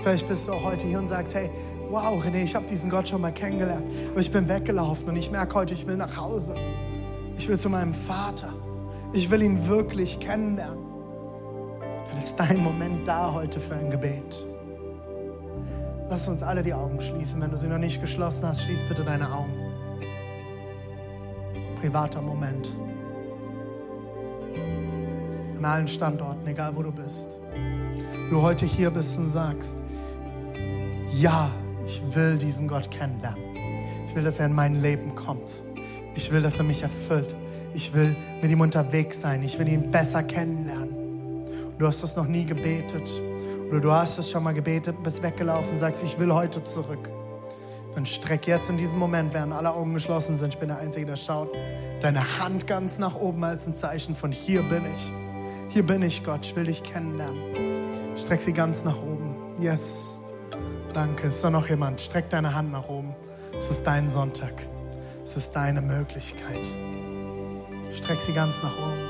Vielleicht 0.00 0.26
bist 0.26 0.48
du 0.48 0.52
auch 0.52 0.64
heute 0.64 0.86
hier 0.86 0.98
und 0.98 1.06
sagst, 1.06 1.34
hey, 1.34 1.50
wow, 1.90 2.18
René, 2.24 2.44
ich 2.44 2.54
habe 2.54 2.64
diesen 2.66 2.88
Gott 2.88 3.10
schon 3.10 3.20
mal 3.20 3.30
kennengelernt, 3.30 3.84
aber 4.10 4.20
ich 4.20 4.32
bin 4.32 4.48
weggelaufen 4.48 5.06
und 5.10 5.16
ich 5.16 5.30
merke 5.30 5.54
heute, 5.54 5.74
ich 5.74 5.86
will 5.86 5.98
nach 5.98 6.16
Hause. 6.16 6.54
Ich 7.36 7.46
will 7.46 7.58
zu 7.58 7.68
meinem 7.68 7.92
Vater. 7.92 8.54
Ich 9.12 9.30
will 9.30 9.42
ihn 9.42 9.68
wirklich 9.68 10.20
kennenlernen. 10.20 10.82
Dann 12.08 12.18
ist 12.18 12.36
dein 12.36 12.62
Moment 12.64 13.06
da 13.06 13.34
heute 13.34 13.60
für 13.60 13.74
ein 13.74 13.90
Gebet. 13.90 14.46
Lass 16.08 16.26
uns 16.26 16.42
alle 16.42 16.62
die 16.62 16.72
Augen 16.72 16.98
schließen. 17.02 17.38
Wenn 17.42 17.50
du 17.50 17.58
sie 17.58 17.68
noch 17.68 17.76
nicht 17.76 18.00
geschlossen 18.00 18.48
hast, 18.48 18.62
schließ 18.62 18.84
bitte 18.88 19.04
deine 19.04 19.30
Augen. 19.30 19.52
Privater 21.80 22.20
Moment. 22.20 22.68
An 25.56 25.64
allen 25.64 25.88
Standorten, 25.88 26.46
egal 26.46 26.74
wo 26.74 26.82
du 26.82 26.92
bist. 26.92 27.36
Du 28.30 28.42
heute 28.42 28.66
hier 28.66 28.90
bist 28.90 29.18
und 29.18 29.26
sagst, 29.26 29.78
ja, 31.12 31.50
ich 31.86 32.02
will 32.14 32.36
diesen 32.38 32.68
Gott 32.68 32.90
kennenlernen. 32.90 33.42
Ich 34.06 34.14
will, 34.14 34.22
dass 34.22 34.38
er 34.38 34.46
in 34.46 34.54
mein 34.54 34.82
Leben 34.82 35.14
kommt. 35.14 35.62
Ich 36.14 36.30
will, 36.32 36.42
dass 36.42 36.58
er 36.58 36.64
mich 36.64 36.82
erfüllt. 36.82 37.34
Ich 37.74 37.94
will 37.94 38.16
mit 38.42 38.50
ihm 38.50 38.60
unterwegs 38.60 39.20
sein. 39.20 39.42
Ich 39.42 39.58
will 39.58 39.68
ihn 39.68 39.90
besser 39.90 40.22
kennenlernen. 40.22 40.94
Und 40.94 41.78
du 41.78 41.86
hast 41.86 42.02
das 42.02 42.16
noch 42.16 42.26
nie 42.26 42.44
gebetet. 42.44 43.08
Oder 43.70 43.80
du 43.80 43.92
hast 43.92 44.18
es 44.18 44.30
schon 44.30 44.42
mal 44.42 44.54
gebetet 44.54 44.96
bist 45.02 45.22
weggelaufen 45.22 45.76
sagst, 45.76 46.02
ich 46.02 46.18
will 46.18 46.32
heute 46.32 46.62
zurück. 46.64 47.10
Dann 47.94 48.06
streck 48.06 48.46
jetzt 48.46 48.70
in 48.70 48.76
diesem 48.76 48.98
Moment, 48.98 49.34
während 49.34 49.52
alle 49.52 49.72
Augen 49.72 49.94
geschlossen 49.94 50.36
sind, 50.36 50.54
ich 50.54 50.60
bin 50.60 50.68
der 50.68 50.78
Einzige, 50.78 51.06
der 51.06 51.16
schaut, 51.16 51.50
deine 52.00 52.22
Hand 52.38 52.66
ganz 52.66 52.98
nach 52.98 53.16
oben 53.16 53.42
als 53.44 53.66
ein 53.66 53.74
Zeichen 53.74 54.14
von 54.14 54.32
hier 54.32 54.62
bin 54.62 54.84
ich. 54.94 55.12
Hier 55.68 55.84
bin 55.84 56.02
ich, 56.02 56.24
Gott, 56.24 56.46
ich 56.46 56.56
will 56.56 56.64
dich 56.64 56.82
kennenlernen. 56.82 57.88
Streck 58.16 58.40
sie 58.40 58.52
ganz 58.52 58.84
nach 58.84 58.96
oben. 58.96 59.36
Yes. 59.60 60.20
Danke. 60.94 61.28
Ist 61.28 61.44
da 61.44 61.50
noch 61.50 61.68
jemand? 61.68 62.00
Streck 62.00 62.30
deine 62.30 62.54
Hand 62.54 62.72
nach 62.72 62.88
oben. 62.88 63.14
Es 63.58 63.70
ist 63.70 63.84
dein 63.84 64.08
Sonntag. 64.08 64.66
Es 65.24 65.36
ist 65.36 65.52
deine 65.52 65.82
Möglichkeit. 65.82 66.66
Streck 67.92 68.20
sie 68.20 68.32
ganz 68.32 68.62
nach 68.62 68.76
oben. 68.78 69.07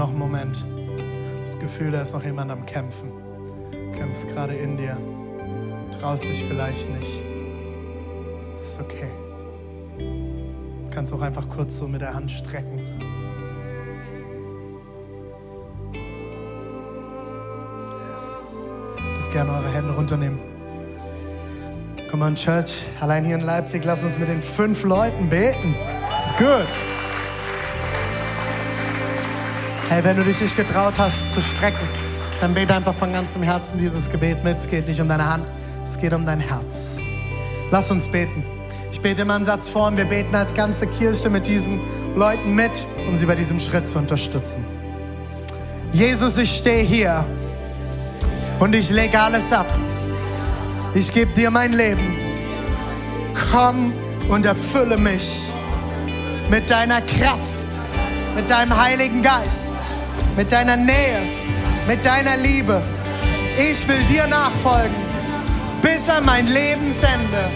Noch 0.00 0.08
einen 0.08 0.18
Moment. 0.18 0.64
Das 1.42 1.58
Gefühl, 1.58 1.90
da 1.90 2.00
ist 2.00 2.14
noch 2.14 2.24
jemand 2.24 2.50
am 2.50 2.64
Kämpfen. 2.64 3.12
Du 3.70 3.98
kämpfst 3.98 4.28
gerade 4.28 4.54
in 4.54 4.78
dir. 4.78 4.96
Traust 6.00 6.24
dich 6.24 6.42
vielleicht 6.42 6.88
nicht. 6.96 7.22
Das 8.58 8.68
ist 8.68 8.80
okay. 8.80 9.10
Du 9.98 10.90
kannst 10.90 11.12
auch 11.12 11.20
einfach 11.20 11.46
kurz 11.50 11.76
so 11.76 11.86
mit 11.86 12.00
der 12.00 12.14
Hand 12.14 12.30
strecken. 12.30 12.80
Yes. 18.14 18.68
Dürft 19.16 19.32
gerne 19.32 19.52
eure 19.52 19.70
Hände 19.70 19.92
runternehmen. 19.92 20.38
Come 22.10 22.24
on, 22.24 22.36
Church. 22.36 22.86
Allein 23.00 23.26
hier 23.26 23.34
in 23.34 23.42
Leipzig, 23.42 23.84
lass 23.84 24.02
uns 24.02 24.18
mit 24.18 24.30
den 24.30 24.40
fünf 24.40 24.82
Leuten 24.82 25.28
beten. 25.28 25.74
Das 26.00 26.26
ist 26.26 26.38
gut. 26.38 26.89
Hey, 29.90 30.04
wenn 30.04 30.16
du 30.16 30.22
dich 30.22 30.40
nicht 30.40 30.54
getraut 30.54 31.00
hast 31.00 31.32
zu 31.32 31.42
strecken, 31.42 31.88
dann 32.40 32.54
bete 32.54 32.72
einfach 32.72 32.94
von 32.94 33.12
ganzem 33.12 33.42
Herzen 33.42 33.76
dieses 33.76 34.08
Gebet 34.08 34.44
mit. 34.44 34.56
Es 34.56 34.68
geht 34.68 34.86
nicht 34.86 35.00
um 35.00 35.08
deine 35.08 35.28
Hand, 35.28 35.44
es 35.82 35.98
geht 35.98 36.12
um 36.12 36.24
dein 36.24 36.38
Herz. 36.38 37.00
Lass 37.72 37.90
uns 37.90 38.06
beten. 38.06 38.44
Ich 38.92 39.00
bete 39.00 39.22
immer 39.22 39.34
einen 39.34 39.44
Satz 39.44 39.68
vor 39.68 39.88
und 39.88 39.96
wir 39.96 40.04
beten 40.04 40.32
als 40.32 40.54
ganze 40.54 40.86
Kirche 40.86 41.28
mit 41.28 41.48
diesen 41.48 41.80
Leuten 42.14 42.54
mit, 42.54 42.70
um 43.08 43.16
sie 43.16 43.26
bei 43.26 43.34
diesem 43.34 43.58
Schritt 43.58 43.88
zu 43.88 43.98
unterstützen. 43.98 44.64
Jesus, 45.92 46.38
ich 46.38 46.56
stehe 46.58 46.84
hier 46.84 47.24
und 48.60 48.76
ich 48.76 48.90
lege 48.90 49.18
alles 49.18 49.52
ab. 49.52 49.66
Ich 50.94 51.12
gebe 51.12 51.32
dir 51.32 51.50
mein 51.50 51.72
Leben. 51.72 52.16
Komm 53.50 53.92
und 54.28 54.46
erfülle 54.46 54.96
mich 54.96 55.50
mit 56.48 56.70
deiner 56.70 57.00
Kraft, 57.00 57.59
mit 58.34 58.48
deinem 58.48 58.76
Heiligen 58.76 59.22
Geist, 59.22 59.94
mit 60.36 60.52
deiner 60.52 60.76
Nähe, 60.76 61.20
mit 61.86 62.04
deiner 62.04 62.36
Liebe. 62.36 62.82
Ich 63.56 63.86
will 63.88 64.02
dir 64.04 64.26
nachfolgen 64.26 64.96
bis 65.82 66.08
an 66.08 66.24
mein 66.24 66.46
Lebensende. 66.46 67.50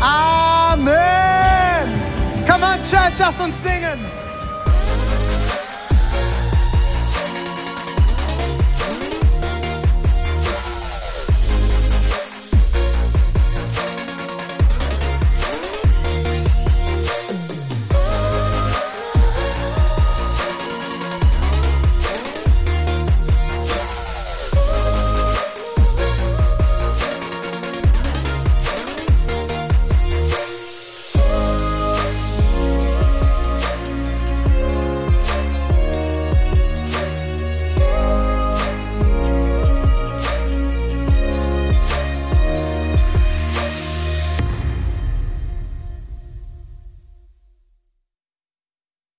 Amen. 0.00 0.94
Come 2.46 2.64
on, 2.64 2.80
Church, 2.82 3.18
lass 3.18 3.40
uns 3.40 3.62
singen. 3.62 4.13